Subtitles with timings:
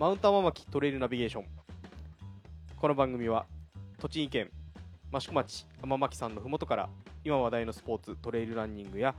[0.00, 1.44] マウンターママキトレイルナビゲーション。
[2.74, 3.44] この番組は
[3.98, 4.50] 栃木県
[5.14, 6.88] 益子町天巻さんのふもとから
[7.22, 9.14] 今話題のスポーツトレイルランニングや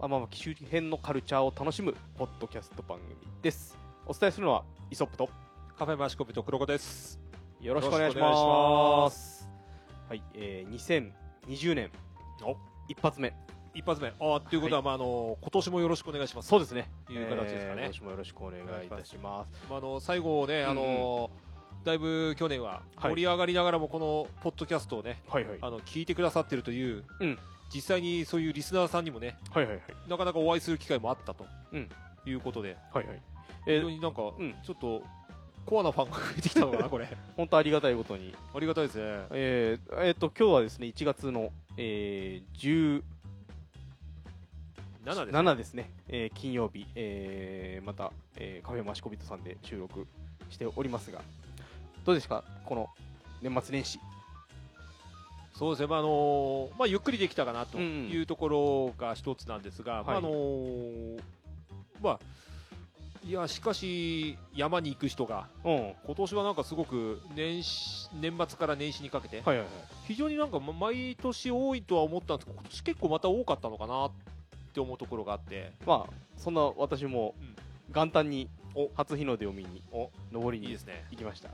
[0.00, 3.78] 天巻周辺のカルチャーを楽しむポッドキャスト番組です。
[4.04, 5.30] お伝えするのはイソップと
[5.78, 7.20] カフェマシコピと黒子です。
[7.60, 9.48] よろしくお願いします。
[10.08, 11.12] はい、えー、
[11.46, 11.92] 2020年
[12.42, 12.56] お。
[12.88, 13.32] 一発目
[13.76, 14.08] 一発目。
[14.08, 16.48] あということは、まあ、あの、今年もよろしくお願いします。
[16.48, 16.88] そうですね。
[17.06, 17.82] という形ですかね。
[17.82, 19.50] えー今年もよろしくお願いいたします。
[19.68, 21.30] まあ、あの、最後ね、あの、
[21.84, 23.10] だいぶ去年ははい。
[23.10, 25.58] 盛り上がりながらも、このポッドキャストをね、はいはい。
[25.60, 27.38] あの、聞いてくださってるという、うん。
[27.72, 29.84] 実際にそういうリスナーさんにもね、はいはいはい。
[30.08, 31.88] なかなかお会いする機会もあったと、うん。
[32.26, 33.20] いうことで、はいはい。
[33.66, 34.54] 非えー常になんか、うん。
[34.64, 35.02] ちょっと、
[35.66, 37.08] コアなファンが増えてきたのかな、これ。
[37.36, 38.34] 本当ありがたいことに。
[38.54, 39.02] ありがたいですね。
[39.32, 43.00] えーえーと今日はですね1月の、えー、
[45.06, 45.36] 7です。
[45.36, 50.06] 17ですね、えー金曜日、えーまた、えーカフェマシコビットさんで収録
[50.50, 51.20] しておりますが
[52.04, 52.42] どうですか？
[52.64, 52.88] この
[53.40, 54.00] 年末年始。
[55.54, 60.30] そうですね、まああのまあ、ゆっくりできたかなというところが一つなんですが、まああの
[62.02, 62.18] まあ、
[63.24, 65.74] いやしかし、山に行く人が、うん。
[65.74, 69.66] はい今年はなんかすごく年始年末から年始にかけて、はいはい
[70.08, 74.10] 非常になんかま毎年多いとは思ったんですけど、今年結構また多かったのかな
[74.76, 77.56] って思うところがあって、まあそんな私もうん。
[77.94, 78.90] 元旦にお。
[78.94, 80.10] 初日の出を見にお。
[80.30, 80.76] 登りに。
[81.10, 81.48] 行きました。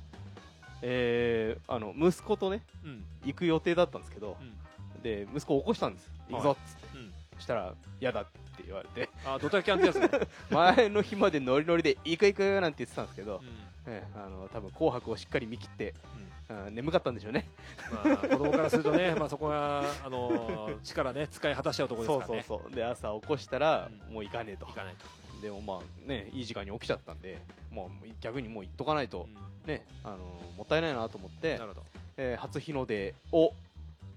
[0.83, 3.05] えーあの息子とねうん。
[3.25, 5.03] 行く予定だったんですけどうん。
[5.03, 6.11] で息子を起こしたんです。
[6.29, 7.13] 行くぞっつって、うん。
[7.37, 8.25] そしたら嫌だっ
[8.57, 9.09] て言われて。
[9.25, 10.09] あドタキャンってやつね。
[10.51, 13.47] 前の日までノリノリで行く行くなんて言ってたんですけど、うん。
[13.87, 16.32] ええあの多分紅白をしっかり見切って、うん
[16.67, 17.49] うん眠かったんでしょうね
[17.93, 22.45] まあ、子供からするとね、まあ、そこはあの力ね使い果たしちゃうところですからね。
[22.47, 25.07] そうそうそうで朝起こしたら、うんもう行かねえと行かないと。
[25.41, 27.39] でもまあねいい時間に起きちゃったんで
[27.71, 30.19] もう逆にもう行っとかないと、うんねあの
[30.57, 31.83] もったいないなと思ってな、るほど。
[32.17, 33.53] えー初日の出を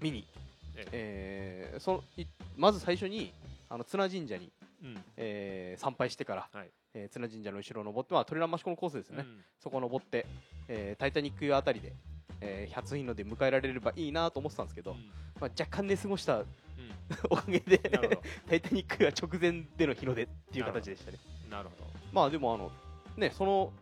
[0.00, 0.26] 見に、
[0.76, 3.32] ええーそのいまず最初に
[3.68, 4.50] あの綱神社に、
[4.82, 5.04] うん。
[5.16, 10.26] えー参拝してから、はいえー綱神社の後ろを登って、まあ、トレランマシコのコースですよね、うんそこを登って、
[10.68, 11.92] えータイタニックあたりで、
[12.40, 14.94] えー初日の出迎えられればいいなと思ってたんですけど、
[15.40, 16.46] まあ、若干寝過ごしたうん
[17.30, 17.78] おかげで
[18.48, 21.56] タイタニックが直前での日の出っていう形でしたねど。
[21.56, 21.84] なるほど。
[22.12, 22.72] まあでもあの
[23.16, 23.72] ねその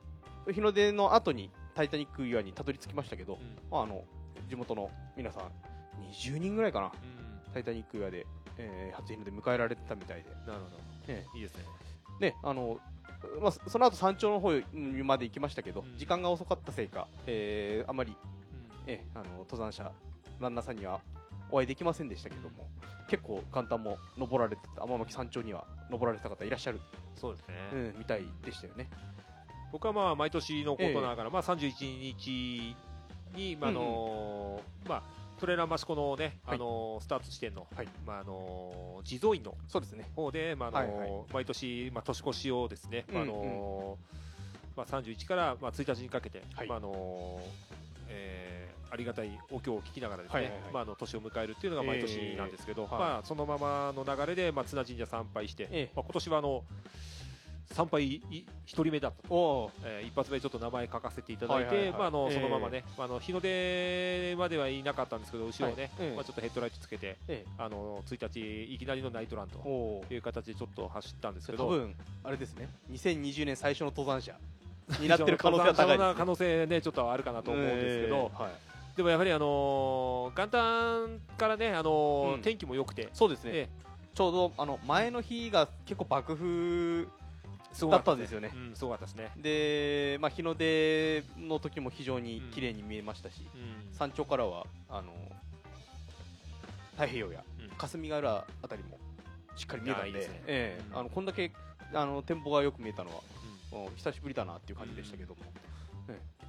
[0.53, 4.05] 日の出の後にタイタニック岩にたどり着きましたけど、うんまあ、あの
[4.49, 5.51] 地元の皆さん
[6.13, 6.91] 20人ぐらいかなう
[7.53, 8.27] タイタニック岩で、
[8.59, 10.47] えー初日の出迎えられてたみたいで、ん。
[10.47, 10.61] なる
[11.07, 11.39] ほねど。
[11.39, 11.65] いいですね。
[12.21, 12.79] ねあの
[13.41, 14.51] まあ、その後山頂の方
[15.05, 18.17] まで行きましたけど、うん時間が遅かったせいか、えーあまり、うん
[18.87, 19.91] えーあの登山者
[20.41, 21.01] ランナーさんには
[21.51, 22.67] お会いできませんでしたけども、
[23.09, 26.81] 結構簡単も登られてた天巻山頂には登られてた方いらっしゃる、
[27.15, 27.55] そうですね。
[27.73, 28.89] うん、みたいでしたよね。
[29.73, 32.77] 僕はまあ毎年のことながら、まあ31日
[33.35, 35.03] に、まああのまあ
[35.39, 36.57] トレーラーマシコのね、はい。
[36.57, 37.89] あのスタート地点の、はい。
[38.07, 40.11] まああの地蔵院のそうですね。
[40.15, 43.99] 方で、まああの毎年、まあ、年越しをですね、まああの
[44.77, 46.69] まあ、31から、まあ、1日にかけて、はい。
[46.69, 47.41] まああの
[48.09, 48.55] えー
[48.95, 55.91] ありがたいお経を聞きながらですね、まあ、あの年を迎えるっていうのが毎年なんですけど、まあ、そのままの流れで、まあ、綱神社参拝して、ええ。
[55.97, 56.63] まあ、今年はあの
[57.73, 58.23] 参拝い
[58.67, 59.71] 一人目だったと。
[59.85, 62.35] えー一発目ちょっと名前書かせていただいて、まああのええ。
[62.37, 72.69] そのままね、まああの日の出まではいなかったんですけど後ろをね、まあちょっとヘッドライトつけて、えあの1日いきなりのナイトランという形でちょっと走ったんですけど、多分あれですね。
[72.93, 74.37] 2020年最初の登山者
[75.01, 76.83] になってる可能性は高い可能性ね。
[76.83, 78.31] ちょっとあるかなと思うんですけど、
[78.97, 83.69] でもやはりあのー元旦からねあの天気も良くて、そうですね、え。
[84.15, 87.07] ちょうどあの前の日が結構爆風
[87.81, 88.51] だかったんですよね。
[88.55, 89.31] うん、すごかったですね。
[89.37, 93.95] で、まあ、日の出の時も非常に綺麗に見えましたし、うん。
[93.95, 95.13] 山頂からはあの
[96.93, 97.69] 太平洋やうん。
[97.77, 98.99] 霞ヶ浦あたりも
[99.57, 101.53] しっかり見えたんでええあのこんだけ
[101.93, 103.21] あの展望がよく見えたのは
[103.97, 105.41] 久しぶりだなっていう感じでしたけども、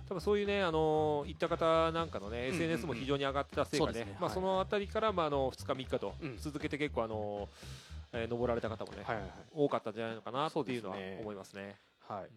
[0.07, 2.44] 多分そういうね、あのー行った方なんかのね、うん。
[2.45, 6.38] うんうん SNS も非常に上がってたせいかね、まあ、そのあたりから、まあ、あの2日、3日とうん。
[6.38, 9.31] 続けて結構、あのーえー登られた方もね、はいはいはい。
[9.53, 11.77] 多かったんじゃないのかなそうっていうのは思いますね。
[12.07, 12.23] はい。
[12.23, 12.27] ん。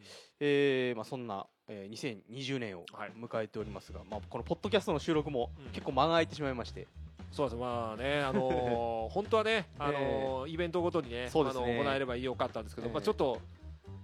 [0.41, 3.13] えーまあ、そんな、えー2020年をはい。
[3.13, 5.73] 迎えておりますが、まあ、このポッドキャストの収録もうん。
[5.73, 6.87] 結構間が空いてしまいまして、
[7.33, 11.31] そうですまあね、あのー 本当はね、あのーイベントごとにね、ね。
[11.33, 12.93] あの行えればよかったんですけど、ええ。
[12.95, 13.41] まあ、ちょっと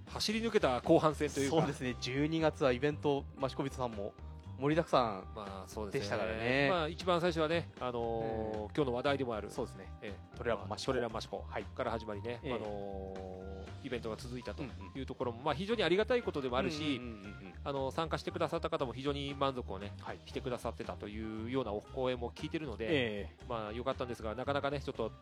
[0.07, 1.97] 走り抜けた後半戦というか、そうですね。
[2.01, 4.13] 12月はイベント益子人さんも
[4.61, 6.69] 盛りだくさんまあそうでしたからね。
[6.71, 9.87] まあ、一番最初はね、あのー今日の話題でもある、そうですね。
[10.03, 10.93] ええトレランマシコ。
[10.93, 11.65] トレランマシコはい。
[11.65, 12.53] から始まりね、ええ。
[12.55, 17.03] あのーイベントが続いたというところも、まあ、非常にありがたいことでもあるし、
[17.65, 20.19] あの参加してくださった方も非常に満足をね、はい。
[20.25, 25.13] してくださってたというようなお声も聞いてるので、えまあ良かったんですがなかなかねちょっと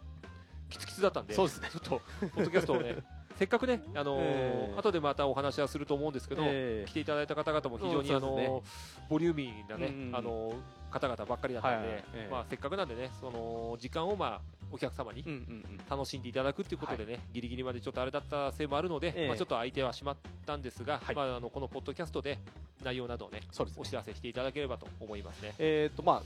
[0.70, 1.69] きつきつだったんでそうですね。
[1.73, 2.00] ちょっと
[2.35, 2.96] ポッドキャストをね
[3.38, 4.79] せっかくねあのーええ。
[4.79, 10.55] 後でまたお話はすると思うんですけど、え来ていただいた方々も非常に、うんあのそうボリューミーなね、うんうんあの
[10.90, 12.05] 方々ばっかりだったので、はいはい。
[12.14, 12.29] ええ。
[12.31, 14.40] まあ、せっかくなんでねその時間を、まあ、
[14.70, 15.25] お客様に
[15.88, 19.29] 楽しんでいただくっていうことでね、ギリギリまでちょっとあれだったせいもあるので、ええ。
[19.29, 21.14] まあ、ちょっと相手はしまったんですが、はい。
[21.14, 22.38] まあ、あのこのポッドキャストで
[22.85, 23.46] 内容などをねね。
[23.76, 25.55] お知らせしていただければと思いますね。
[25.58, 26.23] えーとまあ、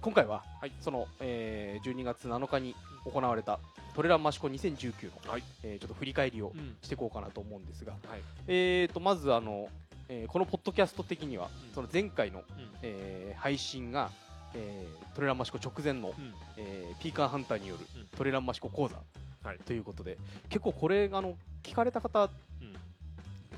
[0.00, 0.72] 今回は、はい。
[0.80, 2.74] その、えー12月7日に
[3.04, 3.58] 行われた
[3.94, 5.42] トレランマシコ2019の、はい。
[5.64, 6.76] えーちょっと振り返りをうん。
[6.82, 8.20] していこうかなと思うんですが、はい。
[8.46, 9.68] えー、とまずあの、
[10.08, 11.74] えーこのポッドキャスト的には、うん。
[11.74, 12.44] その前回の、うん。
[12.82, 14.10] えー配信が、
[14.54, 16.34] えートレランマシコ直前の、うん。
[16.56, 18.06] えーピーカーハンターによるうん。
[18.16, 18.96] トレランマシコ講座、
[19.42, 19.58] はい。
[19.58, 20.16] ということで
[20.48, 21.34] 結構これあの
[21.64, 22.30] 聞かれた方うん。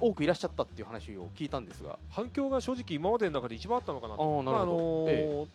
[0.01, 4.23] 多くいらっしゃったっていう話を聞いたんですが反響が正直今までの中で一番あったのかなと。
[4.23, 4.57] あーなるほど。
[4.57, 5.47] まああのーえ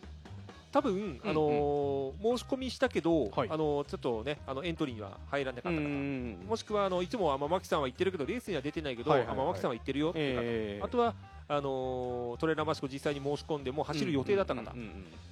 [0.75, 3.49] 多分、あのー申し込みしたけど、はい。
[3.49, 11.15] あのーちょっとねあのエントリーには入らなかった方、んもしくはあのいつも天巻さんは言ってるけどレースには出てないけど、天巻さんは言ってるよっていう方、えーあとは
[11.47, 14.61] あのートレーラーマシコ実際に申し込んでもう走る予定だった方、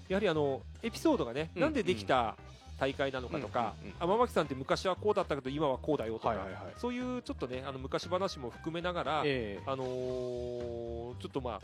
[0.08, 2.38] やはりあのエピソードがね、うんなんでできた
[2.80, 6.38] 大会なのかとか、天巻さんって昔はこうだったけど今はこうだよとか、
[6.78, 11.62] そういうちょっとねあの昔話も含めながら、えーあのーちょっとまあ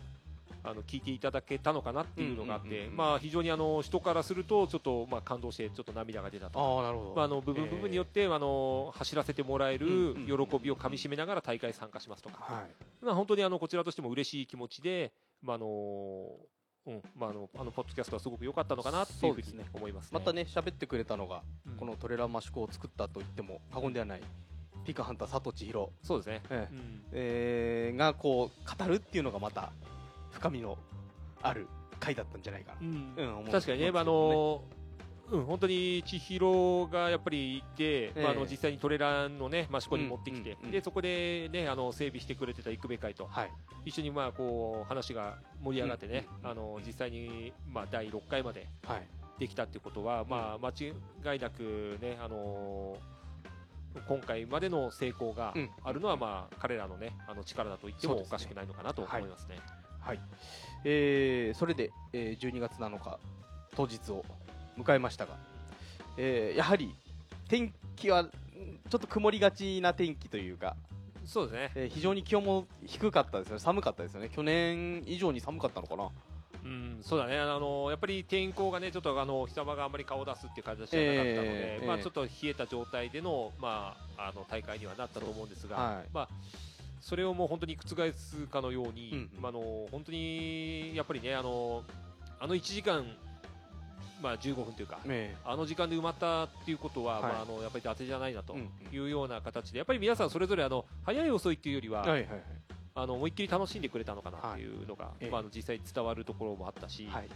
[0.63, 6.59] あの聞いていただけたのかなっていうのがあって、まあ非常にあの人からするとちょっとまあ感動してちょっと涙が出たと。
[6.59, 13.05] ああなるほど、まあ、あの部分部分によって、あの走らせてもらえる喜びをかみしめながら大会参加しますとか、はい。
[13.05, 16.27] まあ、本当にあのこちらとしても嬉しい気持ちで、まああの
[16.87, 19.65] うんまあ、あのあのポッドキャストはすごく良かったのかなっていうふうにそうですね。
[19.73, 21.73] 思います、ね、またね喋ってくれたのが、うん。
[21.75, 24.21] このトレランマシコを作ったと言っても過言ではない
[24.85, 27.97] ピカハンター佐藤千尋、そうですね、ええうんえー。
[27.97, 29.71] がこう語るっていうのがまた
[30.31, 30.77] 深みの
[31.41, 31.67] ある
[31.99, 33.13] 回だったんじゃないかな、うん。
[33.45, 34.63] うん確かにね、まああの
[35.31, 38.21] うん、本当に千尋がやっぱりいて、ええ。
[38.23, 40.65] まあ、あの実際にトレランのね、益子に持ってきて、うんうん。
[40.65, 43.51] うんでそこでね、あの整備してくれてた育部会とはい。
[43.85, 49.07] 一緒にまあこう話が盛り上がってね、うんあの実際にまあ第6回まではい。
[49.39, 52.97] できたっていうことは、まあ間違いなくね、あの
[54.07, 55.69] 今回までの成功がうん。
[55.83, 59.57] あるのは、まあ彼らのね、あの力だと言ってもおかしくないのかなと思いますね。
[59.57, 59.78] はい
[60.83, 63.19] えーそれで、えー12月7日
[63.75, 64.23] 当日を
[64.77, 65.35] 迎えましたが、
[66.17, 66.95] えーやはり
[67.47, 70.75] 天気はんちょっと曇りがちな天気というか、
[71.25, 71.71] そうですね。
[71.75, 73.59] えー非常に気温も低かったですよね。
[73.59, 74.29] 寒かったですよね。
[74.29, 76.09] 去年以上に寒かったのかな。
[76.61, 86.07] うん、そうだね、あのやっぱり天候がね、ちょっとあの日様があんまり顔を出すっていう形じゃなかったので、ええええまあちょっと冷えた状態でのまああの大会にはなったと思うんですが、はい。
[86.13, 86.29] まあ
[86.99, 89.41] それをもう本当に覆すかのように、うんうん。
[89.41, 91.83] まああの本当にやっぱりね、あの
[92.39, 93.05] あの1時間
[94.21, 94.99] まあ15分というか。
[95.05, 97.23] えあの時間で埋まったっていうことは、はい。
[97.23, 98.95] まあ、あのやっぱり伊達じゃないなとうんうん。
[98.95, 102.43] いうような形で、やっぱり皆さんそれぞれあの早い遅いっていうよりは、はいはいはい。
[102.95, 105.29] あの思いっきり楽しんでくれたのかなっていうのが、ええ。
[105.29, 107.29] まあ、あの実際伝わるところもあったし、はい。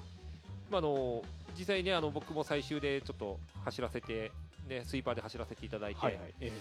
[0.70, 1.24] まあ、あの
[1.58, 4.32] 実際ねあの僕も最終でちょっと走らせて、
[4.68, 6.34] ね、スイーパーで走らせていただいて、はいはい。
[6.42, 6.52] え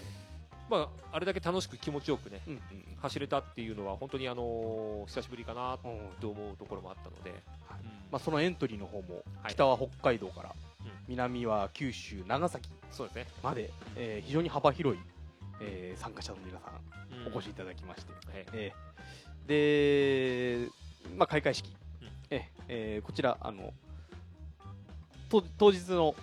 [0.73, 2.61] まあ、あれだけ楽しく気持ちよくねーうん
[3.01, 7.79] 走れたっていうのは本当にあの久しぶりかなうんうんと思うところもあったので、はい。
[7.81, 7.87] うん。
[8.11, 9.53] まあ、そのエントリーの方もはい。
[9.53, 10.91] 北は北海道から、うん。
[11.07, 15.01] 南は九州長崎そうですね、まで、えー非常に幅広い、
[15.61, 17.33] えー参加者の皆さんうん。
[17.33, 18.45] お越しいただきまして、はい。
[18.53, 18.83] えー
[20.65, 20.69] で、
[21.17, 21.69] まあ、開会式、
[22.01, 22.09] うん。
[22.29, 23.73] ええーこちらあの
[25.29, 26.15] と当日の、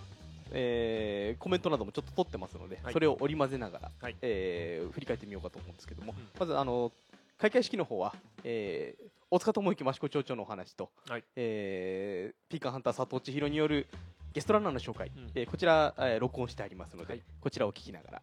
[0.53, 2.93] えーコメントなどもちょっと取ってますので、はい。
[2.93, 4.17] それを織り交ぜながら、はい。
[4.23, 6.29] えー振り返ってみようかと思うんですけども、うん。
[6.39, 6.93] まずあの
[7.39, 8.15] 開会式の方は、
[8.45, 11.25] えー大塚智之益子町長のお話と、はい。
[11.37, 13.87] えーピーカーハンター佐藤千尋による
[14.33, 15.31] ゲストランナーの紹介、うん。
[15.35, 17.23] えーこちら、えー録音してありますので、はい。
[17.41, 18.23] こちらを聞きながら、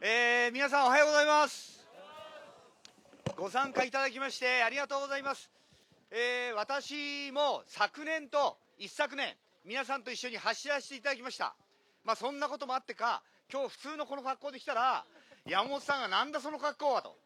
[0.00, 1.78] えー皆さんおはようございます。
[3.36, 5.48] ご参加いただきましてありがとうございます、
[6.10, 9.36] えー私も昨年と一昨年
[9.68, 11.54] 皆さんと一緒に走らせていただきました。
[12.02, 13.22] まあそんなこともあってか
[13.52, 15.04] 今日普通のこの格好で来たら
[15.44, 17.18] 山本さんがなんだその格好はと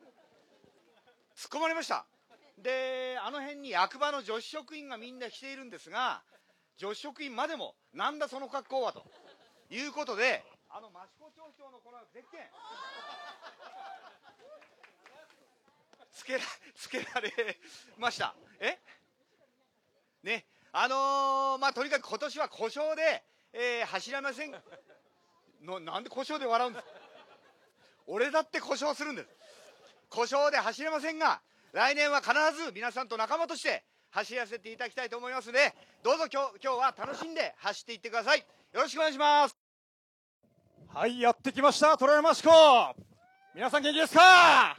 [1.36, 2.04] 突っ込まれました。
[2.58, 6.24] であの辺に役場の女子職員がみんな来ているんですが
[6.78, 9.04] 女子職員までもなんだその格好はと
[9.70, 12.40] いうことであの益子町長のこのゼッケン
[16.12, 16.40] つけら
[16.74, 17.56] つけられ
[17.98, 18.34] ました。
[18.58, 18.80] え？
[20.24, 20.44] ね？
[20.74, 24.54] あのーまあとにかく今年は故障で、えー走れません。
[25.64, 26.90] のなんで故障で笑うんですか？
[28.06, 29.28] 俺だって故障するんです。
[30.08, 32.32] 故障で走れませんが来年は必
[32.64, 38.38] ず皆さんと仲間として走らせていただきたいと思いますのでどうぞ今日今日は楽しんで走っていってください。
[38.38, 38.44] よ
[38.80, 39.56] ろしくお願いします。
[40.88, 42.50] はい、やってきました、トラヤマシコ。
[43.54, 44.76] 皆さん元気ですか？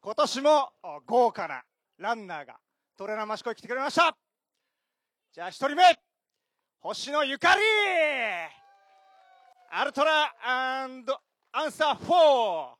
[0.00, 0.72] 今年も
[1.06, 1.62] 豪華な
[1.98, 2.56] ランナーが
[2.96, 4.16] トレーナーマシコに来てくれました。
[5.34, 5.82] じゃあ一人目、
[6.78, 7.60] 星野ゆかり
[9.68, 11.04] アルトラアン
[11.72, 12.74] サー4。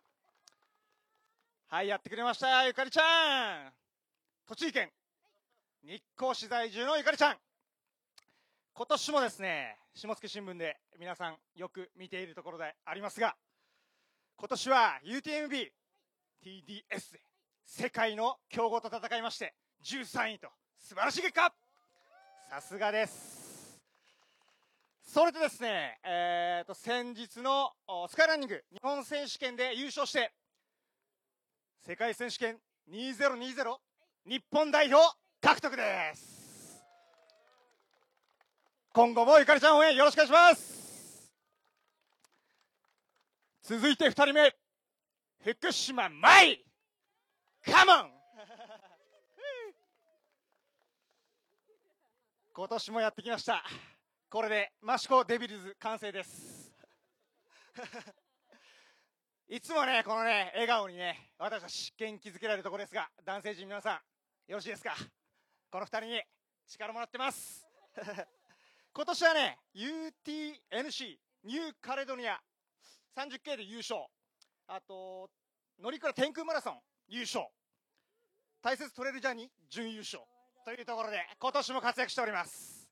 [1.67, 3.73] はい、やってくれました、ゆかりちゃん。
[4.47, 4.89] 栃木県、
[5.83, 7.37] 日光市在住のゆかりちゃん。
[8.73, 13.35] 今年もですね、下野新聞で皆さんよく見ているところでありますが、
[14.37, 15.73] 今年は UTMB、
[16.41, 17.21] TDS で
[17.65, 20.47] 世界の強豪と戦いまして、13位と
[20.79, 21.53] 素晴らしい結果
[22.55, 23.81] さすがです。
[25.03, 27.73] それでですね、えーと、先日の
[28.09, 30.31] スカイランニング日本選手権で優勝して、
[31.85, 32.57] 世界選手権
[32.93, 33.75] 2020
[34.27, 35.05] 日本代表
[35.41, 35.83] 獲得で
[36.15, 36.81] す。
[38.93, 41.33] 今後もゆかりちゃん応援よろしくお願いします
[43.65, 44.55] 続いて2人目
[45.43, 46.65] 福島舞
[47.65, 48.14] カモン
[52.57, 53.65] 今年もやってきました。
[54.31, 56.73] これで益子デビルズ完成です。
[59.49, 63.97] いつもねこのね笑顔にね私たち元気づけられるところですが男性陣皆さん
[64.47, 64.95] よろしいですか？
[65.69, 66.23] この2人に
[66.69, 67.67] 力もらってます。
[68.95, 72.41] 今年はね UTNC ニューカレドニア
[73.17, 74.07] 30K で優勝。
[74.69, 75.29] あと
[75.81, 77.49] 乗鞍天空マラソン優勝。
[78.63, 80.23] 大切トレイルジャーニー準優勝。
[80.65, 82.89] というところで今年も活躍しております。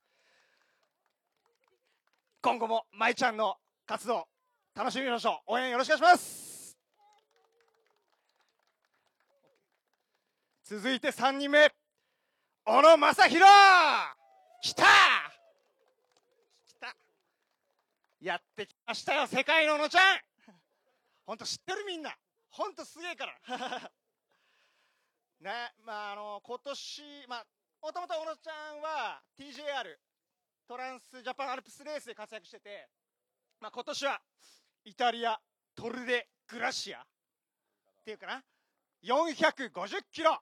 [2.43, 4.29] 今後も舞ちゃんの活動
[4.75, 5.53] 楽しみましょう。
[5.55, 6.77] 応援よろしくお願いします。
[10.65, 11.73] 続いて3人目。
[12.67, 13.43] 小野正弘。
[14.61, 14.85] 来た。
[16.67, 16.95] 来た。
[18.21, 19.27] やってきましたよ。
[19.27, 20.03] 世界の小野ちゃん。
[21.25, 22.15] 本当知ってるみんな。
[22.51, 23.39] 本当すげえから。
[25.41, 27.47] ねまああの今年まあ
[27.83, 29.99] もともと小野ちゃんは TJR
[30.69, 32.87] トランスジャパンアルプスレースで活躍してて、
[33.61, 34.21] まあ、今年は
[34.85, 35.37] イタリア
[35.75, 37.03] トルデグラシアっ
[38.05, 38.43] ていうかな
[39.05, 40.39] 450キロ。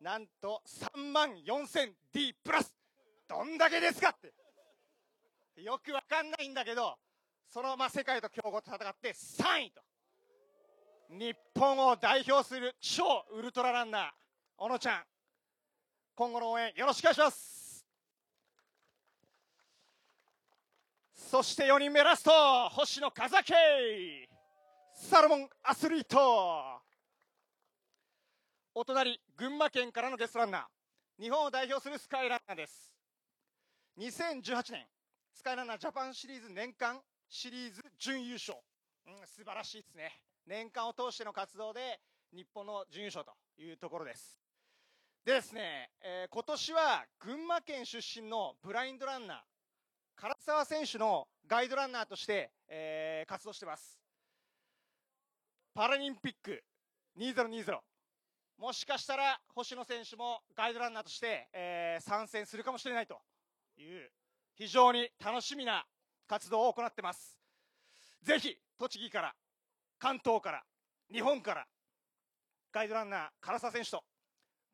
[0.00, 0.62] なんと
[0.96, 2.74] 3万 4000D プラス。
[3.28, 4.32] どんだけですかって。
[5.60, 6.96] よくわかんないんだけど
[7.50, 9.82] そのまあ世界と強豪と戦って3位と。
[11.10, 14.10] 日本を代表する超ウルトラランナー
[14.56, 15.02] 小野ちゃん。
[16.16, 17.84] 今後の応援よろしくお願いします。
[21.12, 22.30] そして4人目ラスト
[22.68, 24.28] 星野風景
[24.94, 26.80] サロモンアスリート
[28.72, 32.92] お隣群馬県からのゲストランナー日本を代表するスカイランナーです。
[33.98, 34.86] 2018年
[35.32, 38.56] スカイランナージャパンシリーズ年間シリーズ準優勝、
[39.08, 40.12] うん、素晴らしいですね。
[40.46, 41.98] 年間を通しての活動で
[42.32, 44.43] 日本の準優勝というところです。
[45.24, 49.38] でですね、えー今年は群馬県出身のブラインドランナー
[50.20, 53.98] 唐沢選手のガイドランナーとして、えー活動してます。
[55.72, 56.62] パラリンピック
[57.18, 57.78] 2020
[58.58, 63.18] もしかしたら星野選手もガイドランナーとして、えー参戦するかもしれないと
[63.78, 64.10] いう
[64.54, 65.86] 非常に楽しみな
[66.26, 67.38] 活動を行ってます。
[68.22, 69.34] ぜひ栃木から
[69.98, 70.62] 関東から
[71.10, 71.66] 日本から
[72.72, 74.04] ガイドランナー唐沢選手と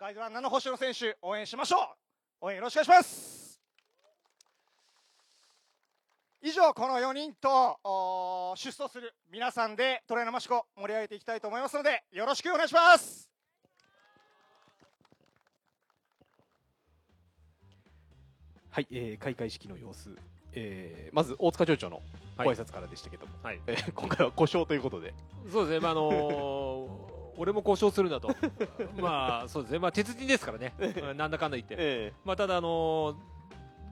[0.01, 1.77] ガイドランナーの星野選手応援しましょ
[2.41, 2.47] う。
[2.47, 3.61] 応援よろしくお願いします。
[6.41, 13.31] 以上この4人と出走する皆さんでトレーナーマシコ盛り上げていきたいと思いますのでよろしくお願いします。
[18.71, 20.17] はい、えー開会式の様子、
[20.55, 22.01] えーまず大塚町長の
[22.39, 23.61] ご挨拶からでしたけども、はい。
[23.67, 25.13] えー今回は故障ということで、
[25.53, 28.29] そうですね、まああのー俺も交渉するんだと、
[29.01, 33.15] まあそうですね、まあ、鉄人ですからね、うんなんだかんだ言って、えまあ、ただ、あのー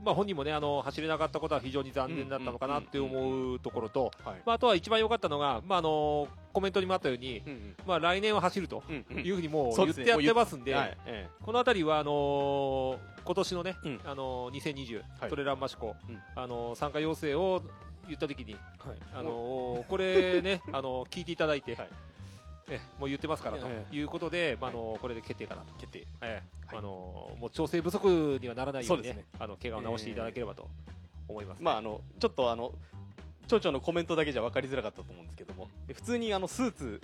[0.05, 4.11] まあ、本人もね、あの走れなかったことは非常に残念だったのかなって思うところと、
[4.47, 7.77] まあ、あとは一番良かったのが、まああのーコメントにもあったように、うんうん。
[7.87, 14.01] まあ、来年は走るというふうにもう言ってやってますんで、はいえこのあたりはあのー今年のね、うん。
[14.05, 15.31] あのー2020、はい。
[15.31, 16.19] トレランマシコ、うん。
[16.35, 17.63] あのー参加要請を
[18.09, 18.99] 言ったときに、ーはい。
[19.15, 21.89] あのーこれね、あのー聞いていただいて、はい
[22.71, 26.07] えもう言ってますからとえいうことで、まああのーこれで決定かなと、決定。
[26.23, 30.69] えあのーもう調整不足にはならないようにねあの怪我を直していただければと
[31.29, 31.65] 思います、ね。
[31.65, 32.73] まああのちょっとあの
[33.47, 37.01] 町長のコメントだけじゃ分かりづらかったと思うんですけども普通にあのスーツ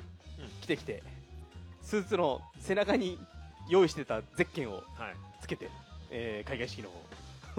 [0.60, 1.02] 着てきて
[1.80, 3.18] スーツの背中に
[3.68, 4.84] 用意してたゼッケンをはい。
[5.40, 5.68] つけて、
[6.10, 6.94] えー開会式の方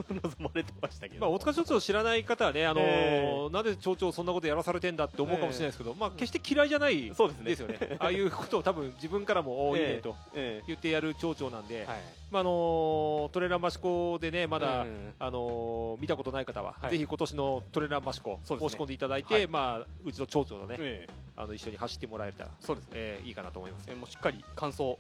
[0.03, 10.01] 臨まれてましたけど、まあ、大塚町長を知らない方はね、あのーえなんで町長そんなことやらされてんだって思うかもしれないですけど、まあ、決して嫌いじゃないそうですよね、ああいうことを多分自分からも多いねええ。
[10.01, 11.97] とえ言ってやる町長なんで、ーはい。
[12.31, 16.91] まああのートレーラー益子でね、まだ、うんあのー見たことない方は、はい。
[16.91, 18.39] ぜひ今年のトレーラー益子、ね。
[18.45, 19.47] 申し込んでいただいて、はい。
[19.47, 23.85] まあ、うちの町長とね、えあの一緒に走ってもらえたら、そうですね、えーいいかなと思います。
[23.89, 24.97] えーもうしっかり感想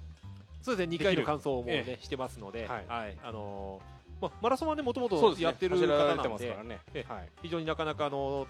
[0.61, 8.47] そうですね、2回の感想をもうね、えしてますので、ははいい、あのーまあ、マラソンはね、もともとやってる方なんで、ね、えはい、非常になかなかあの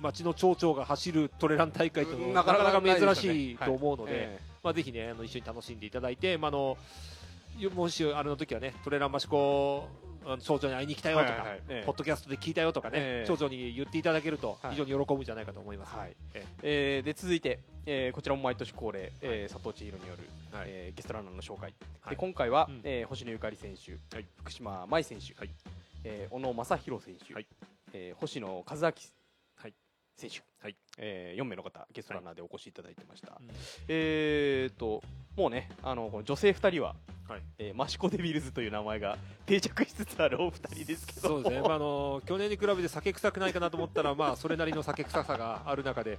[0.00, 6.76] 町の町長が走るトレラン大会というのはななかなか珍しいと思うので、えまあ、ぜひねあの一緒に楽しんでいただいて、まあ、あの
[7.58, 9.88] よもしあれの時はねトレラン益子
[10.24, 13.28] あの町長に会いに来たよとか、はいはいポッドキャストで聞いたよとかね、ええ。
[13.28, 14.72] 町長に言っていただけるとはい。
[14.72, 16.16] 非常に喜ぶんじゃないかと思います、はい。
[16.34, 17.00] ええ。
[17.02, 20.66] ーで続いて、えーこちらも毎年恒例、えー佐藤千尋による、はい。
[20.68, 22.10] えーゲストランナーの紹介、はい。
[22.10, 22.80] で今回は、うん。
[22.84, 24.26] えー星野ゆかり選手、はい。
[24.38, 25.50] 福島舞選手、はい。
[26.04, 27.46] えー小野正弘選手、はい。
[27.92, 28.94] えー星野和明はい。
[30.16, 30.51] 選手、はい
[30.98, 33.48] え4名の方ゲストランナーでお越しいただいてました、うん
[33.88, 35.02] えーと
[35.36, 36.94] もうねあのこの女性2人は、
[37.26, 37.42] はい。
[37.58, 39.16] えーマシコ・デビルズという名前が
[39.46, 41.28] 定着しつつあるお二人ですけど。
[41.28, 46.18] そうですね、まあ、あの去年に比べて酒臭くないかなと思ったら、まあ、 それなりの酒臭さがある中で、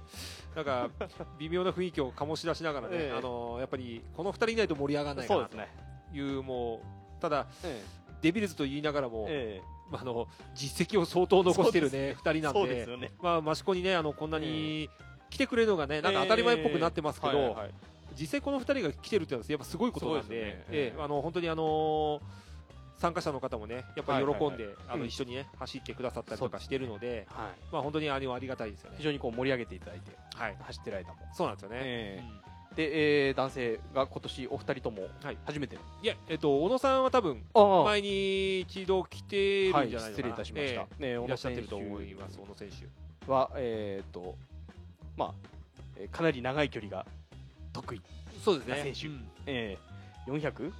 [0.56, 0.90] なんか
[1.38, 3.16] 微妙な雰囲気を醸し出しながらね、ええ。
[3.16, 5.68] あのやっぱりこの2人いないと盛り上がらないかなとそうね、
[6.12, 6.80] いう、も
[7.18, 7.82] うただ、え
[8.20, 13.10] デビルズと言いながらも、えまあ、あの実績を相当残してるね、2人なんで。
[13.20, 14.88] まあ、益子にね、あのこんなに
[15.30, 17.56] 来てくれるのがね、なんか当たり前っぽくなってますけど、
[18.18, 22.20] 実際この2人が来てるっていうのはやっぱすごいことなんで、ええあの本当にあの
[22.98, 24.68] 参加者の方もね、やっぱり喜んで、
[25.06, 27.72] 一緒にね走ってくださったりとかしてるので、はい。
[27.72, 28.96] まあ本当にありがたいですよね。
[28.98, 29.04] 非。
[29.04, 31.18] 常にこう盛り上げていただいてはい、走ってる間も。
[31.32, 32.24] そうなんですよね。
[32.76, 35.38] で、えー男性が今年お二人ともはい。
[35.44, 40.16] 初めての、いや、えっと小野さんは多分あ前に一度来てるんじゃないのかな。
[40.16, 43.30] 失礼いたしました、えねえいらっしゃってると思います、小野選手。
[43.30, 44.36] はえっ、と
[45.16, 45.34] まあ、
[45.96, 47.06] えーかなり長い距離が
[47.72, 48.00] 得意、
[48.44, 48.92] そうですね。
[48.94, 49.06] 選手。
[49.08, 49.28] うん。
[49.46, 50.70] えー、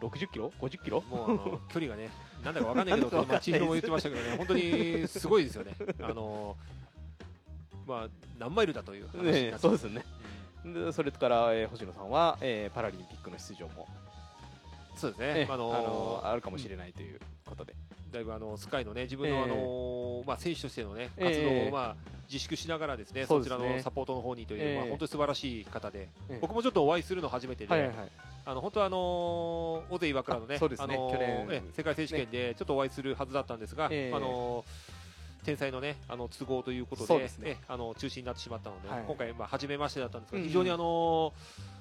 [0.00, 1.02] 460キロ？50キロ？
[1.02, 2.10] もうあの 距離がね、
[2.44, 3.36] なんだかわかんないけど、 なんだかわかんない。
[3.36, 5.74] 今千尋も言ってましたけどね、本当にすごいですよね。
[6.00, 6.56] あの
[7.86, 9.58] まあ何マイルだという話にねなっちゃう。
[9.60, 9.96] そうですよね。
[10.00, 10.04] で
[10.92, 13.86] それから、えー星野さんは、えーパラリンピックの出場も、
[14.96, 15.34] そうですね。
[15.34, 15.46] ね。
[15.50, 17.74] ああののあるかもしれないということで、
[18.12, 19.42] だいぶあのスカイのね自分の、ええ。
[19.42, 21.30] あのまあ選手としてのねええ。
[21.30, 21.96] 活動をまあ
[22.26, 24.76] 自粛しながらですね、そそちらのサポートの方にという、ええ。
[24.78, 26.38] まあ本当に素晴らしい方で、ええ。
[26.40, 28.10] 僕もちょっとお会いするの初めてで、はいはいはい。
[28.46, 28.96] あの本当はあの
[29.90, 30.76] 大手岩倉のね、あね。
[30.78, 31.46] あの去年。
[31.50, 34.16] ええ世界選手権でちょっとお会いするはずだったんですが、ええ。
[34.16, 34.64] あの
[35.44, 37.30] 天才のねあの都合ということでね。
[37.42, 39.04] ええあの中止になってしまったので、はい。
[39.06, 41.32] 今回まあ初めましてだったんですが、非常にあの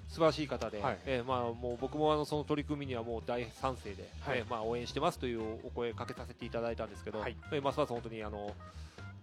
[0.10, 0.98] 素晴らしい方で、はい。
[1.06, 4.40] ええまあもう僕もあのその取り組みにはもう大賛成で、はい。
[4.40, 7.38] ええまあ応援してますというお声かけさせていただいたんですけど、はい。
[7.52, 8.52] ええますます本当にあの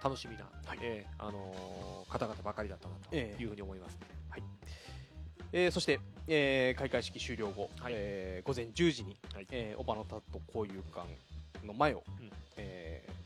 [0.03, 0.79] 楽しみな、はい。
[0.81, 3.42] ええあの方々ばかりだったなとええ。
[3.42, 3.98] いうふうに思います。
[5.53, 5.98] えーそして、
[6.29, 7.92] えー開会式終了後、はい。
[7.96, 9.46] えー午前10時に、はい。
[9.50, 11.07] えー、小花タット交友館
[11.66, 12.31] の前を、うん。
[12.57, 13.20] えー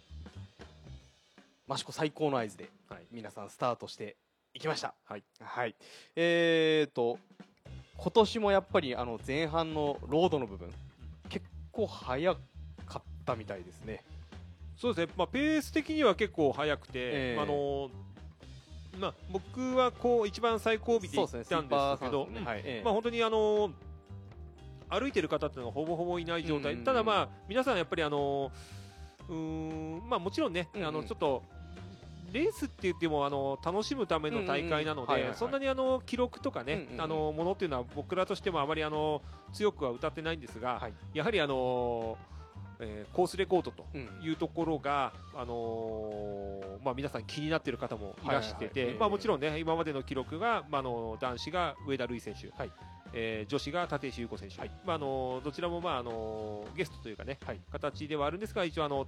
[1.70, 3.06] 益子最高の合図ではい。
[3.10, 4.16] 皆さんスタートして
[4.52, 4.94] いきました。
[5.04, 5.24] はい。
[5.40, 5.74] はい。
[6.14, 7.18] えーと、
[7.96, 10.70] 今年もやっぱりあの前半のロードの部分、
[11.28, 12.38] 結構早か
[12.98, 14.04] ったみたいですね。
[14.76, 17.40] そうですね、まあ、ペース的には結構速くて、ええ。
[17.40, 17.90] あの
[18.98, 21.54] まあ、僕はこう一番最後尾で行ったんですけ
[22.10, 22.28] ど、
[22.84, 23.72] まあ、本当にあの
[24.88, 28.52] 歩いてる方っていうのはほぼほぼいない状態、ただ、まあ、皆さんやっぱりあの
[29.28, 31.42] うーん、まあ、もちろんね、あのちょっと
[32.34, 37.00] レースって言ってもあの楽しむための大会なので、そんなにあの記録とかね、うんうんうん。
[37.00, 40.92] あのものっていうのは僕らとしてもあまりあの強くは歌ってないんですが、はい。
[41.14, 42.18] やはりあの、
[42.80, 44.08] えーコースレコードとうん。
[44.20, 49.00] いうところが、あのーまあ、皆さん気になっている方もいらしてて、はいはいはい。
[49.00, 52.72] まあ、もちろんね今までの記録が、まあ、あの男子が上田瑠衣選手、はい。
[53.12, 54.70] えー女子が立石優子選手、はい。
[54.84, 57.60] まあ、あのどちらも、まああのゲストというかね、はい。
[57.70, 59.06] 形ではあるんですが一応あの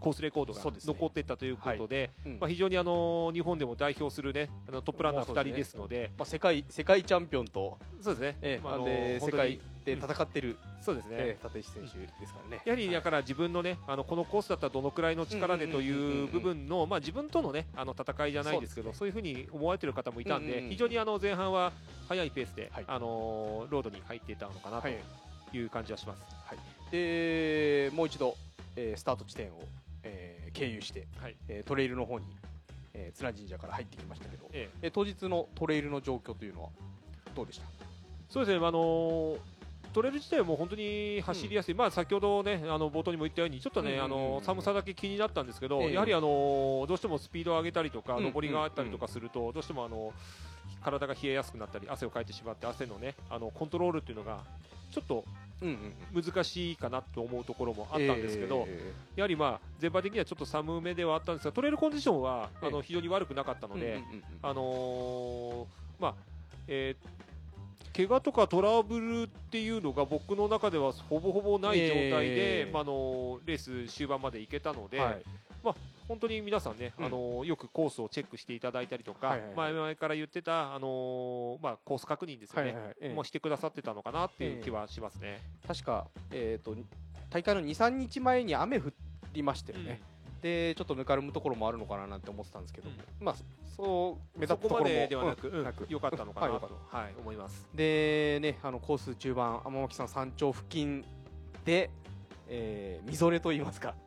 [0.00, 2.38] コースレコードが残っていったということでうん。
[2.40, 5.50] まあ、非常にあの日本でも代表する、ね、あのトップランナー2もうそうですね。
[5.52, 6.10] 人ですので。
[6.18, 12.62] まあ、世界世界チャンピオンと、そうですね、えーまああので世界で戦ってる、そうですね、えー立石選手ですからね。
[12.64, 16.20] やはりだから自分のね、あのこのコースだったらどのくらいの力でとうんうんうんうんうん。
[16.20, 21.72] いう部分の、まあ自分とのね、あの戦いじゃないですけど、そそういうふうに思われてる方もいたんで、うんうんうん非常にあの前半は
[22.08, 22.84] 速いペースで、はい。
[22.86, 24.98] あのロードに入っていたのかなとはい。
[25.52, 26.22] いう感じはします。
[26.90, 28.36] でもう一度、
[28.76, 29.62] えースタート地点を、
[30.04, 31.36] えー経由して、はい。
[31.48, 32.26] えートレイルの方に、
[32.92, 34.88] えー綱神社から入ってきましたけど、ええ。
[34.88, 36.68] ー当日のトレイルの状況というのは、
[37.34, 37.66] どうでした？
[38.28, 39.38] そうですね、あのー
[39.92, 43.96] トレイル自体も本当に走りやすい、まあ先ほどね、あの冒頭にも言ったように、ちょっとね、うん。
[43.96, 44.04] うんうん。
[44.04, 45.92] あの寒さだけ気になったんですけど、ええ。
[45.92, 48.32] やはりあのーどうしてもスピードを上げたりとか、うん。
[48.32, 50.12] 上りがあったりとかすると、どうしてもあの
[50.82, 54.40] 体が冷えやすくなったり、汗をかいてしまって、汗のね、あのコントロールっていうのが、
[54.90, 55.26] ちょっとうんうん
[55.60, 64.22] 難しいかなと思うところもあったんですけど、えやはりまあ全般的にはちょっと寒めではあったんですが、トレイルコンディションはあええの非常に悪くなかったので、ーうんうんうん。
[64.42, 66.14] あのーまあ、
[66.68, 67.24] えー
[67.96, 72.70] 怪我とかトラブルっていうのが僕の中ではほぼほぼない状態で、ええ。
[72.72, 75.22] まあ、あのレース終盤まで行けたので、はい
[76.08, 77.04] 本当に皆さんね、うん。
[77.06, 79.56] あのよくコースをチェックしていただいたりとか、はいはいはい。
[79.56, 83.14] 前々から言ってた、あのまあ、コース確認ですよね、はいはいええ。
[83.14, 85.40] もうしてくださってたのかなっていう気はしますね。
[85.66, 86.76] 確か、えー、と
[87.30, 88.92] 大会の23日前に雨降
[89.32, 90.00] りましたよね、
[90.40, 92.88] でちょっとぬかるむところもあるのかななんて思ってたんですけど、
[93.20, 93.34] まあ
[93.76, 97.66] そう目立そこまったところもでではなく、うんうんかったのかなはいと、良はい思います。
[97.74, 101.04] でねあのコース中盤天巻さん山頂付近
[101.64, 101.90] で、
[102.48, 103.94] えーみぞれと言いますか。
[103.98, 104.03] うん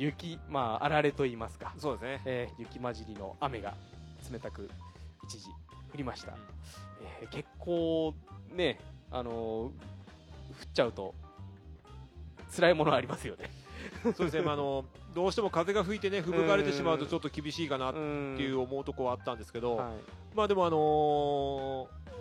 [0.00, 2.22] 雪まああられと言いますか、そうですね。
[2.24, 3.74] えー雪混じりの雨が
[4.32, 4.70] 冷たく
[5.24, 5.48] 一時
[5.92, 6.32] 降りました、
[7.20, 8.14] えー結構
[8.54, 8.78] ね
[9.10, 9.72] あのー降っ
[10.72, 11.14] ちゃうと
[12.54, 13.50] 辛いものありますよね。
[14.02, 14.84] そうですね、まあ、あの
[15.14, 19.90] どうしても風が吹いてね、吹雪かれてしまうとちょっと厳しいかなっうんていう思うところはあったんですけど、はい。
[20.34, 20.76] まあでも、あの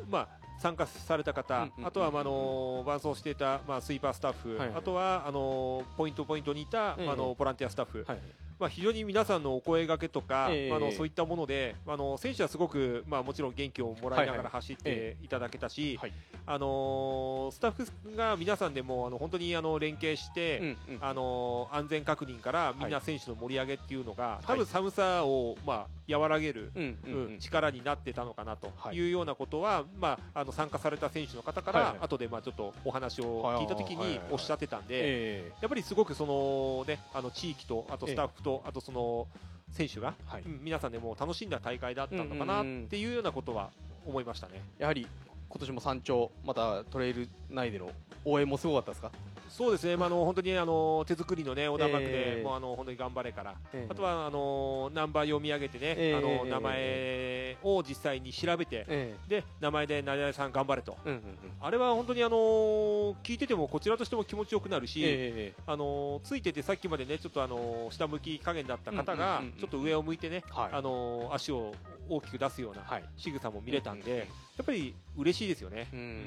[0.10, 8.20] ーまあ、参加された方、あとは、まああのー伴走していた、まあ、スイーパースタッフ、あとはあのーポイントポイントにいた、ああのボランティアスタッフ、はい
[8.60, 10.70] まあ、非常に皆さんのお声掛けとか、ええ。
[10.70, 14.44] まああのそういったもので、あの選手はすごく、まあ、もちろん元気をもらいながはいはい。
[14.44, 16.14] ら走っていただけたし、はい。
[16.46, 20.98] あのースタッフが皆さんでもあの本当にあの連携して、うんうん。
[21.02, 24.46] あのー安全確認からみんはない選手の盛り上げっていうのが、い。
[24.46, 28.98] 多分寒さを、まあ、和らげる、うんうんううんん力になってたのかなとはい。
[28.98, 32.00] いうようなことは、まあ、あの参加された選手の方から、はいはい。
[32.02, 34.28] 後でまあちょっとお話を聞いたときはいはいはいはい。
[34.28, 35.52] におっしゃってたんで、え。
[35.62, 39.28] やっぱりすごくその、ね、あの地域と、あとスタッフと、あとその
[39.72, 43.70] 選手が、ーはいうん皆さんでもう楽しんだ大会だったのかなっていうようなことは
[44.06, 44.62] 思いましたね。
[44.78, 45.08] やはり
[45.50, 47.92] 今年も山頂またトレイル内での
[48.26, 49.12] 応援もすごかったですか、
[49.50, 53.88] そうですね、まあ、あの本当にあの手作りのね横断幕えで、えもうあの本当に頑張れから、ええ。
[53.90, 56.16] あとはあのナンバー読み上げてね、ええ。
[56.16, 61.36] あの名前を実際に調べて、えで名前で何々さん頑張れと、えうんうんうん。
[61.62, 70.70] あれは本当にあのー聞いててもこちらとしても気持ちよくなるし、えあのーついててさっきまでねちょっとあのー下向き加減だった方がちょっと上を向いてね、はい。
[70.74, 71.74] あのー足を
[72.10, 73.04] 大きく出すようなはい。
[73.18, 74.24] 仕草も見れたんで、うんうん。
[74.24, 74.26] や
[74.64, 75.88] っぱり嬉しいですよね。
[75.94, 76.26] うん。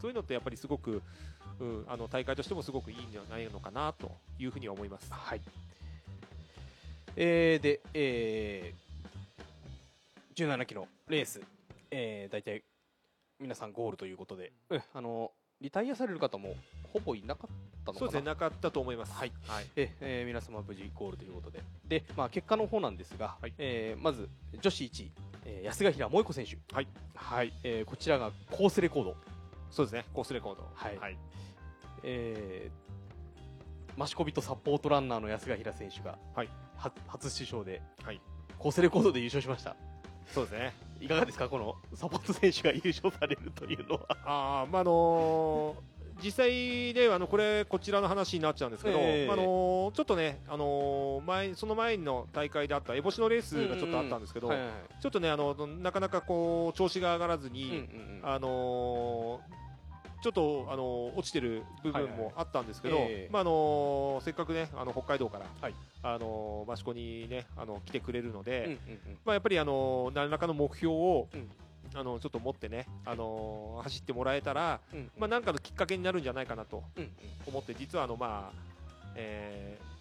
[0.00, 1.02] そういうのってやっぱりすごく、
[1.60, 5.12] うん、あの大会としてもすごくいいんじゃないのかなというふうには思います。
[5.12, 5.40] はい。
[7.16, 11.40] えー、で、えー、17キロレース、
[11.90, 12.62] えー、大体
[13.38, 16.56] 皆さんゴールということで、うんあのリタイアされる方も
[16.92, 17.50] ほぼいなかっ
[17.86, 17.98] たのかな？
[18.00, 19.12] そうですね、なかったと思います。
[19.12, 19.32] はい。
[19.46, 19.66] はい。
[19.76, 21.62] ええー皆様無事ゴールということで。
[21.86, 23.54] で、まあ、結果の方なんですが、はい。
[23.58, 24.28] えーまず
[24.60, 25.12] 女子1位、
[25.46, 26.88] えー安ヶ平萌子選手、はい。
[27.14, 27.52] はい。
[27.62, 29.16] えーこちらがコースレコード、
[29.70, 30.68] そうですね、コースレコード。
[30.74, 30.98] はい。
[30.98, 31.16] はい。
[32.04, 36.48] えー、マシコビとサポートランナーの安ヶ平選手が、はい。
[36.76, 38.20] は初出場で、はい。
[38.58, 39.74] コースレコードで優勝しました。
[40.26, 40.72] そうですね。
[41.00, 41.48] いかがですか？
[41.48, 44.00] このサポート選手が優勝されるというのは。
[44.24, 49.32] ああ、まあ、あのー実際で、あの、これ、こちらの話になっちゃうんですけど、ええ。
[49.32, 58.20] あのーちょっとね、あのー前、その前の大会であった、烏帽子のレースがちょっとあったんですけど、ちょっとね、あの、なかなかこう、調子が上がらずに、うんうんうん。
[58.22, 59.63] あのー
[60.24, 62.96] ちょっと、あのー落ちてる部分もあったんですけど、
[63.30, 65.74] まああのーせっかくね、あの北海道から、はい。
[66.02, 68.78] あのー益子にね、あの来てくれるので、
[69.26, 71.50] まあ、やっぱり、あのー何らかの目標を、うん。
[71.96, 74.80] あのちょっと持ってね、あのー走ってもらえたら、
[75.18, 76.82] まあ、なんかのきっかけになるんじゃないかなと
[77.46, 79.93] 思って、実はあの、まあえー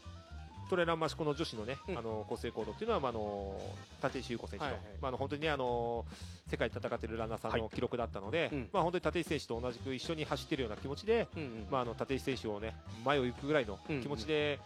[0.74, 1.98] トレーラー益子の女子のね、うん。
[1.98, 3.62] あの構成コードっていうのは、まあ、あの
[4.04, 4.82] 立石優子選手の、はいはい。
[5.02, 6.06] まあ、あの本当にね、あの
[6.50, 8.70] 世界で戦っているランナーさんの記録だったので、うん。
[8.74, 11.68] まあ、本当に立石選手と同じく一緒に走っているような気持ちで、うんうん。
[11.70, 14.60] まあ、あの立石選手をね前を行くぐらいの気持ちで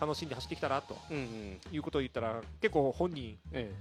[0.00, 1.60] 楽しんで走ってきたらとうんうん。
[1.72, 3.72] いうことを言ったら結構本人え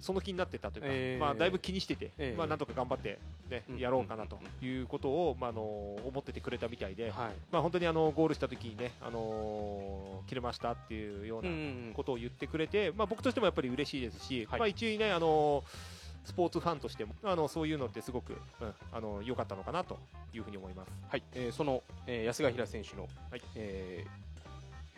[0.00, 1.18] その気になってたというか、えー。
[1.18, 2.38] まあ、だいぶ気にしてて、えー。
[2.38, 3.78] まあ、なんとか頑張って、ねうん。
[3.78, 7.34] やろうかなということを、まあ、あの思っててくれたみたいで、えはい。
[7.50, 14.60] まあ、本当にあのゴールした時にね、あの切れましたっていうようなんことを言ってくれて、まあ、僕としてもやっぱり嬉しいですし、はい。
[14.60, 15.64] まあ、一応ね、あの
[16.26, 19.96] スポーツファンとしてもあのそういうのってすごく良、うん、あの良かったのかなと
[20.34, 20.90] いうふうに思います。
[21.08, 23.42] はい、えーその、えー安ヶ平選手の、はい。
[23.54, 24.26] えー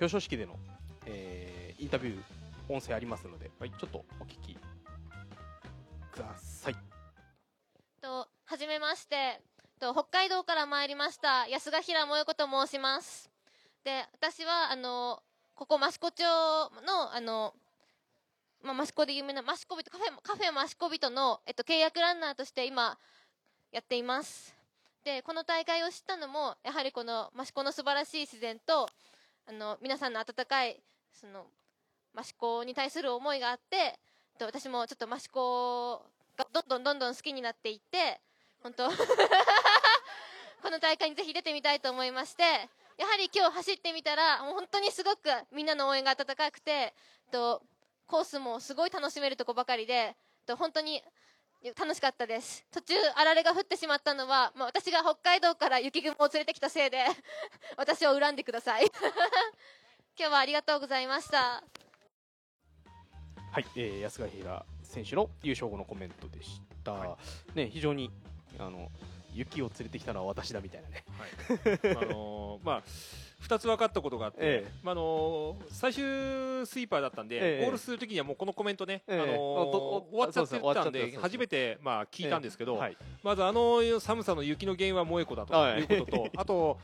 [0.01, 0.57] 表彰式での、
[1.07, 3.71] えーインタビュー音声ありますので、はい。
[3.71, 4.57] ちょっとお聞き
[6.19, 6.77] ください。
[8.01, 9.41] とはじめまして。
[9.79, 11.47] と北海道から参りました。
[11.47, 13.31] 安賀平萌子と申します。
[13.85, 15.23] で私はあの
[15.55, 17.55] ここ益子町のあの、
[18.61, 22.99] まあ、益子で有名な益子人カフェカフェ益子人の、えっと、契約ランナーとして今
[23.71, 24.53] やっています。
[25.05, 28.89] でこの大会を知ったのもやはりこの益子の素晴らしい自然と
[29.47, 31.47] あの皆さんの温かいその
[32.19, 34.01] 益子に対する思いがあって
[34.39, 36.03] と私もちょっと益子
[36.37, 38.21] がどんどんどんどん好きになっていって
[38.63, 38.89] 本当
[40.63, 42.43] この大会にぜひ出てみたいと思いまして
[42.97, 46.95] やはり今日走ってみたらもう本当にすごくみんなの応援が温かくて
[47.31, 47.63] と
[48.07, 51.03] コースもすごい楽しめるとこばかりでと本当に
[51.77, 52.65] 楽しかったです。
[52.71, 57.05] 途中あられが降ってしまったのは、まあ、私が北海道から雪雲を連れてきたせいで
[57.77, 58.87] 私を恨んでください。
[60.17, 61.63] 今日はありがとうございました。
[63.59, 66.95] はい、えー、安賀平選手の優勝後のコメントでした、
[67.57, 68.09] ね、非常に
[68.57, 68.89] あの
[69.35, 71.05] 雪を連れてきたのは私だみたいなね、
[71.99, 72.83] あのー まあ
[73.49, 74.73] 2つ分かったことがあって、ええ。
[74.85, 76.03] まああのー最終
[76.67, 77.65] スイーパーだったんで、ええ。
[77.65, 79.21] ゴールするときにはもうこのコメントね、ええ。
[79.23, 86.79] あのー終わっちゃってたんで初めてまあ聞いたんですけど、はい、まずあの寒さの雪の原因は萌子だとはいいうことと、 あと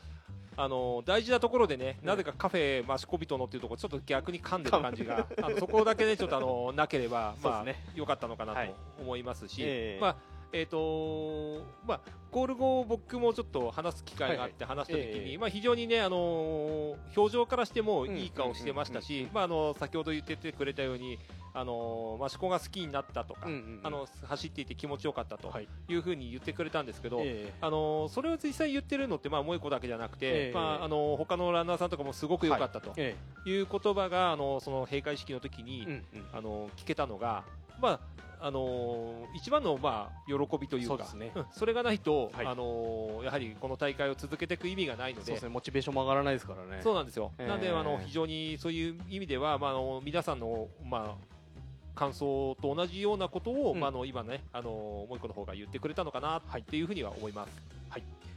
[0.56, 7.84] あの大事なところでね、なぜかカフェマシコビトのっていうところちょっと逆に噛んでる感じが、 あのそこだけねちょっとあのなければまあね。
[7.94, 10.00] 良かったのかなはいと思いますし、ええ。
[10.00, 10.16] まあ
[10.54, 15.38] えっ、とまあゴール後僕もちょっと話す機会があって話した時に、ええ。
[15.38, 21.18] まあ非常にねあの表情からしてもいい顔してましたし先ほど言っててくれたように
[21.56, 23.46] あのが好きになったとか。
[23.46, 23.80] うんうんうん。
[23.84, 25.68] あの走っていて気持ちよかったとはい。
[25.88, 30.52] いうふうに言ってくれたんですけど、えあのそれを実際言ってるのって、まあ、萌子だけじゃなくて、ええ。
[30.52, 33.50] まあ、あの他のランナーさんとかもすごく良かったとええ。
[33.50, 36.02] いう言葉が、あのその閉会式の時に、えうんうん。
[36.32, 37.44] あの聞けたのが、
[37.80, 38.00] まあ
[38.40, 41.28] あの一番の、まあ、喜びというかそうですね。
[41.28, 42.46] んそれがないと、はい。
[42.46, 46.82] あのやはりこの大会を続けていく意味がないのでそうですねモチベーションも上がらないですからね。
[46.82, 47.48] そうなんですよ、ええ。
[47.48, 53.80] なんであの非常にそういう意味では、まあ、あの皆さんの、まあ、感想と同じようなことを、うん。
[53.80, 57.50] まあ、あの今ね、あのもう一個の方が言ってくれたのかなっていうふうには思います。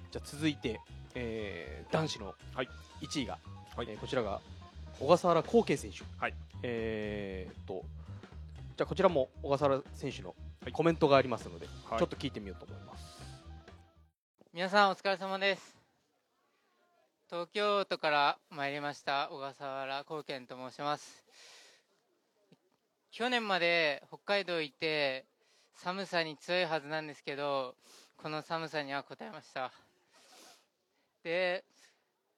[0.10, 0.80] じゃあ続いて、
[1.15, 2.69] えー男子のはい。
[3.02, 3.39] 1位が、
[3.76, 3.88] はい。
[3.89, 4.39] えーこちらが
[5.02, 6.34] 小笠原康慶選手、はい。
[6.63, 7.84] えーっと
[8.78, 10.72] じゃあこちらも小笠原選手のはい。
[10.72, 12.00] コメントがありますので、はい。
[12.00, 13.04] ちょっと聞いてみようと思います。
[14.54, 15.76] 皆さんお疲れ様です。
[17.28, 21.26] 東京都から参りました小笠原光健と申します。
[23.10, 25.26] 去年まで北海道行って
[25.74, 27.74] 寒さに強いはずなんですけど
[28.16, 29.72] この寒さには応えました。
[31.24, 31.66] で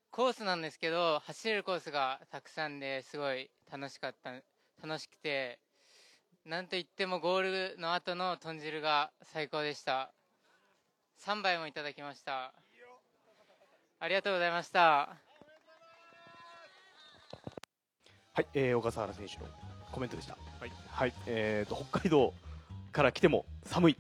[0.10, 4.32] コースなんですけど走れるコースがたくさんですごい楽しかった
[4.82, 5.60] 楽しくて
[6.50, 10.12] なんといってもゴールの後の豚汁が最高でした
[11.24, 12.52] 3杯もいただきました
[14.00, 14.80] ありがとうございました
[18.34, 19.42] はい、えー小笠原選手の
[19.92, 20.38] コメントでした。
[20.60, 22.34] はい、はい、えーっと北海道
[22.92, 23.98] から来ても寒い。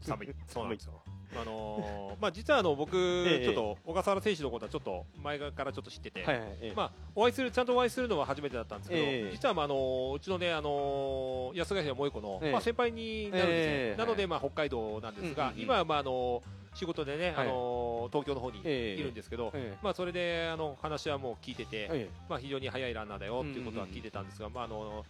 [0.00, 1.02] 寒いそうなんですよ。
[1.36, 3.44] あのーまあ実はあの僕、ええ。
[3.44, 9.30] ちょっと小笠原選手のことはちょっと前からちょっと知ってて、はいはい、えーまあお会いするちゃんとお会いするのは初めてだったんですけど、ええ。
[9.32, 12.52] 実はまああのーうちのねあのー安ヶ平萌子の、ええ。
[12.52, 13.72] まあ先輩になるんですよ。
[13.72, 13.98] ええ。
[13.98, 19.00] なのでまあ北海道なんですが、今はまああのー仕事でね、はいあのー東京の方にええ。
[19.00, 25.04] いるんですけど、えまあそれであの話はもう聞いてて、まあ非常に速いランナーだよっていうことは聞いてたんですが、まああの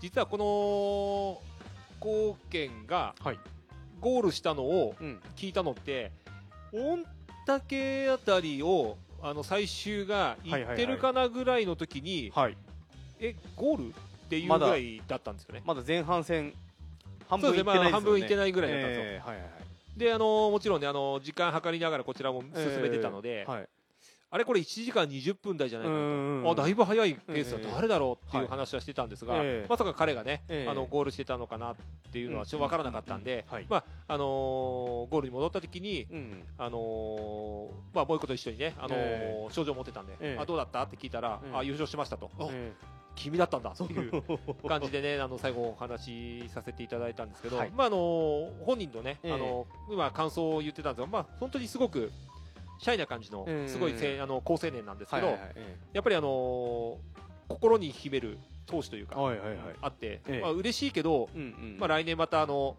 [0.00, 1.40] 実はこの
[2.04, 3.38] 貢献がはい
[4.02, 4.94] ゴールしたのを
[5.36, 6.12] 聞いたのって
[6.72, 6.98] 御
[7.46, 12.56] 嶽あたりをあの最終が行ってるかなぐらいの時に、はい、
[13.18, 13.88] えゴール？
[13.88, 13.92] っ
[14.28, 15.62] ていうぐらいだったんですよね。
[15.64, 16.54] まだ前半戦
[17.28, 17.90] 半分いってないですよね。
[17.90, 19.04] 半分いってないぐらいだったんですよ。
[19.04, 19.52] えーはいはいはい。
[19.96, 23.68] であのもちろんねあの時間計りながらこちらも進めてたので、えーはい、
[24.34, 26.04] あれこれ1時間20分台じゃないかなと。
[26.04, 27.72] うんあだいぶ早いペースだ、ええ。
[27.74, 29.34] 誰だろうっていう話はしてたんですが、
[29.68, 30.70] まさか彼がね、ええ。
[30.70, 31.76] あのゴールしてたのかなっ
[32.10, 34.26] ていうのはちょっと分からなかったんで、まああのー
[35.10, 40.40] ゴールに戻った時に、うん、あのーまあ、もう一個と一緒にね、あの症状を持ってたんで、ええ。
[40.40, 42.30] あどうだったって聞いたら、ええあ優勝しましたと、
[43.14, 46.04] 君だったんだっていうー 感じでね、あの最後お話
[46.44, 47.70] しさせていただいたんですけど、はい。
[47.70, 49.32] まああのー本人のね、ええ。
[49.34, 52.10] あの今感想を言ってたんですが、まあ本当にすごく
[52.82, 55.38] シャイな感じのええすごいせ、あの好青年なんですけど、
[55.92, 59.16] やっぱりあのー心に秘める闘志というか。
[59.82, 60.40] あって、ええ。
[60.40, 61.28] まあ嬉しいけど。
[61.78, 62.76] まあ来年またあの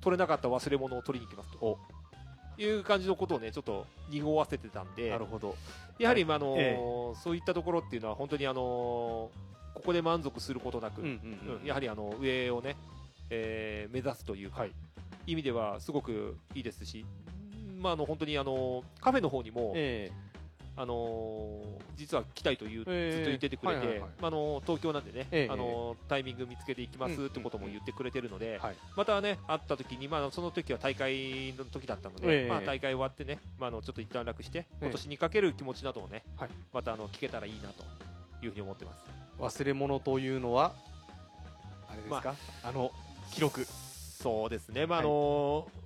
[0.00, 1.78] 取れなかった忘れ物を取りに行きますと。
[2.58, 5.56] いう感じのことをねちょっと濁わせてたんでなるほど。
[5.98, 6.78] やはり、まああのえ
[7.22, 11.02] そういったところっていうのは本当にあのここで満足することなく、
[11.64, 12.76] やはりあの上をね、
[13.28, 14.72] えー目指すというか、はい。
[15.26, 17.04] 意味ではすごくいいですし、
[17.78, 20.10] まあ、あの本当にあのカフェの方にも、え
[20.76, 23.12] あのー実は来たいという、ええ。
[23.12, 25.48] ずっと言っててくれて、東京なんでね、ええ。
[25.50, 28.76] あのータイミング見つけていきますうんってことも言ってくれてるので、はい。
[28.94, 32.48] またね会った時に、まあ、その時は大会の時だったので、ええ。
[32.48, 36.50] まあ、大会終わってね、まあ、あのちょっと一段落して、え今年にかける気持ちなどをね、はい。
[36.74, 37.82] またあの聞けたらいいなと
[38.44, 38.98] いうふうに思ってます。
[39.38, 40.74] 忘れ物というのは
[41.88, 42.90] あれですか、あ、の
[43.32, 43.64] 記録。
[43.64, 45.85] そうですね、まあのー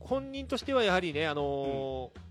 [0.00, 2.29] 本人としてはやはりね、あのー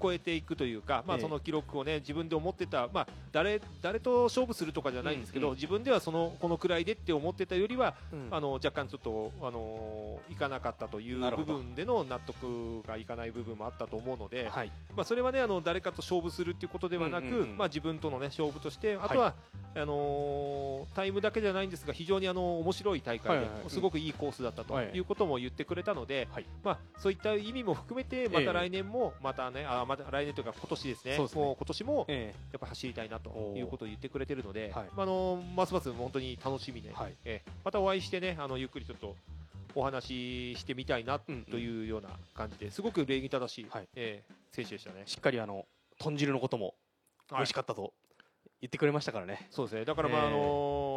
[0.00, 1.22] 超えていくというか、まあ、ええ。
[1.22, 5.56] その記録をね自分で思ってた、まあ、誰誰と勝負するとかじゃないんですけど、うんうん。
[5.56, 8.28] 自分ではそのこのくらいでって思ってたよりは、うん。
[8.30, 14.72] あの若干ちょっと、あのーいかなかったという部分での納得がいかない部分もあったと思うので、はい。
[14.96, 17.56] まあ、それはねあの誰かと勝負するっていうことではなく、うんうんうん。
[17.56, 19.34] まあ、自分との、ね、勝負としてあとは、
[19.74, 23.48] あのータイムだけじゃないんですが非常にあの面白い大会で、はいはい。
[23.48, 24.90] はいすごくいいコースだったとはい。
[24.94, 26.46] いうことも言ってくれたので、はい。
[26.64, 28.46] まあ、そういった意味も含めてまええ。
[28.46, 31.14] た来年もまたね、あまた来年というか今年ですね。
[31.14, 31.42] すね。
[31.42, 34.88] もう今年もえやっぱ走りたいなということを言ってくれてるので、はい。
[34.94, 37.14] まあ、あのますます本当に楽しみで、はい。
[37.24, 37.50] ええ。
[37.64, 39.16] またお会いしてねあのゆっくりちょっと
[39.74, 43.88] お話ししてみたいなというような感じですごく礼儀正しい、はい。
[43.94, 45.02] ええ選手でしたね。
[45.06, 45.06] え。
[45.06, 45.66] しっかりあの
[45.98, 46.74] 豚汁のことも
[47.30, 47.92] 美味しかったと
[48.60, 49.84] 言ってくれましたからね、そうですね。
[49.84, 50.95] だからまあ、えーあのー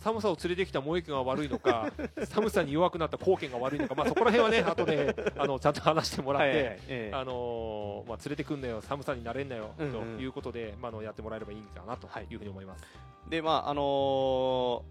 [0.00, 1.92] 寒さを連れてきた萌えが悪いのか、
[2.24, 7.14] 寒さに弱くなった貢献が悪いのか、まあそこら辺はね、 後であのちゃんと話してもらって、はいはいはいええ。
[7.14, 10.16] あのーまあ連れてくんなよ、寒さになれんなよ、うんうん。
[10.16, 12.26] ということで、まああのやってもらえればいいかなとはい。
[12.30, 12.84] いうふうに思います。
[13.28, 14.82] でまああのー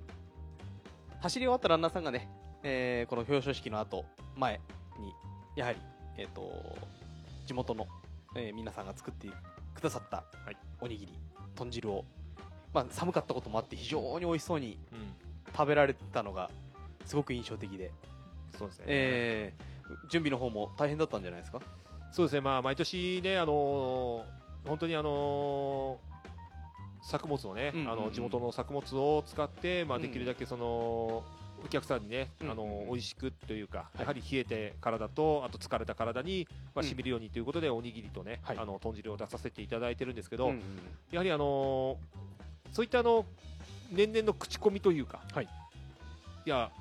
[1.22, 2.30] 走り終わったランナーさんがね、
[2.64, 4.62] えーこの表彰式の後前
[5.00, 5.14] に
[5.56, 5.80] やはり、
[6.18, 6.78] えー、と
[7.46, 7.88] 地元の、
[8.36, 9.28] えー皆さんが作って
[9.74, 10.58] くださったはい。
[10.82, 11.14] おにぎり、
[11.56, 12.06] 豚汁を、
[12.74, 15.14] まあ、寒かったこともあって非常に美味しそうにうん、
[15.54, 16.50] 食べられてたのが
[17.06, 17.92] すごく印象的で、
[18.58, 18.86] そうですね。
[18.88, 19.64] えー
[20.08, 21.60] 準備の方も大変だったんじゃないですか？
[22.12, 22.42] そうですね。
[22.42, 27.92] まあ毎年ね、あのー本当にあのー作物をね、うんうんうん。
[27.94, 30.04] あの地元の作物を使って、まあ、うん。
[30.04, 31.24] できるだけそのお
[31.70, 34.02] 客さんにね、うんあの美味しくというか、い。
[34.02, 36.88] やはり冷えて体とあと疲れた体に、まあ、うん。
[36.88, 38.58] しみるようにということで、おにぎりとね、はい。
[38.60, 40.62] あの豚汁を出させていただいてるんですけど、うんうん。
[41.12, 41.98] やはりあのー
[42.74, 43.26] そういったあの
[43.92, 45.48] 年々の口コミというか、はい。
[46.46, 46.72] いや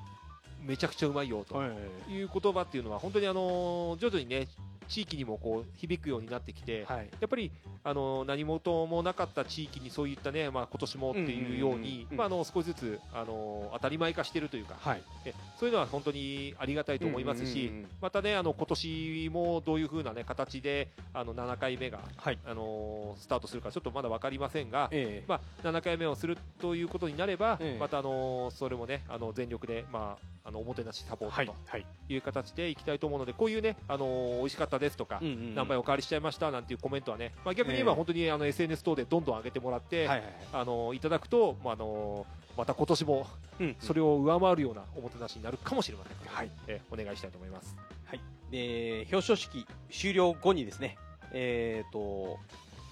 [0.62, 1.68] めちゃくちゃうまいよとは
[2.08, 4.48] いいう言葉っていうのは本当にあの徐々にね
[4.88, 7.08] 地域にもこう響くようになってきて、はい。
[7.20, 7.52] やっぱり
[7.84, 12.06] あの何事もなかった地域にそういったね、まあ、今年もっていうように
[12.44, 15.02] 少しずつあの当たり前化しているというか、はい。
[15.24, 17.70] えそういうのは本当にありがたいと思いますし、
[18.00, 22.38] またねあの今年もどういう風なね形であの7回目が、はい。
[22.46, 25.24] あのスタートするかちょっとまだ分かりませんが、ええ。
[25.28, 27.78] まあ、7回目をするということになれば、ええ。
[27.78, 32.16] またあのそれもねあの全力で、まあ、あのおもてなしサポはいートはいとい。
[32.16, 35.54] う形でいきたいと思うので、こういうねあの美味しかったですとか、うんうんうん。
[35.54, 37.82] 何杯おかわりしちゃいましたなんていうコメントはね、まあ、逆に言ええ。
[37.82, 40.32] えば本当にあの SNS 等でどんどん上げてもらって、はいはいはい。
[40.54, 43.26] あのいただくと、まあ、あのまた今年も
[43.60, 46.50] うんそれを上回るようなおもてなしになるかもしれませんので、はい。
[46.66, 47.76] えお願いしたいと思います。
[48.06, 50.96] はい、で表彰式終了後にですね、
[51.32, 52.38] えー、と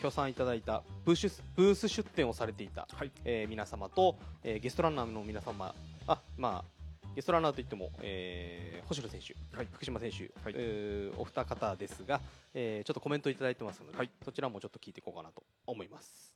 [0.03, 3.11] 協賛いただいたブースブース出展をされていた、はい。
[3.25, 5.75] えー皆様と、えーゲストランナーの皆様
[6.07, 6.76] あまあ
[7.17, 12.21] ゲストランナーといっても、えー星野選手、はい福島選手、はいえーお二方ですが、
[12.55, 16.35] えーちょっとコメントいただいてますので、はいそちらもちょっと聞いていこうかなと思います。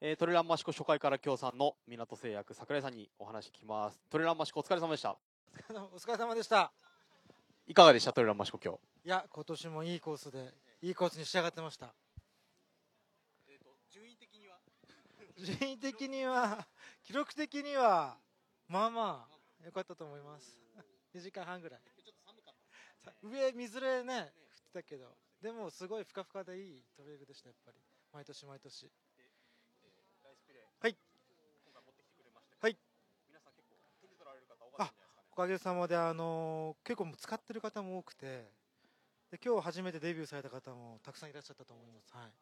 [0.00, 3.98] えートレランマシコ初回から協賛の港製薬桜井さんにお話聞きます。
[4.10, 5.16] トレランマシコお疲れ様でした。
[5.70, 6.72] お疲れ様でした。
[7.68, 8.12] いかがでした？
[8.12, 8.78] トレランマシコ今日。
[9.06, 11.94] いや、今年もいいコースで、いいコースに仕上がってました。
[13.90, 14.58] 順位的には？
[15.38, 16.66] 順位的には、
[17.04, 18.18] 記録的には、
[18.68, 19.35] まあまあ、
[19.66, 20.56] 良かったと思います。
[21.12, 21.80] 2時間半ぐらい。
[23.04, 27.78] さ上、みずれね、降ってたけど、でもすごいふかふかでいいトレイルでした、やっぱり。
[28.12, 28.92] 毎年毎年。
[30.78, 30.96] はい。
[32.60, 32.78] はい。
[34.78, 34.92] あ
[35.32, 38.48] おかげさまで、あのー結構使ってる方も多くて、
[39.32, 42.14] で今日初めてデビューされた方もたくさんいらっしゃったと思います。
[42.14, 42.32] はい。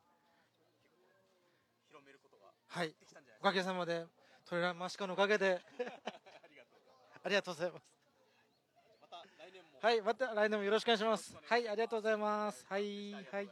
[2.69, 2.95] はい。
[3.41, 4.07] おかげさまで、
[4.45, 5.63] トレランマシカのおかげで。
[7.25, 7.85] ありがとうございます。
[9.81, 11.35] はい、また来年もよろしくお願いします。
[11.47, 12.65] はい、ありがとうございます。
[12.69, 13.49] はい、はい。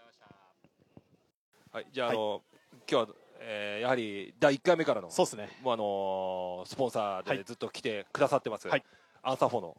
[1.73, 2.43] はい、じゃあ、あの
[2.91, 5.49] 今日は、えーやはり第1回目からのそうですね。
[5.63, 8.85] もうあのースポンサーはいでずっと来てくださってます、はい
[9.23, 9.77] アンサー4の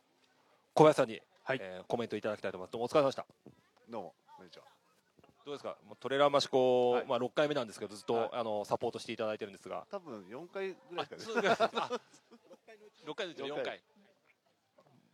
[0.73, 3.25] 小林さんに、はいえーコメントいただきたいと思いますどうもお疲れ様でした
[3.89, 4.63] どうも、こんにちは。
[5.45, 5.77] どうですか？
[5.85, 11.49] もうトレーラーマシコ、はいまあ、6回目なんですけどずっと、はいあのサポートしていただいてるんですが多分4回ぐらいですかね。
[12.77, 13.81] そうですかあ6回のうちの4回。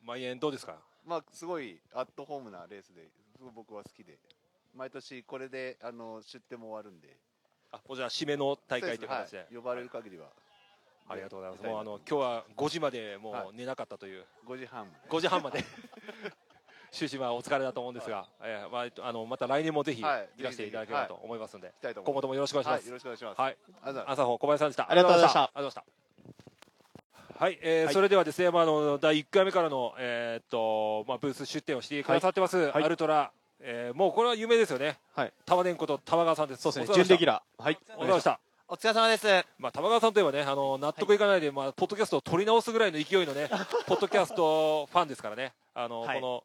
[0.03, 0.78] 毎年どうですか？
[1.05, 4.18] まあすごいアットホームなレースですごい僕は好きで。
[4.74, 7.18] 毎年これであの出店も終わるんで。
[7.72, 9.55] あもうじゃあ締めの大会という形で、はい。
[9.55, 10.28] 呼ばれる限りは、
[11.07, 11.64] ありがとうございます。
[11.64, 15.64] もうあの今日は5時までもう寝なかったという、5時半5時半まで。
[16.91, 20.30] 終始はお疲れだと思うんですが、えーまあえっとあのまた来年もぜひいはい。
[20.41, 22.05] らしていただければと思いますので、きたいと思い。
[22.05, 22.82] ます今後ともよろしくお願いします。
[22.82, 22.88] はい。
[22.88, 23.41] よろしくお願いします。
[23.41, 23.57] はい。
[24.07, 24.89] 朝穂小林さんでした。
[24.91, 25.39] ありがとうございました。
[25.43, 26.09] ありがとうございました。
[27.40, 27.94] はい、えーはい。
[27.94, 32.84] それではですね、まああの第1回目からのえーっとまあブース出展をしてくださってます、はい。
[32.84, 33.32] アルトラ、
[33.62, 34.98] えーもうこれは有名ですよね。
[35.16, 35.32] はい。
[35.46, 36.62] 玉田こと玉川さんです。
[36.62, 36.84] そうですね。
[36.84, 37.08] お疲れ様でした。
[37.08, 37.64] 準レギュラー。
[37.64, 37.80] はい。
[37.96, 38.40] お疲れ様でした。
[38.68, 39.26] お疲れ様です。
[39.58, 43.50] まあ、玉川さんといえばね、あの納得いかないで、まあ、ポッドキャストを取り直すぐらいの勢いのね、
[43.88, 46.20] ポッドキャストファンですからね、あの、はい。
[46.20, 46.44] この、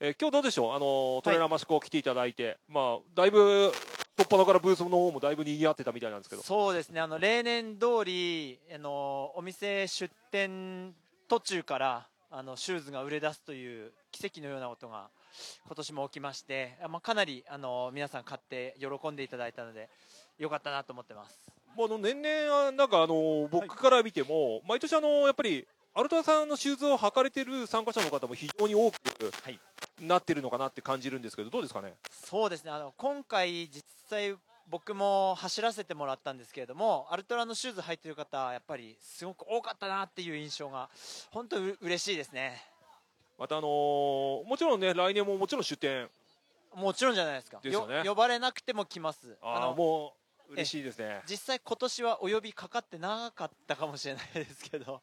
[0.00, 3.70] えー今日どうでしょう、あのトレーラーマシコ来ていただいて、まあ、だいぶ、
[4.16, 7.00] 突破のからブースの方もだいぶ賑わってたみたいなんですけど、そうですね。
[7.00, 10.94] あの例年通りあのお店出店
[11.28, 15.08] 途中からあのシューズが売れ出すという奇跡のようなことが
[15.66, 19.88] 今年も起きまして、あまあかなりあの皆さん買って喜んでいただいたので
[20.38, 21.50] 良かったなと思ってます。
[21.76, 28.96] もうあの年々、なんかあの僕から見ても、毎年あの、やっぱり、アルトラさんのシューズを履かれてる参加者の方も非常に多く
[30.00, 31.94] なってるのかなって感じるんですけど、どうですかね？
[32.10, 32.70] そうですね。
[32.70, 34.34] あの今回実際
[34.68, 40.88] 僕も走らせてもらったんですけれども、アルトラのシューズ履いてる方やっぱりすごく多かったなっていう印象が
[41.30, 42.62] 本当にう嬉しいですね。
[43.38, 46.08] またあのーもちろんね、来年ももちろん出店
[46.74, 47.58] もちろんじゃないですか。
[47.62, 49.36] ですよね呼ばれなくても来ます。
[49.42, 50.14] あーも
[50.48, 51.20] う嬉しいですね。
[51.28, 55.00] 実際今年はお呼びかかってなかったかもしれないですけど、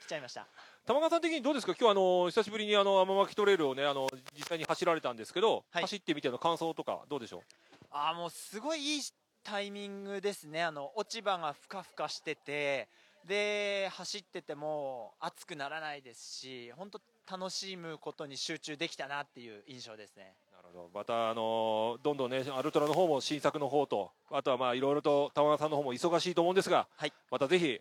[0.00, 0.46] 来ちゃいました。
[0.90, 7.40] 玉川さん的にどうですか、今日あの久しぶりにあの天巻トレイルをねあの実際に走られたんですけど、走ってみての感想とかどうでしょう？
[7.92, 9.00] あーもうすごいいい
[9.44, 10.64] タイミングですね。
[10.64, 12.88] あの落ち葉がふかふかしてて、
[13.24, 17.00] で走ってても暑くならないですし、本当
[17.38, 20.34] 楽しむことに集中できたなっていう印象ですね。
[20.52, 26.88] なるほどまたあのどんどんねアルトラの方も新作の方とあとはまあいろいろと玉川さんの方も忙しいと思うんですが、
[27.30, 27.78] またぜひ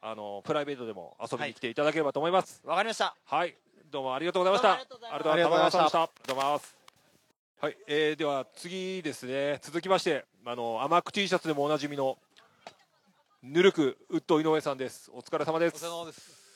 [0.00, 2.62] あのプライベートでも遊びに来ていただければと思います。
[2.64, 3.14] わ、かりました。
[3.24, 3.56] はい、
[3.90, 4.72] どうもありがとうございました。
[4.72, 5.78] ありがとうございますありがとうございました。
[5.78, 6.76] ありがとうございましたありがとうございます。
[7.58, 9.58] はい、えー、では次ですね。
[9.62, 12.18] 続きまして、あのアマック T シャツでもおなじみの
[13.42, 15.10] ぬるくウッド井上さんです。
[15.12, 15.76] お疲れ様です。
[15.76, 16.46] お疲れ様です。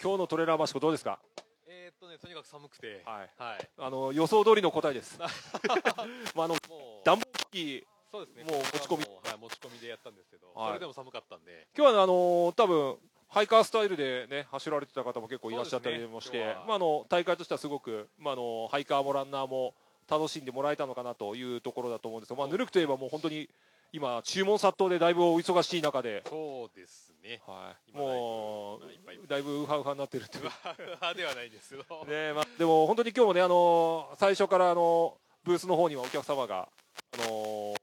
[0.00, 1.18] 今日のトレーラーマシコどうですか？
[1.66, 5.18] えーっとね、とにかく寒くて、はい、はい、あの予想通りの答えです。
[6.34, 6.56] まああの
[7.04, 7.84] 暖房機
[8.14, 8.44] そうですね。
[8.44, 9.02] もう持ち込み。
[9.28, 10.68] はい、持ち込みでやったんですけど、はい。
[10.68, 12.94] それでも寒かったんで、今日はあの多分
[13.26, 16.56] ハイカースタイルでね走られてた方も結構いらっしゃったりもして、ね。
[16.68, 19.74] まああの大会としてはすごくまああのハイカーもランナーも
[20.08, 23.50] 楽しんでもらえたのかなというところだと思うんですが、まあヌルクといえばもう本当に
[23.90, 27.40] 今注文殺到でだいぶお忙しい中で、そうですね。
[27.44, 30.44] はい、もうだいぶウハウハになってるっていう。
[30.44, 36.68] 派ではないんですけど、 ねまあ、でも本当に今日もね、あの最初からあのブースの方にはお客様が、
[37.14, 37.74] あの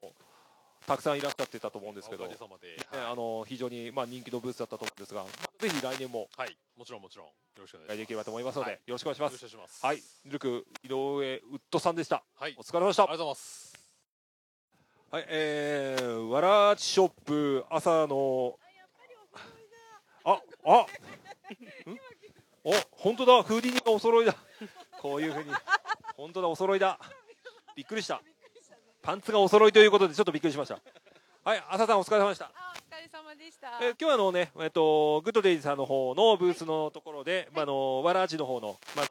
[0.92, 8.00] たくさんいらっしゃってたと思うんですけど、あの非常に、まあ、人気のブースだったと思うんですが、ま あぜひ来年も、はい、もちろんもちろんよろしくお願い。
[8.00, 8.80] できればと思いますので、はい。
[8.88, 9.86] よろしくお願いします。
[9.86, 12.24] はい、ルク井上ウッドさんでした。
[12.36, 12.56] はい。
[12.58, 13.04] お疲れ様でした。
[13.04, 13.80] ありがとうございます。
[15.12, 18.60] はい、えー、わらちショップ朝の
[20.26, 20.86] ああん
[22.66, 23.44] お本当だ。
[23.44, 24.36] フーディニがお揃いだ。
[25.00, 25.52] こういうふうに。
[26.18, 27.00] 本当だお揃いだ。
[27.76, 28.22] びっくりした
[29.02, 30.80] パンツがお揃いということでちょっとびっくりしました。
[31.44, 32.52] はい朝さんお疲れ様でした。
[32.52, 33.80] お疲れ様でした。
[33.82, 39.06] えー今日はあのね、えっと、グッドデイズさんの方のブースのところで、まあ、あのわらじの方の、まあ、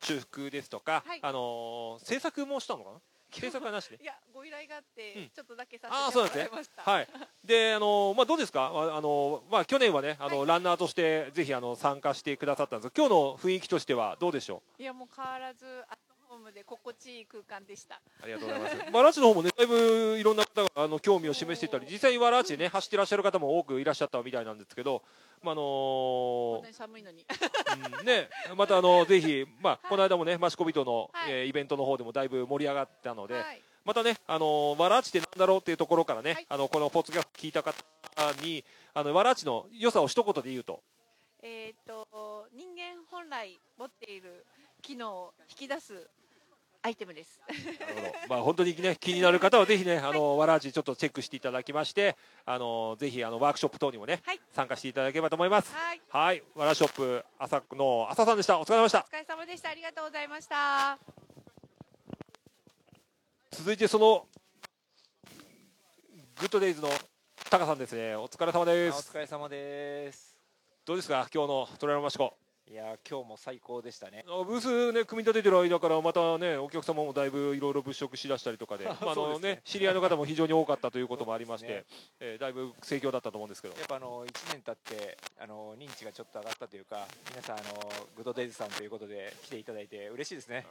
[0.00, 1.20] 修復ですとか、はい。
[1.22, 2.96] あの制作もしたのかな？
[3.30, 3.98] 制作はなしで？
[4.02, 5.28] いや、ご依頼があって、うん。
[5.28, 6.42] ちょっとだけさああせてもそうなんですね。
[6.42, 6.90] らいました。
[6.90, 7.08] はい。
[7.44, 8.72] で、あのまあどうですか？
[8.74, 15.66] ああのまあ去年はね、あの、ランナーとしてぜひあの参加してくださったんですが、今日の雰囲気としてはどうでしょいや、もう変わらず、
[16.46, 17.96] ムで心地いい空間でした。
[17.96, 17.98] う。
[18.22, 18.76] ありがとうございます。
[18.92, 25.02] まあラチの方もね、だいぶいろんな方があの興味を示していたり、実際にわらちでね走ってらっしゃる方も多くいらっしゃったみたいなんですけど、
[25.42, 27.26] まああの本当に寒いのに。
[28.00, 33.34] うんね、またあの ぜひまあこの間もねマシコビトの、はいえーイベントの方でもだいぶ盛り上がったので。
[33.34, 37.72] はいまたね、あのわらちってなんだろうっていうところからね、あのこのポッドキャスト聞いた方
[38.42, 40.82] に、あのわらちの良さを一言で言うと、
[41.40, 44.44] えっと、人間本来持っている
[44.82, 46.08] 機能を引き出す
[46.86, 47.40] アイテムです。
[48.28, 54.22] まあ本当にね気になる方はぜひね、あのわらちちょっとチェックしていただきまして、あのぜひあのワークショップ等にもね、
[54.54, 55.74] 参加していただければと思います。
[55.74, 56.00] はい。
[56.08, 58.60] はい、わらショップ朝の朝さんでした。
[58.60, 59.02] お疲れ様でしたお。
[59.12, 59.70] 疲れ様でした。
[59.70, 60.96] ありがとうございました。
[63.50, 64.28] 続いてその
[66.38, 66.88] グッドデイズの
[67.50, 68.14] タカさんですね。
[68.14, 69.10] お疲れ様です。
[69.10, 70.38] お疲れ様です。
[70.84, 71.26] どうですか？
[71.34, 72.36] 今日のトレーラーマシコ。
[72.68, 74.24] いや今日も最高でしたね。
[74.26, 79.62] あブースね組み立ててる間からまたねお客様もだいぶいろいろ物色しだしたりとかで、 まああのねね。
[79.64, 81.84] 知り合いの方も非常に多かったということもありまして、
[82.18, 83.76] えーだいぶ盛況だったと思うんですけど。
[83.78, 87.74] やっぱあの1年経ってあの認知がちょっと上がったというか皆さんあの
[88.16, 90.66] グッドデイズさんということで来ていただいて嬉しいですね。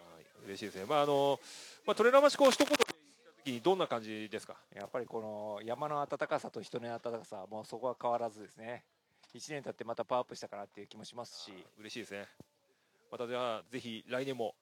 [0.46, 0.86] 嬉しいですね。
[0.86, 1.40] まああの
[1.86, 4.58] まあトレーラーマシコ一言どんな感じですか？
[4.74, 8.84] やっぱりこの山の暖かさと人の暖かさもうそこは変わらずですね
[9.34, 11.52] 1年経ってまたパワーアップしたかなっていう気もしますし。
[11.80, 12.28] 嬉しいですね。
[13.12, 14.56] またじゃあぜひ来年も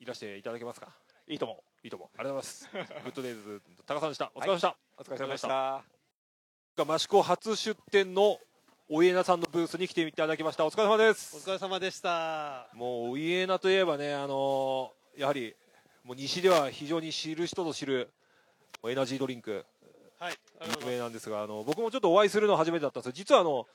[0.00, 0.88] いらしていただけますか？
[1.26, 2.48] いいともいいともありがとうござ
[2.78, 3.02] います。
[3.04, 4.30] グッドデイズ高さんでした。
[4.34, 5.84] お疲れ様でした、はいお疲れ様でした。
[6.96, 8.38] 益子初出店の
[8.88, 10.64] お家なさんのブースに来ていただきました。
[10.64, 11.36] お疲れ様です。
[11.36, 12.68] お疲れ様でした。
[12.74, 15.54] もうお家なといえばねあのーやはり
[16.04, 18.12] もう西では非常に知る人ぞ知る
[18.86, 19.64] エナジードリンク。
[20.18, 20.38] はい
[20.80, 23.66] 有名なんですがあの僕もちょっとお会いするの初めてだったんです実はあの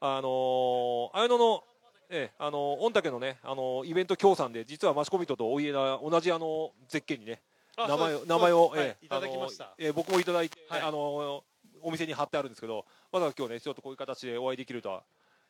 [0.00, 1.64] あのー綾野の
[2.10, 7.42] ええあの御嶽のねあのイベント協賛で実はマシコミットとお家な同じあのゼッケンにね
[7.76, 9.74] あ名前を名前を、ええいただきました。
[9.78, 10.80] ええ僕もいただいて、はい。
[10.82, 11.44] あの
[11.80, 15.04] お店に貼ってあるんですけどまだ今日ねちょっとこういう形でお会いできるとは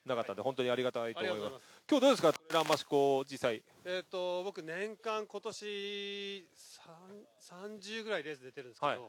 [0.04, 1.52] なかったんで、本当にありがたいと思います。
[1.88, 2.32] 今日どうですか？
[2.32, 9.00] トレランマシコ実際えっ、と僕年間今年三30ぐらいレース出てるんですけど、はい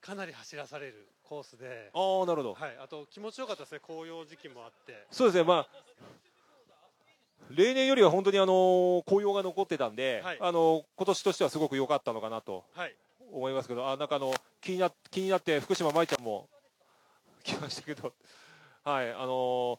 [0.00, 1.90] かなり走らされるコースで。
[1.94, 2.54] ああなるほど。
[2.54, 5.06] はい、あと気持ちよかったですね紅葉時期もあって。
[5.10, 5.68] そうですね、まあ、
[7.50, 10.38] 例年よりは本当にあの紅葉が残ってたんで、はい。
[10.40, 12.94] あの今年としてはすごく良かったのかなとはい。
[13.32, 16.48] 思いますけど、あなんかあの気にな気になって福島舞ちゃんも
[17.44, 18.12] 来ましたけど、
[18.84, 19.78] はい、あの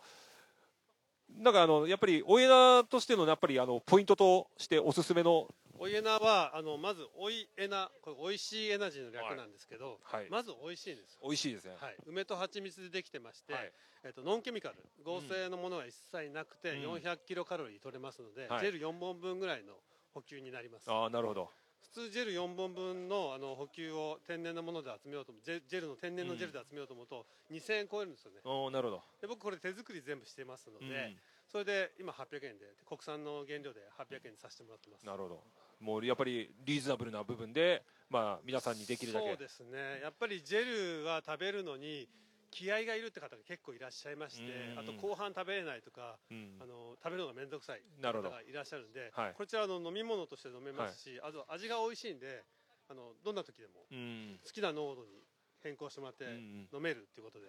[1.37, 5.47] なんかあのやっぱりお枝としてのやっぱりあのポイントとしておすすめの
[5.81, 10.29] おいえなはあのまずおいえなこれおいしいエナジーの略なんですけど、はい。
[10.29, 11.73] まずおいしいんです美味しいですね。
[11.75, 13.71] はい、梅と蜂蜜でできてまして、はい。
[14.03, 14.75] えっとノンケミカル。
[15.03, 17.01] 合成のものは一切なくて、うん。
[17.01, 18.59] 400キロカロリー取れますので、はい。
[18.61, 19.73] ジェル4本分ぐらいの
[20.13, 20.85] 補給になります。
[20.85, 21.49] ああなるほど。
[21.81, 28.41] 普通ジェル4本分のあの補給を天然のもので集めようとジェジェルの天然のジェルで集めようと思うと2000円超えるんですよね。
[28.45, 29.03] おーなるほど。
[29.19, 31.17] で僕これ手作り全部してますので、うん。
[31.51, 35.05] それで今800円で国産の原料で800円にさせてもらってます。
[35.07, 35.43] なるほど。
[35.81, 39.27] もうやっぱりリーズナブルな部分で、まあ皆さんにできるだけ。
[39.27, 39.99] そうですね。
[40.01, 42.07] やっぱりジェルは食べるのに
[42.51, 44.79] 気合がいるって方が結構いらっしゃいまして、うん。
[44.79, 46.57] あと後半食べれないとか、うん。
[46.61, 49.33] あの食べるのが面倒くさい方がいらっしゃるんで、はい。
[49.37, 52.43] こちらあの飲み物として飲めますし、あと味が美味しいんで
[52.89, 54.39] あのどんな時でもうん。
[54.43, 55.23] 好きな濃度に
[55.63, 56.25] 変更してもらって
[56.73, 57.47] 飲めるっていうことで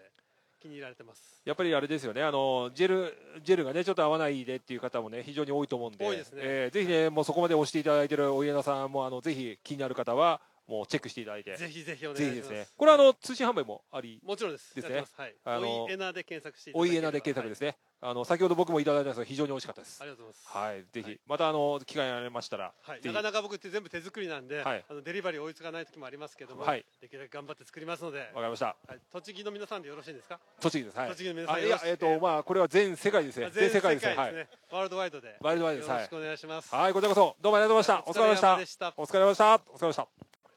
[0.63, 1.43] 気に入られてます。
[1.45, 6.41] やっぱりあれですよね、あのジェルジェルがねちょっと合わないでっていう方もね非常に多いと思うんで、多いですね。
[6.43, 12.51] えーぜひねもうそこまで押していただいてるお家田さんもあのぜひ気になる方はもうチェックしていただいて、ぜひぜひお願いします。
[12.51, 12.67] ね。
[12.77, 14.75] これはあの通信販売もありもちろんです。
[14.75, 14.89] です。
[14.89, 15.35] ねはい。
[15.45, 17.77] あのおいえなで検索しておいえなで検索ですね。
[18.05, 20.03] あの先ほど僕もいただいたんですが非常に美味しかったです。
[20.03, 28.67] ありがとうございますはい、ぜひ、またあの機会がありましたら、はい、ぜひなかなか僕って全部手作りなんで、はいあのデリバリー追いつかない時もありますけども、はいできるだけ頑張って作りますので、わかりました。
[28.67, 30.41] はい、栃木の皆さんでよろしいですか？
[30.61, 30.99] 栃木です。
[30.99, 31.09] はい。
[31.11, 33.51] 栃木の皆さんあいよろしやえっ、とまあこれは全世界ですね。
[33.53, 34.15] 全世界ですね。
[34.17, 34.35] はい。
[34.73, 35.91] ワールドワイドでワイルドワイドです。
[35.91, 36.75] よろしくお願いします。
[36.75, 38.21] はい、こちらこそどうもありがとうございました。
[38.21, 38.95] お疲れ様でした。
[38.97, 40.09] お疲れ様でしたお疲れ様でした。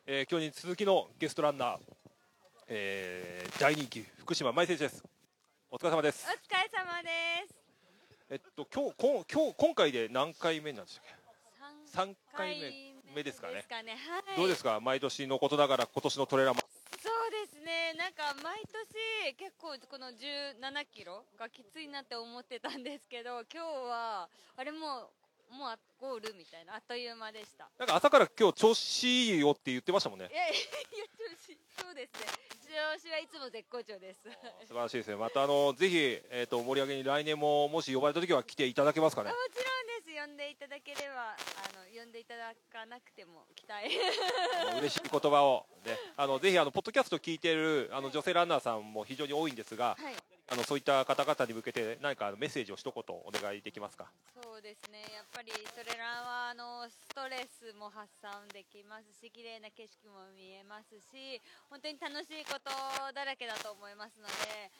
[0.07, 1.79] えー今日に続きのゲストランナー、
[2.69, 5.03] えー大人気福島舞選手です。
[5.71, 6.29] お疲れ様ですお。
[6.29, 6.44] 疲れ様です。
[8.35, 11.15] えっと今日こん今日今回で何回目なんでしたっけ？
[11.87, 12.59] 三回
[13.15, 13.63] 目ですかね。
[13.63, 13.95] かね。
[13.95, 14.35] はい。
[14.35, 14.81] どうですか？
[14.81, 16.59] 毎年のことながら今年のトレーラーも
[17.01, 17.93] そうですね。
[17.93, 24.27] なんか毎年結構この17キロがきついなって思ってたんですけど、今日は
[24.57, 25.07] あれも
[25.47, 27.67] うもうあゴールみたいなあっという間でした。
[27.79, 29.03] なんか朝から今日調子
[29.33, 30.35] いいよって言ってましたもんねい。
[30.35, 30.53] や いや
[31.17, 32.27] 調子そうですね。
[32.65, 34.19] 調子はいつも絶好調です。
[34.67, 35.15] 素晴らしいですね。
[35.15, 35.97] またあのぜひ
[36.29, 39.35] えっ、と盛り上げに来年ももし呼ばれた時は来ていただけますかねも。
[39.53, 40.15] ちろんです。
[40.15, 41.35] 呼んでいただければあ
[41.73, 43.89] の呼んでいただかなくても来たい。
[44.61, 50.15] あの嬉しい言葉をね、あのぜひあのポッドキャスト聞いているあの女性ランナーさんも非常に多いんですが、はい
[50.47, 54.11] あのそういった方々に向けて何かメッセージを一言お願いできますか？
[54.43, 62.69] そうですねやっぱりそれらはあのストレスも発散できますし綺麗な景色も見えますし本当に楽しいこと
[63.13, 64.71] だらけだと思いますので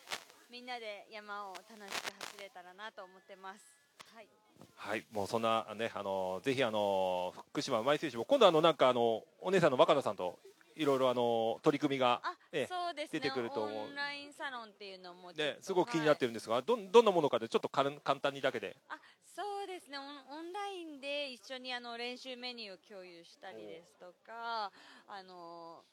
[0.52, 3.66] みんなで山を楽しく走れたらなと思ってます。
[4.14, 4.28] はい。
[4.76, 10.40] はい、もうそんなねあのぜひあの福島舞選手も今度あのなんかあのお姉さんの若菜さんと
[10.76, 12.22] いろいろあの取り組みが
[12.52, 12.68] ね。
[13.12, 13.78] 出てくると思う。
[13.86, 18.78] オンラインサロンっていうのもねとすごく気になってるんですが、どんどんなものかでちょっとかん簡単にだけで。
[18.90, 19.98] あそうですね。
[19.98, 24.72] オンオンラインで一緒にあの練習メニューを共有したりですとか
[25.08, 25.84] あの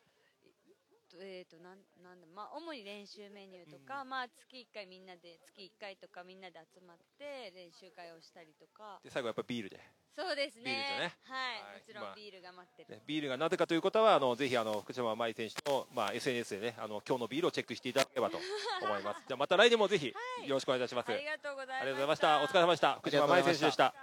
[1.20, 9.00] えー、となんなんだまあ、主に練習メニューとか、まあ、月1回みんなで月1回とかみんなで集まって練習会をしたりとか。
[9.04, 9.80] で最後やっぱビールで。
[10.14, 11.14] そうですビールねとね。
[11.24, 18.38] はい、もちろまあんビールが待ってる、ねビールがなぜかということはあのぜひあの福島舞選手の、まあ、SNS でねあの今日のビールをチェックしていただければと
[18.82, 19.24] 思います。
[19.26, 20.14] じゃあまた来年もぜひよ
[20.48, 21.80] ろしくお願いいたします、ありがとうございました。
[21.80, 22.40] ありがとうございました。
[22.42, 22.94] お疲れ様でした。
[23.00, 23.94] 福島舞選手でした。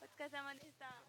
[0.00, 1.04] お疲れ様でした。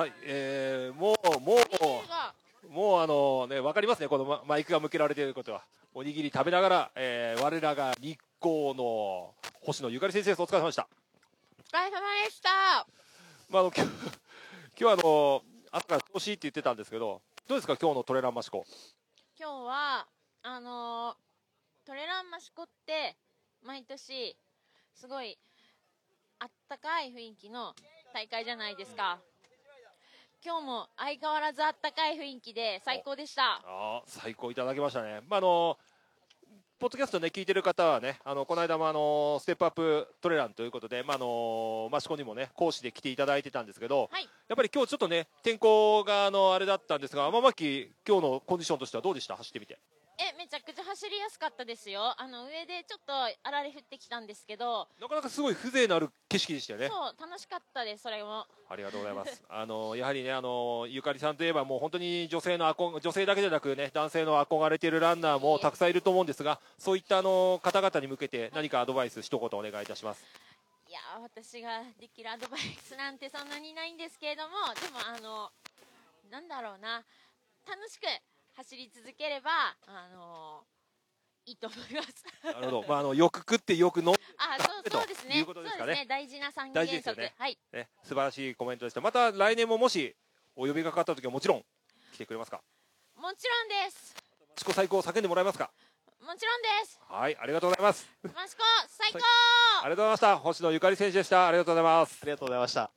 [0.00, 5.62] はい、えー、もうもうもうあのねわかりますねこのママイクが向けられていることは。
[5.94, 10.42] おにぎり食べながら、えー、我らが日光の星野ゆかり先生です。
[10.42, 10.86] お疲れ様でした。
[11.58, 12.50] お疲れ様でした。
[13.48, 13.90] まあ、あの今日今
[14.78, 15.42] 日はあの
[15.72, 18.66] 朝から調子いいって言ってたんですけどどうですか今日のトレランマシコ。
[19.38, 20.06] 今日は
[20.42, 21.26] あのー
[21.86, 23.14] トレランマシコって
[23.64, 24.36] 毎年
[24.92, 25.38] すごい
[26.40, 27.74] あったかい雰囲気の
[28.12, 29.20] 大会じゃないですか、
[30.44, 33.60] 今日も相変わらずあったかい雰囲気で最高でした。
[33.64, 35.76] あー最高いただきましたね、まあ、あの
[36.78, 44.28] ポッドキャストね聞いてる方はねあのこの間もあのステップアップトレランということで、まあ、あのマシコにもね講師で来ていただいてたんですけど、はい。
[44.48, 49.36] やっぱり今日ちょっとね天候があのあれだったんですが天巻今日のコンディションとしてはどうでした？
[49.36, 49.78] 走ってみて
[50.18, 52.14] えめちゃくちゃ走りやすかったですよ。
[52.16, 54.88] あの上でちょっとあられ降ってきたんですけど。
[54.98, 56.88] なかなかすごい風情のある景色でしたよね。
[56.88, 58.46] そう楽しかったですそれも。
[58.68, 59.44] ありがとうございます。
[59.48, 70.24] あのやはりねあのゆかりさんといえばもう本当に女性の憧女性だけでなくね男性の憧れているランナーもたくさんいると思うんですが、そういったあの方々に向けて何かアドバイス一言お願いいたします。
[70.88, 75.52] いやー私ができるアドバイスなんてそんなにないんですけれどもでもあの
[76.30, 77.04] なんだろうな。
[77.66, 78.06] 楽しく
[78.56, 79.50] 走り続ければ
[79.86, 80.64] あの
[81.44, 82.84] いいと思いますなるほど。
[82.88, 87.34] まああのよく食ってよく飲んであそうそうですねということですかねそうですね大事な三原則、ね。
[87.38, 89.00] はいね素晴らしいコメントでした。
[89.00, 90.16] また来年ももし
[90.56, 91.64] お呼びがかかった時はもちろん
[92.14, 92.62] 来てくれますか？
[93.14, 94.14] もちろんです
[94.56, 95.70] 自己最高を叫んでもらえますか？
[96.20, 98.08] もちろんですはいありがとうございます。
[98.34, 99.18] マシコ最高
[99.84, 100.38] ありがとうございました。
[100.38, 101.46] 星野ゆかり選手でした。
[101.46, 102.18] ありがとうございます。
[102.22, 102.90] ありがとうございました。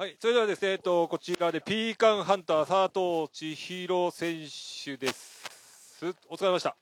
[0.00, 4.46] はい、それではですね、えっと、こちらでピーカンハンター佐藤千尋選
[4.82, 6.06] 手です。
[6.30, 6.74] お疲れ様でした。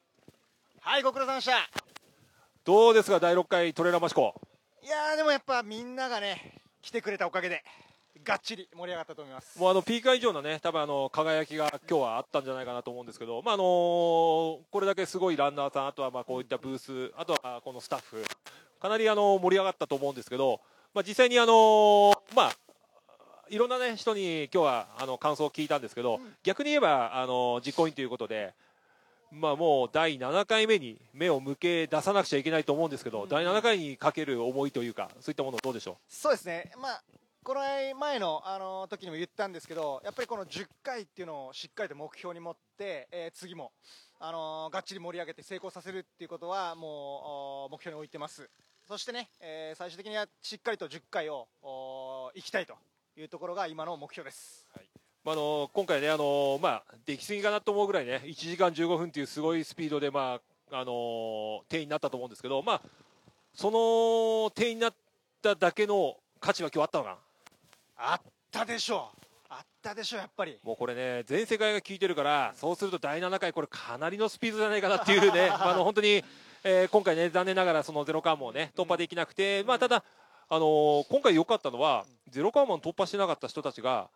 [0.81, 1.69] はいご苦労様でした
[2.65, 4.41] どうですか、第6回トレーラーマシコ。
[4.85, 7.65] いやーでもやっぱみんながね来てくれたおかげで
[8.23, 18.23] がっちり盛り上がったと思いますもうあのピーカン以上のね、多分あの輝きが今日はあったんじゃないかなと思うんですけど、まああのこれだけすごいランナーさん、あとはまあこういったブース、あとはこのスタッフ、
[18.81, 20.61] かなりあの盛り上がったと思うんですけど、
[20.95, 22.53] まあ実際にあのまあ
[23.51, 28.55] いろんなね人に今日はあの感想を聞いたんですけど、逆に言えばあの実行委員ということで。
[29.31, 36.73] まあもう第7回目に目を向け出さなくちゃいけないと思うんですけど、第7回にかける思いというか、そういったものどうでしょそうですね。
[36.81, 37.03] まあ
[37.49, 37.61] この
[37.99, 43.73] 前の、あの時にも言ったんですけどやっぱりこの10回っていうのをしっかりと目標に持って、えー次も、
[44.21, 46.91] あのがっちり盛り上げて成功させるっていうことはもう
[47.67, 48.51] お目標に置いてます。
[48.87, 52.75] そしてね、えー最終的にはしっかりと10回をお行きたいと
[53.21, 54.65] いうところが今の目標です。
[55.25, 60.39] まあ、あの今回ね、あのまあ、できすぎかなと思うぐらいね、1時間15分というすごいスピードで、ま
[60.71, 62.83] ああの定員になったと思うんですけど、まあ、
[63.55, 64.95] その定員になっ
[65.43, 67.17] ただけの価値は今日あったのかな？
[67.97, 69.23] あったでしょう。
[69.49, 70.59] あったでしょうやっぱり。
[70.63, 76.23] もうこれね、全世界が聞いてるから、そうすると第7回、これ、かなりのスピードじゃないかなっていうね、 まああの本当に、
[76.63, 80.05] えー今回ね、残念ながら、そのゼロカーもね、突破できなくて、まあ、ただ、
[80.49, 84.09] あのー今回良かったのは、ゼロカーマン突破してなかった人たちが、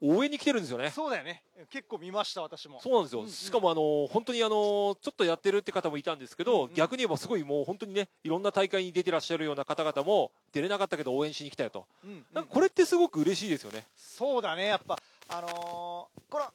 [0.00, 0.90] 応援に来てるんですよね。
[0.90, 1.42] そうだよね。
[1.70, 2.80] 結構見ました私も。
[2.82, 13.86] そうなんですよ、しかもあの本当にあのちょっとやってるって方もいたんですけど、逆に言えばすごいもう本当にねいろんな大会に出てらっしゃるような方々も出れなかったけど応援しに来たよと、うんなんかこれってすごく嬉しいですよね。
[13.96, 14.98] そうだねやっぱ。
[15.28, 16.46] あのーこの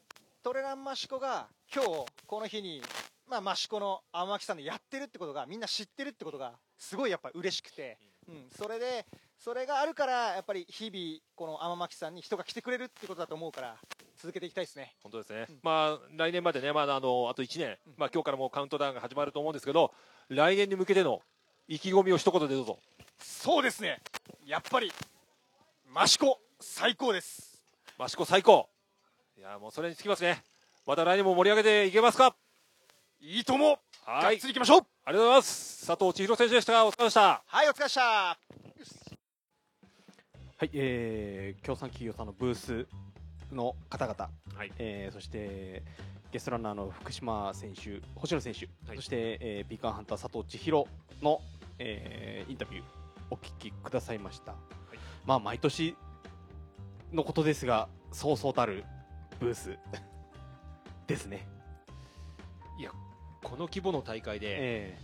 [0.42, 2.82] トレランマシコが今日この日に
[3.28, 8.19] まあマシコの天巻さんでやってるってことがみんな知ってるってことがすごいやっぱ嬉しくて、うん、
[8.52, 9.06] それで
[9.38, 13.78] それがあるからやっぱり日々この天巻さんに人が来てくれるってことだと思うから
[14.18, 19.94] 続けていきたいですね本当ですね、まあ来年までね、まだあのあと1年、まあ今日からもうカウントダウンが始まると思うんですけど、
[20.28, 21.22] 来年に向けての
[21.70, 22.80] 意気込みを一言でどうぞ。
[23.20, 24.02] そうですね
[24.46, 24.92] やっぱり
[25.88, 27.62] マシコ最高です
[27.98, 28.70] マシコ最高。
[29.38, 30.44] いやもうそれにつきますね。
[30.86, 32.36] また来年も盛り上げていけますか？
[33.22, 33.80] いいとも。
[34.06, 34.24] はい。
[34.24, 34.82] がっつりいきましょう。
[35.04, 35.86] ありがとうございます。
[35.88, 36.86] 佐藤千尋選手でした。
[36.86, 37.44] お疲れ様でした。
[37.46, 38.38] はいお疲れでしたは
[40.66, 42.88] い、えー、協賛企業さんのブース
[43.52, 45.84] の方々、はいえーそして
[46.32, 50.88] ゲストランナーの福島選手、星野選手、そして、えー、ビーカンハンター佐藤千尋
[51.22, 51.42] の、
[51.78, 52.84] えーインタビュー
[53.32, 54.56] お聞きくださいました。
[55.26, 55.96] まあ毎年
[57.12, 58.84] のことですが、そうそうたる
[59.40, 59.78] ブース
[61.08, 61.48] ですね。
[62.80, 62.92] いや
[63.44, 64.98] この規模の大会で、え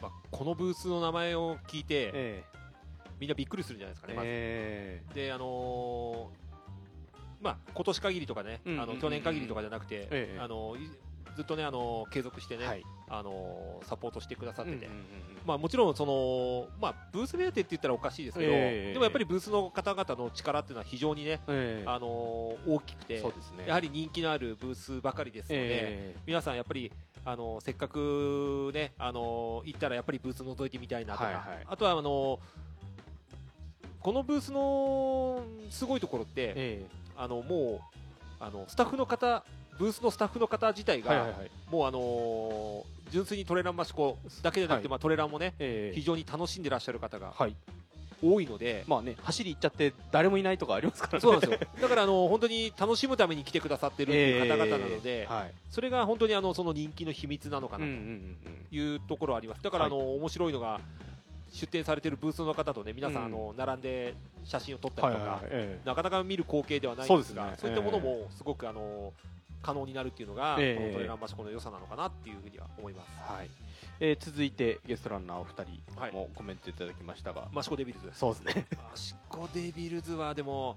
[0.00, 2.44] まあ、このブースの名前を聞いて、
[3.18, 4.28] みんなびっくりするんじゃないですかね、まず。
[4.30, 6.40] えであのー
[7.40, 10.38] まあ今年限りとかね、あの去年限りとかじゃなくて、ええ。
[10.38, 10.90] あのい
[11.40, 14.88] ずっとねあの継続してね、あのサポートしてくださってて、
[15.46, 18.92] まあもちろんそのまあブース目当てって言ったらおかしいですけど、ええ。
[18.92, 21.84] でもやっぱりブースの方々の力っていうのは非常にね、ええ。
[21.86, 23.30] あの大きくて、ね。
[23.66, 26.20] やはり人気のあるブースばかりですので、ええ。
[26.26, 26.92] 皆さんやっぱり
[27.24, 31.44] あのせっかくねあの行ったらやっぱりブース覗いてみたいなとか、はいはい。
[31.66, 32.38] あとはあの
[34.00, 36.84] このブースのすごいところって、
[37.16, 37.96] あのもう
[38.40, 39.42] あのスタッフの方
[39.80, 41.28] ブースのスタッフの方自体が、
[41.70, 44.90] もうあのー純粋にトレランマシコだけでなくて、はい。
[44.90, 45.98] まあ、トレランもね、ええ。
[45.98, 47.56] 非常に楽しんでらっしゃる方がはい。
[48.22, 51.20] 多いので、まあね走り行っちゃって誰もいないとかありますからね。
[51.20, 51.58] そうなんですよ。
[51.80, 55.32] だからあの本当に楽しむために来てくださってるっていう方々なので、ええ。
[55.32, 55.52] はい。
[55.70, 57.90] それが本当にあのその人気の秘密なのかなと
[58.76, 59.62] いうところはあります。
[59.62, 60.80] だからあの、面白いのが
[61.50, 63.26] 出展されてるブースの方とね皆さん、うん。
[63.26, 64.14] あの並んで
[64.44, 65.42] 写真を撮ったりとか、
[65.84, 69.12] なかなか見る光景ではないんですがそういったものもすごくあの
[69.62, 70.80] 可能になるっていうのが、ええ。
[70.80, 73.10] このトレランマシコの良さなのかなっていうふうには思います。
[73.32, 73.50] はい。
[74.00, 78.10] えー続いてゲストランナーお二人もコメントいただきましたが、マシコデビルズ。
[78.14, 78.66] そうですね。
[78.90, 80.76] マシコデビルズはでも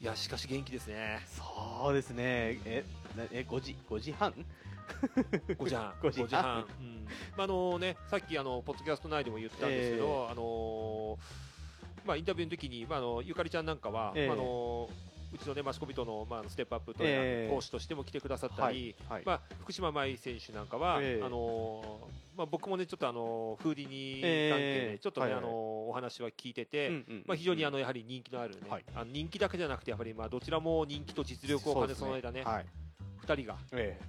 [0.00, 1.20] いやしかし元気ですね。
[1.26, 2.60] そうですね。
[2.64, 2.84] え
[3.16, 4.32] なえ5時5時半
[5.58, 5.92] ？5時半。
[6.00, 6.62] 5時半。
[6.80, 7.04] 5うん。
[7.36, 11.18] まああのねさっきあのポッドキャスト内でも言ったんですけど、あの
[12.04, 14.26] まあインタビューの時にまああのゆかりちゃんなんかは、ええ。
[14.28, 14.88] まああの
[15.32, 17.50] うちのねマシコビトのまあステップアップとええ。
[17.52, 19.18] 講師としても来てくださったり、はい。
[19.18, 19.22] はい。
[19.26, 21.24] まあ福島舞選手なんかは、ええ。
[21.24, 25.44] あのまあ僕もねちょっとあのフーディニええ関係でちょっとね、はいはい。
[25.44, 26.90] あのお話は聞いてて、
[27.26, 28.84] まあ非常にあのやはり人気のあるね、はい。
[28.94, 32.66] あの人気だけじゃなくてやっぱりまあどちらも人気と実力を兼ね備えたねはい。
[33.18, 34.00] 二人が、え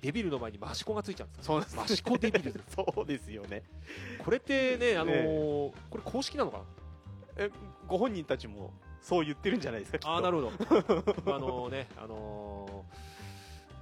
[0.00, 1.76] デビルの前にマシコがついちゃうんですそうです。
[1.76, 2.52] マシコデビル。
[2.52, 3.62] ズ そうですよね。
[4.24, 5.72] これってねあのーえ。
[5.90, 6.64] これ公式なのかな？
[7.36, 7.50] え
[7.86, 10.50] ご本人たちもそう言ってるんじゃないですかああなるほど。
[11.22, 12.84] どあのねあの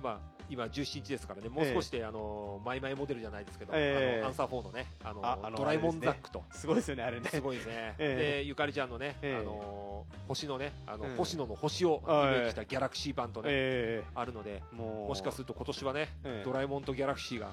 [0.01, 0.19] ーまあ
[0.51, 1.51] 今17日ですからね。
[1.51, 4.21] もう少しで、あのーマイマイモデルじゃないですけど、ええ。
[4.21, 6.43] あのアンサー4のねあのーあドラえもんザックと。
[6.53, 7.29] すごいですよねあれね。
[7.29, 8.41] すごいですね、ええ。
[8.41, 9.41] でゆかりちゃんのね、ええ。
[9.41, 11.17] あのー星のねあの、ええ。
[11.17, 16.45] 星野の星をイメージしたギャラクシー版とね、えあるのでもしかすると今年はね、ええ。
[16.47, 17.51] ドラえもんとギャラクシーが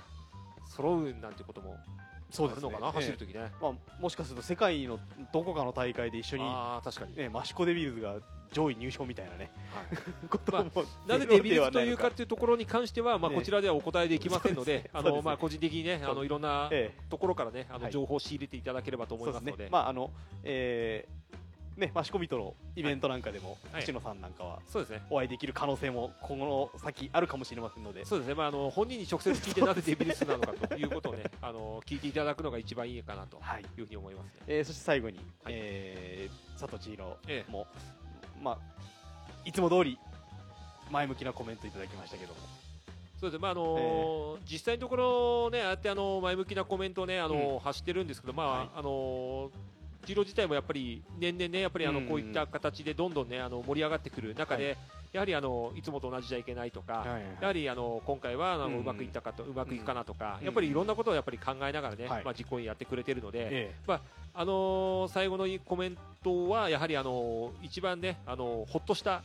[0.70, 1.76] 揃うなんてことも
[2.30, 2.64] そうですね。
[2.64, 3.26] のかな、走るええ。
[3.26, 5.00] 時ね、まあ、もしかすると世界の
[5.32, 7.16] どこかの大会で一緒にあー確かに。
[7.16, 8.16] ね、マシコ・デビルズが
[8.52, 9.52] 上位入賞みたいなね、
[10.30, 17.92] ことも、なぜデビルズというかというところに関しては、まあ、ええこちらではお答えできませんので、 あの、まあ、個人的にね、あの、いろんなえところからね、あの、はい。
[17.92, 19.70] 情報を仕入れていただければと思いますので。
[19.70, 20.12] まああの
[20.44, 21.36] えー
[21.78, 23.82] ね、マシコミとのイベントなんかでも、はい。
[23.82, 25.02] 星野さんなんかはそうですね。
[25.10, 33.38] お会いできる可能性も今後の先あるかもしれませんので、そうですね、まあ、あの、本人に直接聞いて、なぜデビルズなのかということをね、 あの、聞いていただくのが一番いいかなと
[33.78, 34.42] いうふうに思いますね。
[34.48, 37.18] えーそして最後に、えー佐藤千尋
[37.50, 37.68] も、
[38.42, 38.58] まあ、
[39.44, 40.00] いつも通り
[40.90, 42.40] 前向きなコメントいただきましたけども。
[43.20, 49.52] そうですね、まああの実際のところね、ああやってあの前向きなコメントをね、あの発してるんですけど、まあ、あの
[50.06, 54.78] ジロー自体もやっぱり年々ね、やっぱりあのうんこういった形でどんどんね、あの盛り上がってくる中で、
[55.12, 62.24] やはりあのいつもと同じじゃいけないとか、はいはいやはりあの今回はあのうんうまくいったかと、うまくいくかなとか、うんやっぱりいろんなことをやっぱり考えながらね、はい。
[62.24, 63.76] まあ実行にやってくれてるので、ええ。
[63.88, 64.02] まあ
[64.38, 69.24] あの最後のコメントはやはりあの一番ね、あのほっとした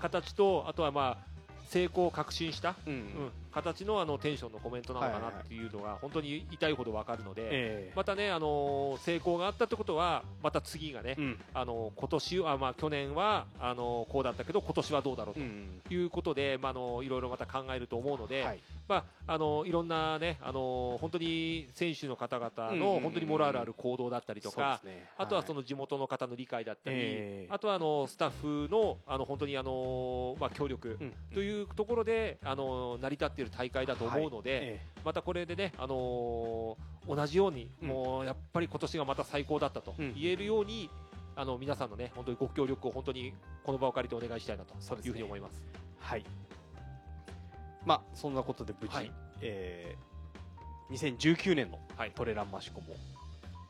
[0.00, 1.36] 形と、あとはまあ
[1.68, 7.48] 成功を確信した、うん形のあのテンションのコメントなのかなっていうのが本当に痛いほどわかるので、え
[7.90, 7.92] え。
[7.96, 11.38] またね、あの成功があったってことはまた次がね、うん。
[11.54, 15.34] あの今年はまあ去年はあのこうだったけど今年はどうだろう
[15.88, 18.96] ということで、まああのいろいろまた考えると思うので、ま
[19.26, 24.82] ああのいろんなねあの本当に選手の方々の本当にモラルある行動だったりとか、
[25.16, 27.48] あとはその地元の方の理解だったり、ええ。
[27.50, 30.98] あとはあのスタッフのあの本当にあのまあ協力
[31.32, 36.76] というところであの成り立っている大会だと思うので、またこれでねあの
[37.06, 40.90] 同じように、もうやっぱり今年がまた最高だったと言えるように、
[41.34, 43.32] あの皆さんのね本当にご協力を本当に
[43.64, 45.62] この場を借りてお願いしたいなというふうに思います。
[46.00, 46.24] はい。
[47.84, 50.16] まあそんなことで無事、はいえー
[50.88, 51.80] 2019年の
[52.14, 52.94] トレランマシコも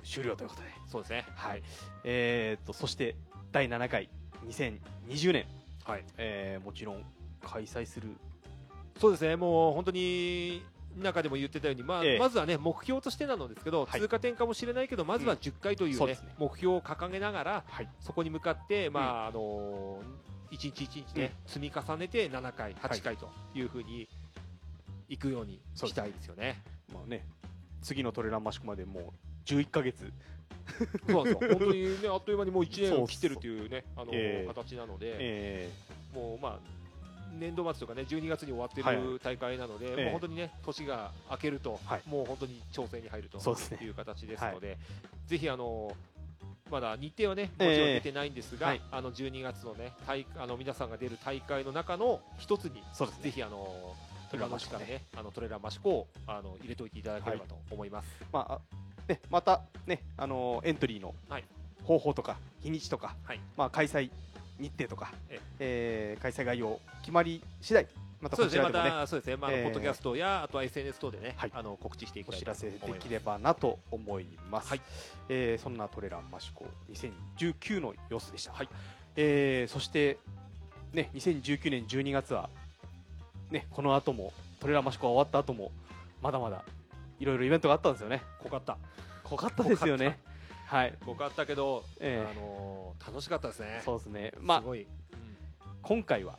[0.04, 1.24] 終了ということで、そうですね。
[1.34, 1.62] はい。
[2.04, 3.16] えーっとそして
[3.52, 4.10] 第7回
[4.46, 5.46] 2020年、
[5.84, 6.04] はい。
[6.18, 7.02] えーもちろん
[7.42, 8.08] 開催する
[9.00, 10.62] そうですね、もう本当に
[10.96, 12.18] 中でも言ってたように、まあええ。
[12.18, 16.34] まずはね目標としてなのですけど、通過点かもしれないけど、まずは10回という,、ねそうですね。
[16.38, 17.64] 目標を掲げながら、
[18.00, 20.00] そこに向かって、まああの
[20.50, 24.08] 一日一日ね、積み重ねて7回、8回というふうに
[25.08, 26.62] 行くようにしたいですよね。
[26.92, 27.24] まあね
[27.82, 29.04] 次のトレランマシコまでもう
[29.44, 30.12] 11ヶ月。
[31.08, 31.50] そうなんですよ。
[31.58, 34.46] 本当にね、あっという間にもう1年を切ってるっていうね、あの、ええ。
[34.46, 35.70] 形なので、え。
[36.12, 36.85] もうまあ、
[37.38, 38.96] 年度末とかね、12月に終わってはい。
[38.96, 40.04] る大会なので、ええ。
[40.04, 44.78] もう本当にね、年が明けると、もう本当に調整に入るという形ですので、
[45.26, 45.94] ぜひあの、
[46.70, 48.80] まだ日程はね、もちええろん出てないんですが、はい。
[48.90, 52.82] あの12月のね、大あの皆さんが出る大会の中の一つに、
[53.22, 53.94] ぜひあの、
[54.30, 58.08] トレランマシコね、あのトレーラーマシコをあの入れといていただければと思います。
[58.32, 58.60] まあ
[59.08, 61.14] ね、またね、あのエントリーの
[61.84, 63.14] 方法とか日にちとか、
[63.56, 64.10] まあ開催
[64.58, 65.12] 日程とか、
[65.58, 67.86] えー開催概要決まり次第
[68.20, 74.74] またこちらでもね、たそうですね、まあ、えーポッドキャストや、あとは SNS 等でね、あの告知していきおたいと知らせできればなと思います。
[75.28, 78.54] えーそんなトレランマシコ2019の様子でした。
[79.16, 80.18] えーそして
[80.92, 82.48] ね2019年12月は
[83.50, 85.70] ねこの後もトレランマシコが終わった後も
[86.22, 86.64] まだまだ
[87.20, 88.22] いろいろイベントがあったんですよね。
[88.42, 88.78] 濃かった。
[89.24, 90.18] 濃かったですよね。
[90.66, 90.94] はい。
[91.06, 92.30] 濃かったけど、ええ。
[92.30, 93.80] あのー楽しかったですね。
[93.84, 94.32] そうですね。
[94.40, 94.86] まあすごい。
[95.82, 96.38] 今回は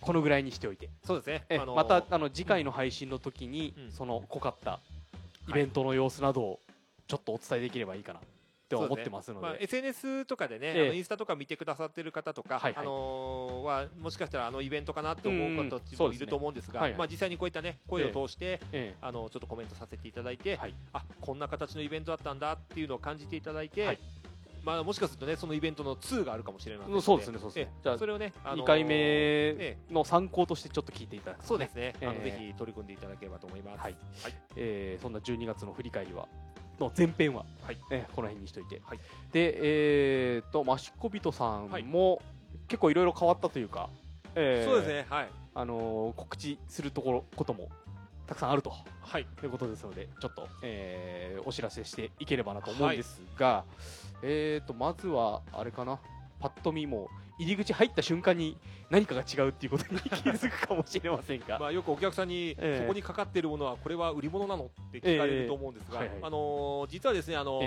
[0.00, 1.44] このぐらいにしておいて、そうですね。
[1.48, 4.80] えあのーまたあの次回の配信の時に、その濃かった
[5.48, 6.60] イベントの様子などを
[7.06, 8.20] ちょっとお伝えできればいいかな
[8.68, 10.82] って思ってますので、ねまあ、SNS とかでね、ええ。
[10.82, 12.82] あのインスタとか見てくださってる方とか、はいはい。
[12.82, 18.94] あのーはもしかしたらあのイベントかなと思う方うんもいると思うんですが、はいはいまあ、実際にこういったね声を通して、ええ。
[19.00, 20.58] あのちょっとコメントさせていただいて、
[20.92, 23.98] あこんな形のイベントだったんだっていうのを感じていただいて、はい。
[24.64, 27.62] まあ、もしかするとねそのイベントの2があるかもしれないのでそうですねそうですね。
[27.62, 27.82] ええ。
[27.84, 33.80] じゃあそれをね、あのー2回え目の参考としてちょっと聞いていただくとそうですね、あのええぜひ取り組んでいただければと思います。
[33.80, 33.94] はい。
[34.56, 36.28] えーそんな12月の振り返りは？
[36.80, 37.44] の前編は、
[37.90, 38.80] えーこの辺にしといて、
[39.32, 39.54] で、
[40.36, 42.22] えー、とマシコビトさんも
[42.66, 43.90] 結構いろいろ変わったというか、
[44.34, 45.28] えーそうですねはい。
[45.54, 47.68] あのー告知するところことも
[48.26, 53.64] たくさんあると、はい、いうことですのでちょっと、えーお知らせしていければなと思うんですが、
[54.22, 55.98] えー、とまずはあれかな。
[56.40, 57.08] パッと見も
[57.38, 58.56] 入り口入った瞬間に
[58.90, 64.64] 何かが違うっていうことに気づくかもしれませんが、 まあ、よくお客さんに、ええここにかかっているものはこれは売り物なの？
[64.64, 67.60] って聞かれると思うんですが、あのー実はですね、あの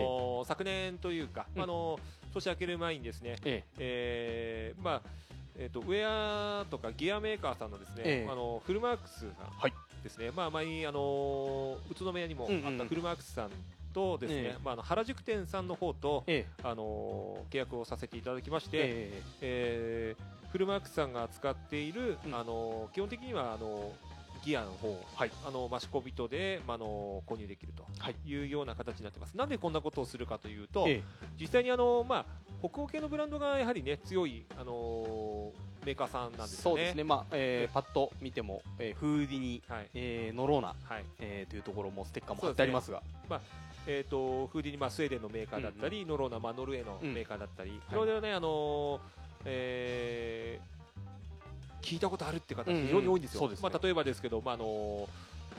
[0.44, 2.02] ー昨年というか、あのー
[2.34, 3.36] 年明ける前にですね、
[3.78, 5.10] えーまあ
[5.58, 8.32] えー、とウェアとかギアメーカーさんのですね、ええ。
[8.32, 13.52] あのフルマークスさんですね、まあ、前に、あのー宇都宮にもあったフルマークスさん
[13.94, 14.60] とですね、ええ。
[14.64, 20.16] まあ、あの原宿店さんの方と、えあのー契約をさせていただきまして、ええ。
[20.18, 24.98] ーフルマークスさんが使っている、あのー基本的にはあのーギアの方、
[25.46, 27.86] あのマシコビトで、まあ、あの購入できると
[28.28, 28.44] い。
[28.44, 29.38] うような形になってます。
[29.38, 31.04] なんでこんなことをするかというと、ええ。
[31.40, 32.26] 実際にあの、まあ、
[32.68, 36.62] 北欧系のブランドがやはりね強い、あのーメーカーさんなんですよね。
[36.64, 39.64] そうですね、まあえーパッと見ても、えーフーディニ、
[39.94, 40.76] えーノローナ、
[41.20, 43.42] えーというところもステッカーも貼ってありますが、まあ
[43.88, 49.00] えー、とフーディニ、まあ、スウェーデンのメーカーだったり、ノローナ、まあ、ノルウェーのメーカーだったり、いろいろね、あのー
[49.46, 50.82] えー
[51.82, 53.42] 聞いたことあるっていう方非常に多いんですよ。
[53.42, 53.68] うんうんすね。
[53.68, 55.08] まあ、例えばですけど、まああのー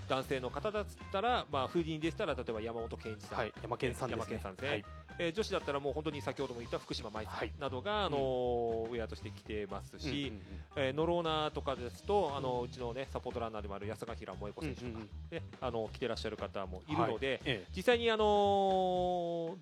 [0.09, 3.53] 男性の方だったら、まあ、フーディニでしたら例えば山本健一さん、はい。
[3.62, 4.20] 山健さんですね。
[4.20, 4.85] 山健さんですね、はい
[5.19, 10.43] えー女子だったらもう本当に先ほども言った福島舞さんなどが、あのーウェアとして着てますし、うんうんうん
[10.77, 17.41] えーノローナとかですとあのうちのねサポートランナーでもある安ヶ平萌子選手とか、ねあの着てらっしゃる方もいるので、はい。
[17.45, 17.67] ええ。
[17.75, 19.57] 実際にあのー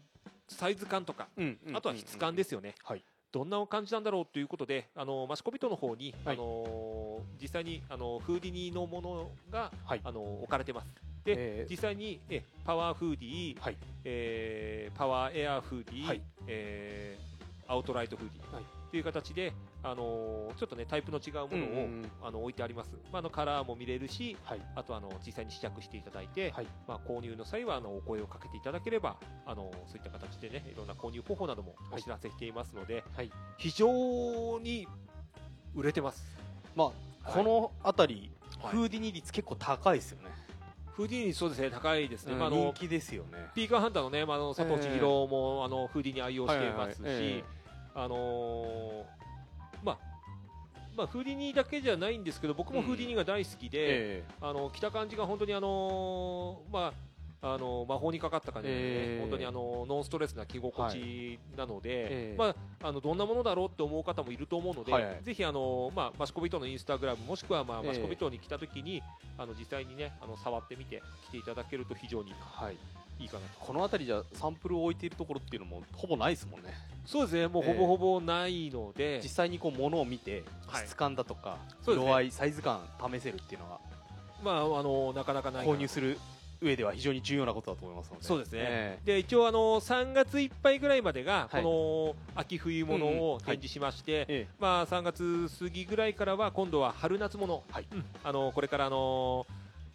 [0.48, 2.74] サイズ感とか、うんうんうんあとは質感ですよね。
[3.32, 10.92] どんな感じなんだろうということで、あのマシコビトの方に、あのー実際にあのフーディニのものが、あの置かれてます。
[11.24, 19.52] で、実際にえパワーフーディー、えーパワーエアーフーディー、えーアウトライトフーディー、っていう形で、
[19.84, 21.60] あのーちょっとねタイプの違うものを、うんうんう
[22.02, 22.10] ん。
[22.20, 22.90] あの置いてあります。
[23.12, 24.36] まああのカラーも見れるし、
[24.74, 26.52] あとあの実際に試着していただいて、
[26.88, 29.16] まあ購入の際はあのお声をかけていただければ、
[29.46, 33.04] あのそういった形でねいろんな購入方法などもお知らせしていますので、
[33.56, 34.88] 非常に
[35.74, 36.24] 売れてます。
[36.74, 36.92] ま
[37.24, 38.32] あ、この辺り、
[38.70, 40.30] フーディニ率結構高いですよね。
[41.00, 42.34] フーディニそうですね高いですね。
[42.34, 43.38] うんまあ人気ですよね。
[43.54, 47.44] ピーカーハンターのね、まあ、あの佐藤千尋も、あのフーディニ愛用していますし、はいはいはいえ
[47.94, 49.04] あのー
[49.82, 49.98] まあ。
[50.96, 53.78] まあ、フーディニだけじゃないんですけど僕もフーディニが大好きで、
[54.18, 56.92] えあの着た感じが本当にあのーまあ
[57.42, 59.20] あの魔法にかかった感じで、ねええ。
[59.20, 62.36] 本当にあのノンストレスな着心地なので、ええ。
[62.36, 65.18] まあ、あのどんなものだろうって思う方もいると思うので、はいはい。
[65.22, 67.86] ぜひあの、まあ、マシコビトのインスタグラムもしくは、まあ、ええ。
[67.88, 69.02] マシコビトに来た時に、
[69.38, 72.34] あの実際にねあの触ってみて来ていただけると非常にい。
[73.24, 73.60] いかなと。
[73.60, 76.74] この辺りじゃサンプルを置いているところっていうのもほぼないですもんね。
[77.06, 80.86] そうですね、もうほぼほぼないので、実際にこう物を見てはい。
[80.86, 82.10] 質感だとか、そうですね。
[82.10, 82.80] 色合い、サイズ感
[83.12, 83.80] 試せるっていうのは
[84.42, 86.18] まああのなかなかない購入する
[86.60, 88.24] 上では非常に重要なことだと思いますので。
[88.24, 91.62] そうですね、えで一応あの3月いっぱいぐらいまでがはい。
[91.62, 98.04] この秋冬物を展示しまして、まあ、3月過ぎぐらいからは今度は春夏物、うん。
[98.22, 99.46] あのこれからあの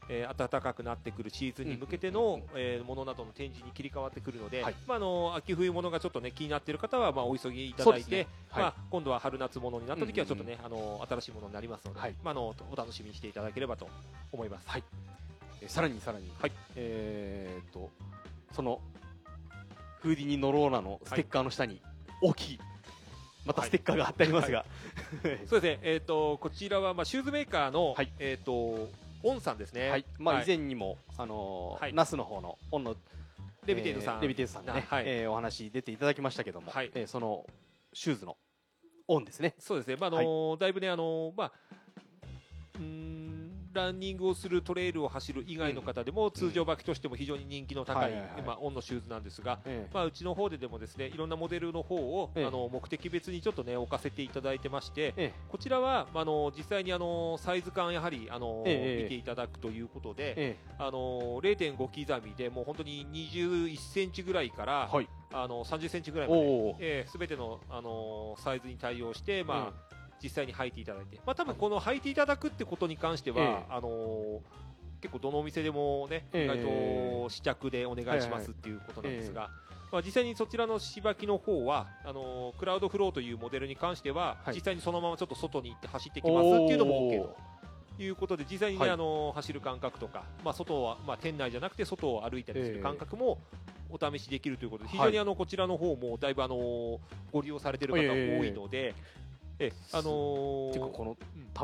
[0.09, 8.27] えー暖かくなってくるシーズンに向けての、えーものなどの展示に切り替わってくるので、まあ、あの秋冬物がちょっとね気になっている方は、まあ、お急ぎいただいて、ね。
[8.49, 8.63] はい。
[8.63, 13.87] まあ、今度は春夏物になった時はちょっとね、あの新しいものになりますので、まあ、あのお楽しみにしていただければと
[14.31, 14.67] 思います。
[15.61, 16.31] えーさらにさらに、
[16.75, 17.89] えーっと
[18.53, 18.79] その
[20.01, 21.81] フーディニノローナのステッカーの下に
[22.21, 22.59] 大きい
[23.45, 24.65] またステッカーが貼ってありますが、
[25.47, 28.89] そうですね、えー、とこちらは、まあ、シューズメーカーの、えー、と
[29.23, 30.05] オンさんですね、はい。
[30.17, 32.95] まあ、以前にも、あのーナスの方のオンの
[33.65, 34.15] レビテイドさん。
[34.15, 35.03] えーレビテイドさんでね、はい。
[35.07, 37.45] えーお話出ていただきましたけども、えーその
[37.93, 38.37] シューズの
[39.07, 39.55] オンですね。
[39.59, 41.51] そうですね、まああのーだいぶね、あのーまあ、
[42.75, 43.24] うーん
[43.75, 48.11] ランニングをするトレイルを走る以外の方でも、通常履きとしても非常に人気の高い、
[48.45, 49.91] まあ、オンのシューズなんですが、ええ。
[49.93, 52.45] まあ、うちの方ででもですねいろんなモデルの方を、ええ。
[52.45, 55.33] あの目的別にちょっとね置かせていただいてまして、ええ。
[55.49, 64.89] こちらは、まあ、あの実際にあのサイズ感やはりあの、ええ見ていただくということで、えあの0.5刻みでもう本当に21センチぐらいから、
[65.31, 73.65] あの30センチぐらいまでえー、全てのあのサイズに対応して、まあ実際に履いていただいて、まあ多分この履いていただくってことに関しては、ええ。
[73.69, 74.39] あのー
[75.01, 76.45] 結構どのお店でもね、ええ。
[76.45, 79.51] 意外と試着でお願いしますっていうことなんですが、
[79.91, 87.37] まあ、実際にそちらの芝木の方はあのークラウドフローというモデルに関しては、実際にそのままちょっと外に行って走ってきますっていうのも OK と。
[87.97, 88.89] いうことで実際に、ねはい。
[88.89, 93.37] あのー走る感覚とか、まあ、外は、まあ、店内じゃなくて外を歩いたりする感覚も
[93.89, 96.99] お試しできるということで、非常にあのこちらの方もだいぶあのー
[97.31, 98.95] ご利用されている方が多いので、
[99.59, 101.17] えあのーてかこの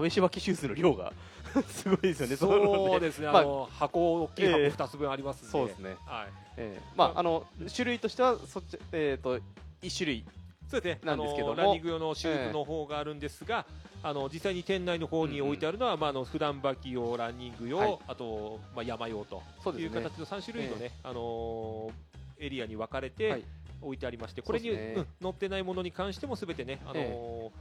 [0.09, 1.11] 試し履きシューズの量が
[1.67, 4.67] すごいですよねそうですね、まあの箱大きい箱ええ。
[4.69, 5.97] 2つ分ありますんで、そうですね。
[6.05, 6.27] はい。
[6.57, 6.81] ええ。
[6.95, 9.39] まああの種類としてはそっちえっ、と
[9.81, 10.23] 一種類
[10.69, 11.05] そうですね。
[11.05, 13.65] なんですけどランニング用のシューズの方があるんですが、
[14.01, 17.97] あの実際に店内の方に置いてあるのは、まあ、あの普段履き用、ランニング用、はい。
[18.07, 19.41] あと、まあ、山用と
[19.77, 22.11] いう形の3種類のね、えあのー
[22.43, 23.43] エリアに分かれて、はい。
[23.81, 24.93] 置いてありましてこれに、ね。
[24.97, 27.51] うん載ってないものに関してもすべてね、あのーえ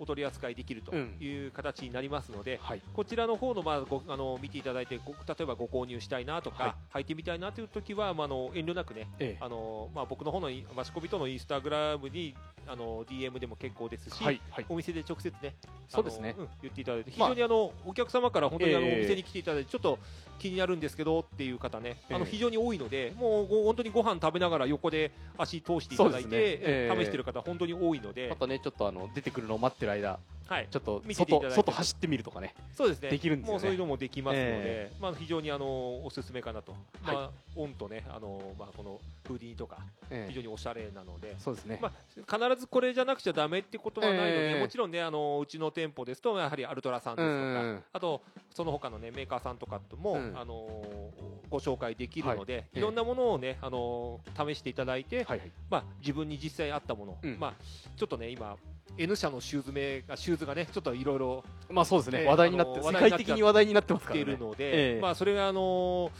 [0.00, 2.58] お取り扱いできるとうんいう形になりますので、
[2.94, 7.04] こちらの方のまあごあの見ていただいてご例えばご購入したいなとか、履い。
[7.10, 9.44] てみたいなという時は、まあ、あの遠慮なくね、ええ。
[9.44, 12.34] あのまあ、僕の方のいマシコビとのインスタグラムに
[12.66, 14.40] あの DM でも結構ですし、はい。
[14.50, 14.66] はい。
[14.68, 15.54] お店で直接ね
[15.90, 16.34] そうですね。
[16.36, 18.94] あのん言っていただいて非まあ常にあの、お客様から本当にあの、ええ。
[18.94, 19.98] お店に来ていただいてちょっと
[20.38, 26.36] 気になるんですけどっていう方ね、あのええ非常に多いのでもうご本当にご飯食べながら横で足通していただいて、ね。
[26.36, 26.96] ええ。
[26.96, 28.28] 試してる方本当に多いので。
[28.28, 30.20] またねちょっとあの出てくるのを待ってる間、
[30.50, 30.68] はい。
[30.68, 32.56] ちょっと外外走ってみるとかね。
[32.74, 33.10] そうですね。
[33.10, 33.52] できるんですよね。
[33.52, 36.72] もうそういうのもできますので、えまあ非常にあのおすすめかなと。
[37.02, 37.14] はい。
[37.14, 39.78] まあオンとねあのまあこのフーディーとか、
[40.10, 40.28] ええ。
[40.28, 41.78] 非常におしゃれなので、そうですね。
[41.80, 44.60] まあ必ずこれじゃなくちゃダメってことはないので、ええ。
[44.60, 48.22] もちろんねあのうちの店舗ですとやはりアルトラさんですとか、うんあと
[48.52, 50.36] その他のねメーカーさんとかとも、うん。
[50.36, 51.12] あの
[51.48, 52.66] ご紹介できるので、はい。
[52.74, 55.24] い、ろんなものをねあの試していただいて、
[55.70, 57.38] まあ自分に実際合ったもの、うん。
[57.38, 57.54] まあ
[57.96, 58.56] ちょっとね今
[58.98, 62.22] N 社のシューズ名がシューズがねちょっといろいろまあそうですね。
[62.22, 64.24] えー話題になって世界的に話題になってますからね。
[64.24, 65.00] ているので、ええ。
[65.00, 66.10] まあそれがあの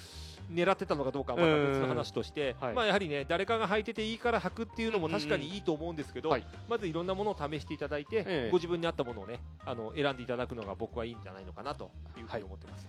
[0.53, 2.75] 狙ってたのかどうかはまた別の話として、うんはい。
[2.75, 6.47] まあやはりね誰かが履いてていいから履くっていうのも確かにいいと思うんですけど、はい。
[6.69, 8.49] まずいろんなものを試していただいて、ええ。
[8.51, 12.87] ご自分に合ったものをねあの選んでいただくのが僕はいいんじゃないのかなというふうに思ってます。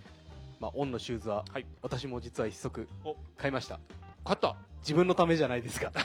[0.58, 1.44] まあオンのシューズは、
[1.82, 2.86] 私も実は一足
[3.36, 3.80] 買いました
[4.24, 4.56] 買った。
[4.80, 5.92] 自分のためじゃないですか。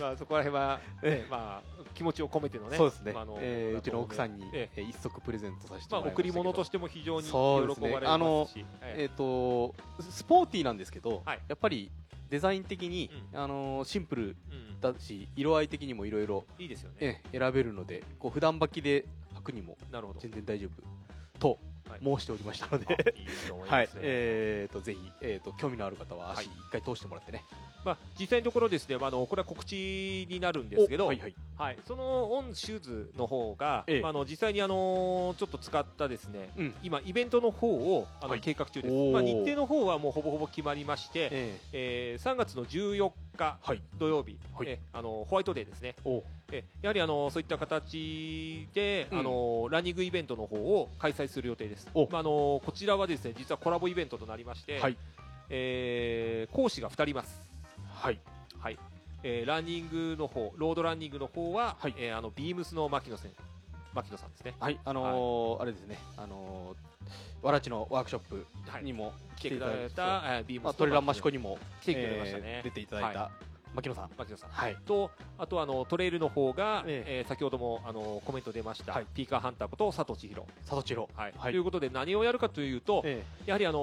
[0.00, 1.30] まあそこら辺は、ええ。
[1.30, 4.82] まあ気持ちを込めてのね、そうですね、まああのえーうちの奥さんに、ええ。
[4.82, 6.22] ー一足プレゼントさせてまあもらいましたけど。
[6.22, 7.92] 贈り物としても非常に喜そうですね。
[7.92, 8.14] ばれますし。
[8.14, 8.48] あの
[8.82, 9.02] ええ。
[9.02, 11.90] えっ、とスポーティーなんですけど、やっぱり
[12.30, 14.36] デザイン的に、あのシンプル
[14.80, 16.96] だし、色合い的にもいろいろいいですよね。
[17.00, 19.76] ええ選べるのでこう普段履きで履くにも
[20.18, 21.58] 全然大丈夫と
[22.00, 23.68] 申しておりましたので、あいいいますね。
[23.68, 23.88] はい。
[23.96, 27.44] えー、とぜひ、えー、と興味のある方は足一回通してもらってね、
[27.84, 31.34] まあ、実際のところですね、まあ、あのこれは告知になるんですけど、おはいはい。
[31.56, 31.78] はい。
[31.86, 34.00] そのオンシューズの方が、ええ。
[34.00, 36.74] まあ、あの実際にあのちょっと使ったですね、うん。
[36.82, 38.40] 今イベントの方をあの、はい。
[38.40, 38.94] 計画中です。
[39.12, 42.18] まあ、日程の方はもうほぼほぼ決まりまして、ええ。
[42.20, 43.58] ー3月の14日、
[43.98, 45.96] 土曜日、えあのホワイトデーですね。
[46.52, 49.18] えやはりあのそういった形で、うん。
[49.18, 51.88] あのランニングイベントの方を開催する予定です。
[51.94, 54.96] まあ、あのこちらはですね実はコラボイベントとなりまして、はい。
[55.50, 57.52] えー講師が2人います。
[58.02, 58.20] はい。
[58.58, 58.78] はい。
[59.22, 63.30] えーランニングの方、ロードランニングの方は、えーあのビームスの牧野選
[63.94, 64.54] 牧野さんですね。
[64.58, 64.80] はい。
[64.84, 65.98] あのーあれですね。
[66.16, 68.46] あのーわらちのワークショップ
[68.82, 72.42] にも来ていただいた、はいビームスまあトレランマシコにも来てくれましたね。
[72.44, 73.30] えー出ていただいた、は
[73.74, 74.10] 牧野さん。
[74.16, 74.76] 牧野さん、はい。
[74.84, 81.52] とあとあのトレイルの方が、えー先ほどもあのコメント出ました、ピーカーハンターこと佐藤千尋佐藤千尋はい、はい。
[81.52, 83.04] ということで何をやるかというと、
[83.46, 83.78] やはりあの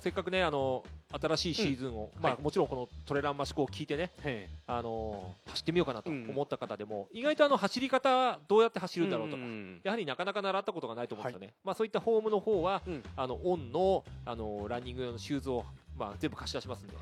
[0.00, 0.84] ーせっかくねあの
[1.20, 2.44] 新しいシーズンを、まあうんはい。
[2.44, 9.42] もちろんこのトレランマシコを聞いてね、えあのー走ってみようかなと思った方でも、意外とあの走り方どうやって走るんだろうとか、
[9.82, 12.82] やはりなかなか習ったことがないと思うんですよね、まあ、そういったフォームの方は、
[13.16, 15.64] あのオンのあのランニング用のシューズを、
[15.98, 16.94] まあ、全部貸し出しますんで、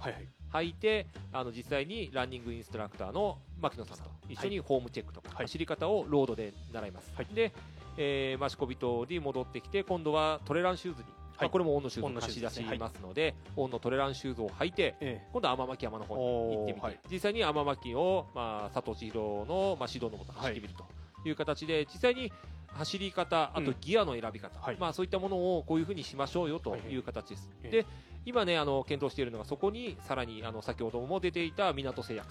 [0.53, 7.53] 履いてあの実際にランニングインストラクターの牧野さんと一緒にフォームチェックとか、走り方をロードで習います、で、
[7.97, 14.95] えー、マシコビトに戻ってきて今度はトレランシューズに、まあ、これも On のシューズを貸し出しますので、 On のトレランシューズを履いて、
[15.33, 20.85] 今度は天巻山の方に行ってみて、実際に天巻を、まあ、佐藤千尋の、まあ、指導のもと走ってみると
[21.29, 22.33] いう形で、実際に
[22.75, 27.51] 走り方、あとギアの選び方、まあ、そういったものをこういうふうにしましょうよという形です。
[27.63, 27.87] で
[28.27, 32.29] 今ねあの検討しているのがそこにさらにあの先ほども出ていた港製薬、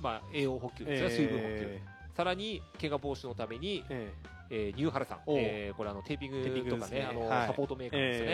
[0.00, 1.10] まあ、栄養補給ですね、えー。
[1.10, 1.80] 水分補給。
[2.16, 4.76] さらに怪我防止のために、えー。
[4.76, 7.46] ニューハルさん、えーこれあのテーピンググとかねあの、はい。
[7.46, 8.32] サポートメーカーですよね。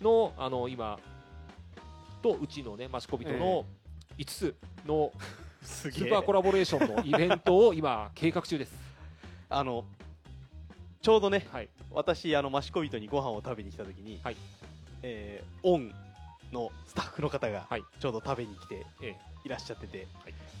[0.00, 0.98] え、のあの今
[2.22, 3.64] とうちのねマシコビトの
[4.18, 4.54] 5つ
[4.86, 5.12] の
[5.62, 8.74] スーパーコラボレーションのイベントを今計画中です。
[9.48, 9.84] あの
[11.06, 11.46] ちょうどね、
[11.92, 14.20] 私あのマシコビトにご飯を食べに来た時に、
[15.04, 15.92] えー On
[16.52, 17.68] のスタッフの方が
[18.00, 18.84] ちょうど食べに来て
[19.44, 20.08] いらっしゃってて、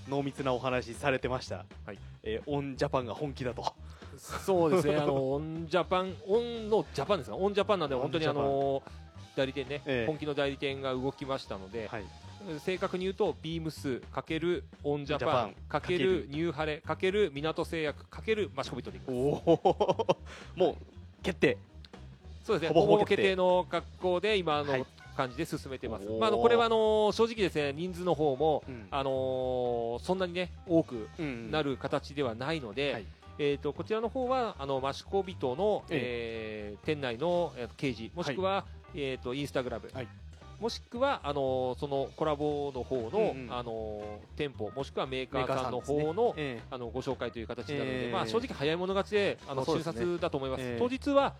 [0.08, 1.66] 濃密なお話しされてました、
[2.22, 3.74] えー On Japan が本気だと。
[4.16, 8.84] そうですね、あのオンジャパン、オンのジャパンですか、オンジャパンなんで、本当にあの
[9.34, 10.06] 代理店ね、ええ。
[10.06, 11.90] 本気の代理店が動きましたので、
[12.64, 19.12] 正確に言うと、 BEAMS かけるオンジャパンかけるニューハレかける港製薬かけるマシコビトでいきます。
[20.54, 20.76] もう
[21.22, 21.58] 決定。
[22.44, 23.28] そうですね、ほぼ決決定。
[23.30, 24.86] 定の格好で今の
[25.16, 26.06] 感じで進めてます。
[26.06, 31.08] まああのこれはあの正直ですね人数の方も、あのそんなにね多く
[31.50, 33.04] なる形ではないので。
[33.38, 39.90] えー、とこちらの方はあのマシコビトの、えー店内のえー掲示もしくは、えー、とインスタグラム、
[40.60, 43.52] もしくはあのそのコラボの方の、うんうん。
[43.52, 48.12] あの店舗もしくはメーカーさんの方の,、えあのご紹介という形なので、ええ。
[48.12, 49.66] まあ、正直早い者勝ちであのね。
[49.66, 50.78] 瞬殺だと思います、ええ。
[50.78, 51.34] 当日は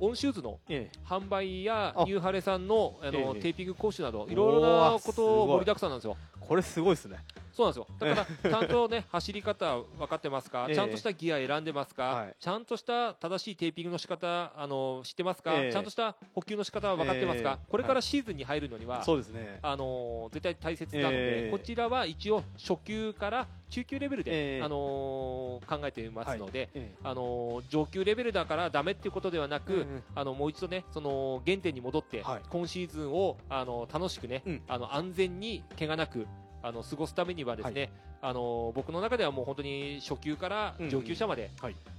[0.00, 0.58] On シューズの
[1.06, 3.40] 販売やニューハレさんのあの、ええ。
[3.40, 6.16] テーピング講習などいろいろなことを盛りだくさんなんですよ。
[6.40, 7.18] これすごいですね
[7.52, 7.86] そうなんですよ。
[7.98, 10.74] だから、ちゃんとね、 走り方分かってますか、ええ。
[10.74, 15.72] ちゃんとしたギア選んでますか、ちゃんとした正しいテーピングの仕方、あの、知ってますか、ええ。
[15.72, 17.70] ちゃんとした補給の仕方は分かってますか、ええ。
[17.70, 19.58] これからシーズンに入るのには、そうですね。
[19.62, 21.50] あの、絶対大切なので、ええ。
[21.50, 24.62] こちらは一応初級から中級レベルで、ええ。
[24.62, 26.68] あの考えていますので、
[27.02, 36.26] あの上級レベルだからダメっていうことではなく、あのもう一度ねその原点に戻って、今シーズンをあの楽しくね、あの安全に怪我なく
[36.62, 37.90] あの過ごすためにはですね、
[38.20, 41.50] あの僕の中ではもう本当に初級から上級者まで、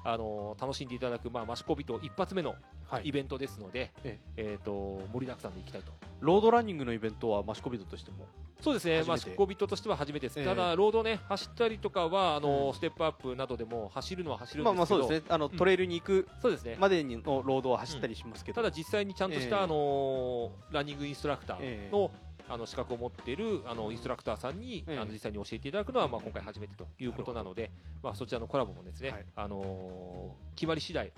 [0.03, 2.55] あの楽しんでいただく、まあ、マシコビト一発目の
[3.03, 3.91] イベントですので、
[4.37, 5.91] えー、と盛りだくさんでいきたいと。
[6.21, 8.25] ロードランニングのイベントはマシコビトとしても
[8.63, 10.45] そうですね、マシコビトとしては初めてです、ええ。
[10.45, 15.25] ただ、ロードね、走ったりとかは、あのステップアップなどでも走るのは走るんですけど、まあまあそうですね。
[15.27, 15.57] あの、うん。
[15.57, 16.77] トレイルに行くそうですね。
[16.79, 19.63] までにのロードは走ったりしますけど、ただ実際にちゃんとした、ええ。
[19.63, 22.09] あのランニングインストラクタえーの,、
[22.49, 27.71] あの資格を持っているあのインストラクターさんに、あの実際に教えていただくのは、まあ、今回初めてということなので、
[28.01, 31.11] まあ、そちらのコラボもですね、あの決まり次第、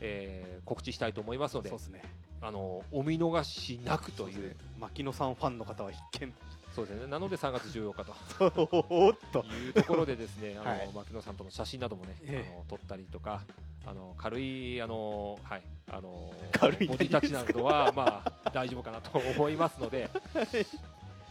[0.00, 2.02] えー告知したいと思いますのでそうですね。
[2.40, 4.56] あのお見逃しなくという。
[4.78, 6.32] 牧野さんファンの方は必見
[6.74, 7.06] そうですね。
[7.06, 8.52] なので3月14日と。
[8.90, 9.44] おっと。
[9.44, 12.52] いうところでですねあの、はい牧野さんとの写真などもね、ええ。
[12.52, 13.42] あの撮ったりとか
[13.86, 20.10] あの軽いあのはいあの軽いボディタッチなどはまあ大丈夫かなと思いますので。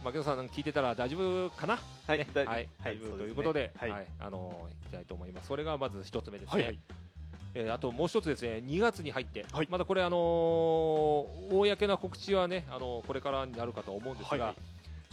[0.02, 1.16] 牧野さん聞いてたら大丈
[1.46, 1.78] 夫かな？
[2.06, 3.24] はいねだはい、はい大丈夫そうですね。
[3.24, 3.90] ということで、はい。
[3.90, 5.48] はい、あのいきたいと思います。
[5.48, 6.52] それがまず一つ目ですね。
[6.52, 6.78] はいはい。
[7.54, 14.54] えーあともう一つですね、2月に入って、まだこれあのー公な告知はね、あのこれからになるかと思うんですが、はい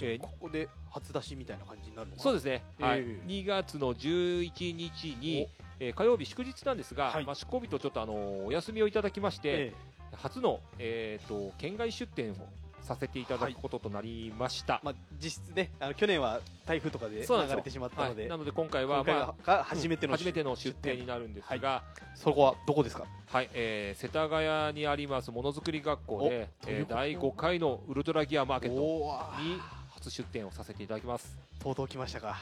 [0.02, 3.00] えーここで初出しみたいな感じになるのそうですね、はい。
[3.00, 5.48] ええ2月の11日に、
[5.80, 9.74] えー火曜日祝日なんですが、まあ、祝日とちょっとあのーお休みをいただきまして、え
[10.14, 12.36] 初の、えー、と県外出店を
[12.82, 14.82] させていただくこととなりました。
[14.84, 18.30] まあ、実質ねあの去年は台風とかで流れてしまったので、はい。
[18.30, 20.98] なので今回はまあが初めての、うん初めての出店。
[20.98, 21.84] になるんですが、
[22.16, 23.06] そこはどこですか？
[23.28, 28.82] はい、えー世田谷にありますものづくり学校で、えー第5回のウルトラギアマーケット
[29.42, 29.60] に
[30.02, 31.38] 初出店をさせていただきます。
[31.60, 32.38] とうとう来ましたか。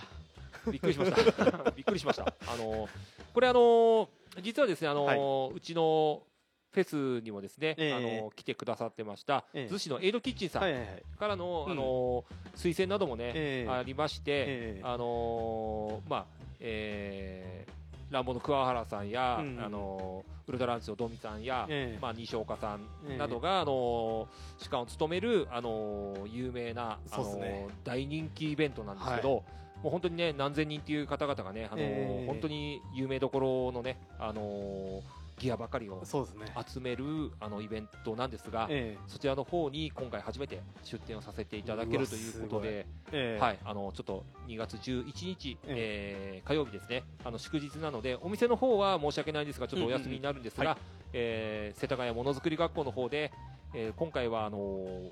[0.71, 1.71] びっくりしました。
[1.75, 2.23] びっくりしました。
[2.47, 2.89] あのー
[3.33, 4.07] これあのー
[4.41, 6.23] 実はですね、あのーはうちの
[6.71, 7.93] フェスにもですね、ええ。
[7.93, 9.73] あのー来てくださってました、ええ。
[9.73, 10.61] 逗子のエイドキッチンさん。
[10.63, 11.03] はいはいはい。
[11.19, 11.71] からの、うん。
[11.71, 12.23] あのー
[12.55, 13.69] 推薦などもね、ええ。
[13.69, 14.45] ありまして、え
[14.79, 14.81] え。
[14.83, 16.25] あのーまあ、
[16.59, 17.78] えー
[18.09, 19.59] ランボの桑原さんや、うん。
[19.63, 21.99] あのーウルトラランチのドミさんや、ええ。
[22.01, 23.17] まあ、西岡さんええ。
[23.17, 29.43] などが、あのー主管を務める、あのー有名な、あのね大人気イベントなんですけど、はい。
[29.83, 32.27] もう本当にね何千人っていう方々がね、あのーええ。
[32.27, 35.01] 本当に有名どころのね、あのー
[35.39, 39.03] ギアばかりを集めるあのイベントなんですが、ええ。
[39.07, 43.41] そちらの方に今回初めて出展をさせていただけるということで、ええ。
[43.41, 50.83] はい、あのちょっと2月11日、えー火曜日ですね、あの祝日なので、お店の方は申し訳ないんですが、ちょっとお休みになるんですが、うんうんうん。
[51.13, 53.31] えー世田谷ものづくり学校の方で、
[53.73, 55.09] えー今回はあのー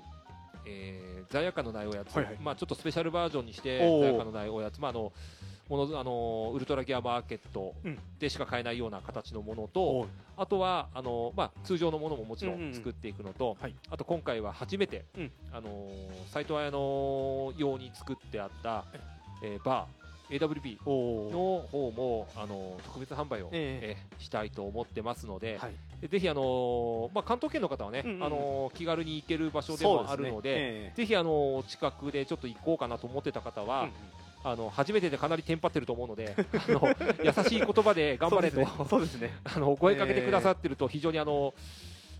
[0.66, 2.36] えー罪悪感のないおやつ、はいはい。
[2.40, 5.12] まあ、ちょっとスペシャルバージョンにして、罪悪感のないおやつ、まああの
[5.68, 7.74] ものあのウルトラギアマーケット
[8.18, 12.70] でしか買えないような形のものと、あとはあの、まあ、通常のものももちろうんうんうん。
[12.70, 13.56] ん作っていくのと、
[13.90, 15.04] あと今回は初めて、
[15.52, 15.88] あの
[16.32, 18.84] 斎藤彩の用に作ってあった、
[19.42, 19.98] えーバー
[20.30, 24.16] AWB の方もあの特別販売を、ええ。
[24.18, 25.58] ーしたいと思ってますので、
[26.00, 30.96] でぜひあのまあ、関東圏の方はね、うんうんあの気軽に行ける場所でもあるのでええ。
[30.96, 33.88] ぜひあの近くでちょっと行こうかなと思ってた方は、
[34.44, 36.82] あの初めてでかなりテンパってると思うのであの
[37.22, 39.32] 優しい言葉で頑張れとそうですね。
[39.44, 41.54] あの声かけてくださってると非常にあの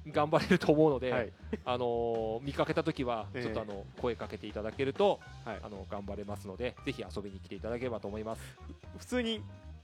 [0.07, 1.33] 頑張れると思うので、はい。
[1.65, 8.59] あの見かけた時はええちょっとあの声かけていただけると、あの頑張れますのでぜひ遊びに来ていただければと思います。
[8.99, 9.43] 普通に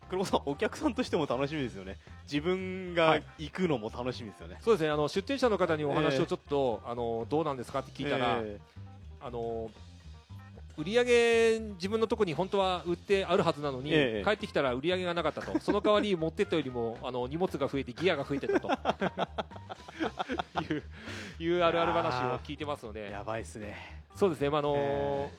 [0.09, 1.99] 黒本さんお客さんとしても楽しみですよね。
[2.25, 4.91] 自分が行くのも楽しみですよね、そうですね。
[4.91, 8.61] あの出店者の方にお話ええをちょっと、あのどうなんですかって聞いたら、え
[9.21, 9.71] あの
[10.77, 14.25] 売り上げ自分のところに本当は売ってあるはずなのに、ええ。
[14.25, 15.59] 帰ってきたら売り上げがなかったと。
[15.61, 18.69] その代わり持ってったよりもあの荷物が増えてギアが増えてたと。
[20.63, 20.83] いう。
[21.39, 23.11] いうあるある話を聞いてますので。
[23.11, 24.05] やばいですね。
[24.17, 25.31] そうですね、まああの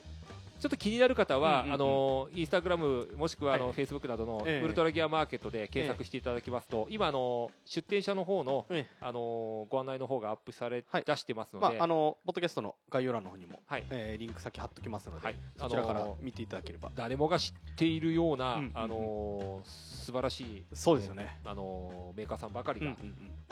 [0.58, 1.74] ちょっと気になる方は、うんうんうん。
[1.74, 3.72] あのインスタグラムもしくはあの、はい。
[3.74, 4.64] フェイスブックなどのええ。
[4.64, 8.66] ウルトラギアマーケットで検索していただきますと、今あの出店者の方の、
[9.00, 13.84] あのご案内の方がアップされ、出してますので、まあ、あのポッドキャストの概要欄の方にも、はい。
[13.90, 15.36] えーリンク先貼っときますので、はい。
[15.58, 18.70] そちらから見ていただければ、誰もが知っているような、うんうんうん。
[18.74, 21.38] あの素晴らしいそうですよね。
[21.44, 22.96] あのメーカーさんばかりが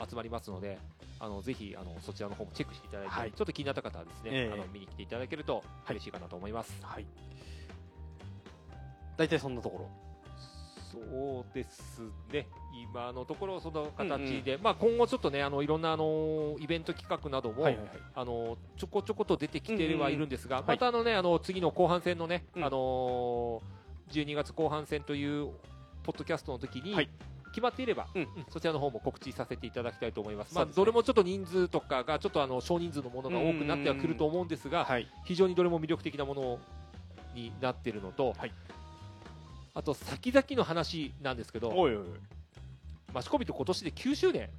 [0.07, 0.79] 集まりますので、
[1.19, 3.31] あのぜひあのそちらの方もチェックしていただいて、はい。
[3.31, 4.53] ちょっと気になった方はですね、ええ。
[4.53, 6.73] あの見に来ていただけると嬉しいかなと思います。
[6.95, 7.05] はい。
[9.17, 9.89] 大体そんなところ。
[10.91, 12.01] そうです
[12.31, 17.97] ね、今のところ、その形で、まあ、今後ちょっとね、あのいろんなあのイベント企画なども、はいはいはい。
[18.15, 23.61] あのちょこちょこと出てきてはいるんですが、うんうんまたあの、ね、あの次の後半戦のね、あの
[24.11, 25.49] 12月後半戦という
[26.03, 26.95] ポッドキャストの時に、
[27.51, 28.27] 決まっていれば、うん。
[28.49, 30.53] そちらの方も告知させていただきたいと思います。
[30.53, 34.87] まあ、どれもちょっと人数とかがちょっとあの少人数のものが多くなってはくると思うんですが、
[35.25, 36.59] 非常にどれも魅力的なもの
[37.35, 38.33] になっているのと、
[39.73, 42.05] あと先々の話なんですけど、おいおいおい。
[43.13, 44.49] マシコビと今年で9周年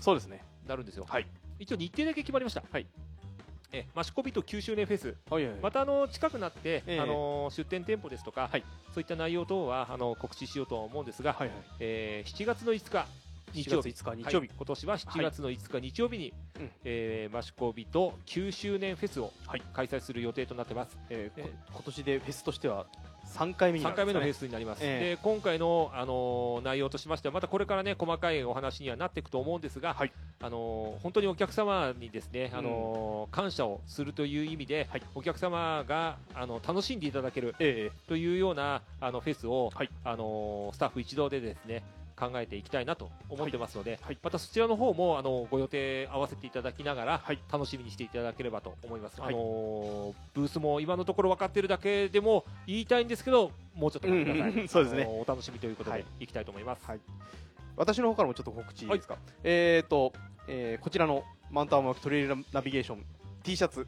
[0.00, 0.42] そうですね。
[0.66, 1.06] なるんですよ。
[1.58, 2.62] 一応日程だけ決まりました。
[3.72, 5.16] えマシコビと9周年フェス、
[5.60, 7.00] またあの近くなって、ええ。
[7.00, 8.48] あの出店店舗ですとか、
[8.94, 11.36] そういった内容等はあの告知しようとは思うんですが、
[11.80, 13.06] えー7月の5日
[13.62, 13.88] 日曜日。
[13.90, 14.50] 7月5日日曜日はい。
[14.56, 16.34] 今年は7月の5日日曜日に、
[16.84, 19.32] えーマシコビと9周年フェスを
[19.72, 20.96] 開催する予定となってます。
[21.10, 22.86] えーこ今年でフェスとしては
[23.26, 29.96] 3回目にな3るんですかね回目のフェスになります、ええで今回の、あのー内容としましてはまたこれからね細かいお話にはなっていくと思うんですが、
[30.40, 37.54] あのー本当にお客様にですね、あのー感謝をするという意味で、お客様があの楽しんでいただける
[38.06, 39.70] というようなあのフェスを、
[40.04, 41.82] あのースタッフ一同でですね
[42.16, 47.22] 考えていきたいなと思ってますので、またそちらの方もあのご予定合わせていただきながら、
[47.52, 49.34] 楽しみにしていただければと思います、はい。
[49.34, 55.02] あのーブースも今のところ分かっているだけでも言いたいんですけどもうちょっと待ってください、うんうん そうですね。
[55.02, 56.26] あのーお楽しみということでい。
[56.26, 56.86] きたいと思います、
[57.76, 60.12] 私の方からもちょっと告知いいですか、えっ、と、
[60.48, 63.04] えーこちらのマウントアーマートレイルナビゲーション
[63.42, 63.86] T シャツ、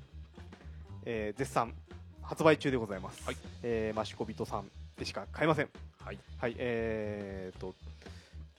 [1.06, 1.74] えー絶賛
[2.22, 3.24] 発売中でございます、
[3.62, 5.68] えーマシコビトさんでしか買えません。
[6.38, 7.74] はい、えー、と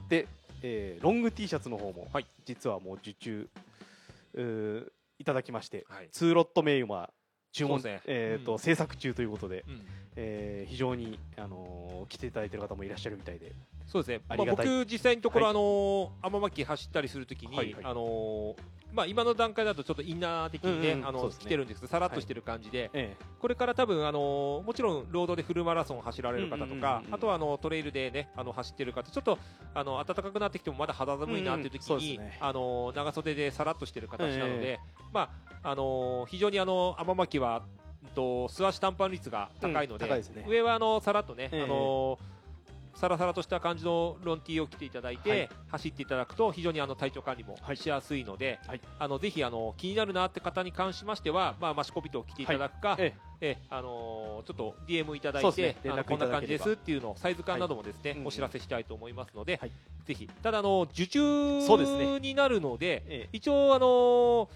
[0.10, 0.28] で、
[0.62, 2.08] えーロング T シャツの方も、
[2.46, 3.50] 実はもう受注
[4.34, 7.12] うーいただきまして、ツーロット名は
[7.52, 8.02] 注文、ね。
[8.06, 8.60] えーとうん。
[8.60, 9.82] 制作中ということで、うん。
[10.16, 13.52] えー非常に、あのー来ていただいている方もいらっしゃるみたいで
[13.92, 15.56] そうですね、まあ、僕、実際のところ、はい。
[15.56, 17.74] あのー天巻走ったりするときに、はい。
[17.74, 18.56] はいあのー
[18.94, 21.36] まあ、今の段階だとちょっとインナー的にね、うんうんあのね。
[21.40, 29.40] 来てるんですけど、さらっとしてる感じで、えこれから多分あのーもちろんロードでフルマラソン走られる方とかう、んあとはあのトレイルでね、あの走ってる方、ちょっと
[29.74, 32.30] あの暖かくなってきてもまだ肌寒いなっていう時に、うんうん。
[32.30, 32.38] ね。
[32.40, 34.80] あのー長袖でさらっとしてる形なので、え
[35.12, 35.30] ま
[35.64, 37.80] ああのー非常にあの天巻は、うん
[38.16, 40.46] と素足短パン率が高いので、うんですね。
[40.48, 41.64] 上はあのさらっとね、ええ。
[41.64, 42.39] あのー
[42.96, 45.50] さらさらとした感じのロンティーを着ていただいて、はい。
[45.70, 48.60] 走っていただくと非常にあの体調管理もしやすいので、
[48.98, 53.00] あのぜひあの気になるなって方に関しましては、まあ、マシコビトを着ていただくか、はい。
[53.02, 53.58] ええ。
[53.70, 55.78] あのーちょっと DM いただいて、ね。
[55.84, 59.72] 連絡あのこんな感じですっていうのをサイズ感などもですね、はいお知らせしたいと思いますので、はい。
[60.06, 60.28] ぜひ。
[60.42, 61.06] ただあの受
[61.66, 62.06] そうですね。
[62.06, 63.30] 注になるので、ええ。
[63.32, 64.48] 一応あのー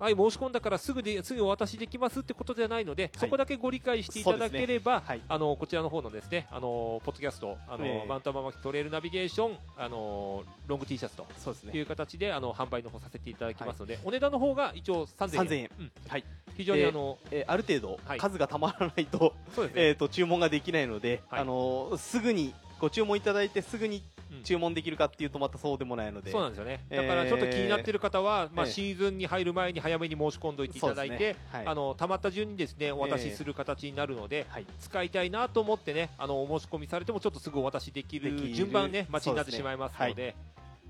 [0.00, 8.08] はい、申し込んだからすぐですぐお渡しできますってことじゃないので、そこだけご理解していただければ、あのこちらの方のですね、あのポッドキャスト、あの、ええ。
[8.08, 11.72] マウントアママキトレイルナビゲーション、あのロング T シャツとそうですね。
[11.76, 15.44] いう形であの販売の方させていただきますので、お値段の方が一応3000円。
[15.44, 15.70] 3000円。
[15.78, 15.92] うん。
[16.08, 16.24] はい。
[16.56, 18.18] 非常にあの、えーえーある程度はい。
[18.18, 19.88] 数がたまらないと,、そうですね。
[19.88, 21.40] えー、と注文ができないので、はい。
[21.42, 24.02] あのーすぐにご注文いただいてすぐに
[24.42, 26.80] 注文できるかっていうとまたそうでもないので、そうなんですよね。
[26.88, 34.46] だからちょっと気になっている方は、まあ、ええシーズンに入る前に早めに申し込んどいていただいて、あのたまった順にですねお渡しする形になるので、
[34.80, 40.34] 使いたいなと思ってねあのお申し込みされてもちょっとすぐお渡しできる順番ね待ちになってしまいますので、はい。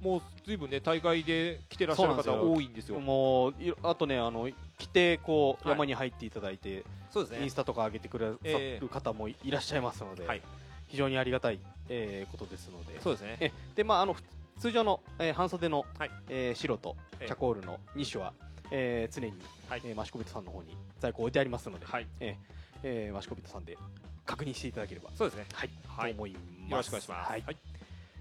[0.00, 3.00] もうずいぶんね大会で来てらっしゃる方多いんですよ。
[3.00, 4.48] もういあとねあの
[4.78, 5.76] 来てこうはい。
[5.76, 7.42] 山に入っていただいて、そうですね。
[7.42, 10.42] インスタとか上げてくださええる方もいらっしゃいますので、はい。
[10.88, 11.60] 非常にありがたい、
[11.90, 13.00] えーことですので。
[13.00, 13.36] そうですね。
[13.40, 14.22] えでまああのふ
[14.58, 16.10] 通常の、えー半袖の、はい。
[16.28, 18.32] えー白とええチャコールの2種は、
[18.70, 19.34] えー常に、
[19.70, 21.86] えーマシコビトさんの方に在庫置いてありますので、
[22.20, 22.36] えー
[22.82, 23.76] えーマシコビトさんで
[24.24, 25.10] 確認していただければ。
[25.16, 25.46] そうですね。
[25.52, 26.12] はい、はい。
[26.12, 26.70] と思います。
[26.70, 27.30] よろしくお願いします。
[27.30, 27.42] はい。
[27.42, 27.56] はい。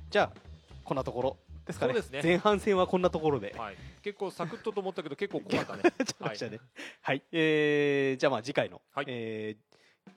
[0.10, 0.40] じゃあ
[0.84, 1.38] こんなところ
[1.68, 1.94] ですかね。
[1.94, 2.22] そうですね。
[2.24, 5.84] 前半戦はこんなところで、はい、結構サクッとと思ったけど結構濃かったね。
[6.50, 6.60] ね。
[7.02, 9.70] はい、えーじゃあまあ次回の、えー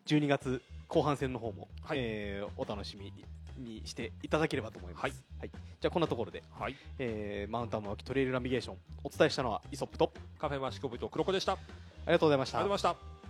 [0.07, 3.13] 12月後半戦の方も、えーお楽しみ
[3.59, 5.03] にしていただければと思います。
[5.03, 5.13] はい
[5.81, 11.53] じゃあこんなところで、はいえーマウンタンマーキトレイルナビゲーションお伝えしたのはイソップとカフェマシコブと黒子でした。
[11.55, 11.57] あ
[12.07, 13.22] りがとうございましたありがとうございました。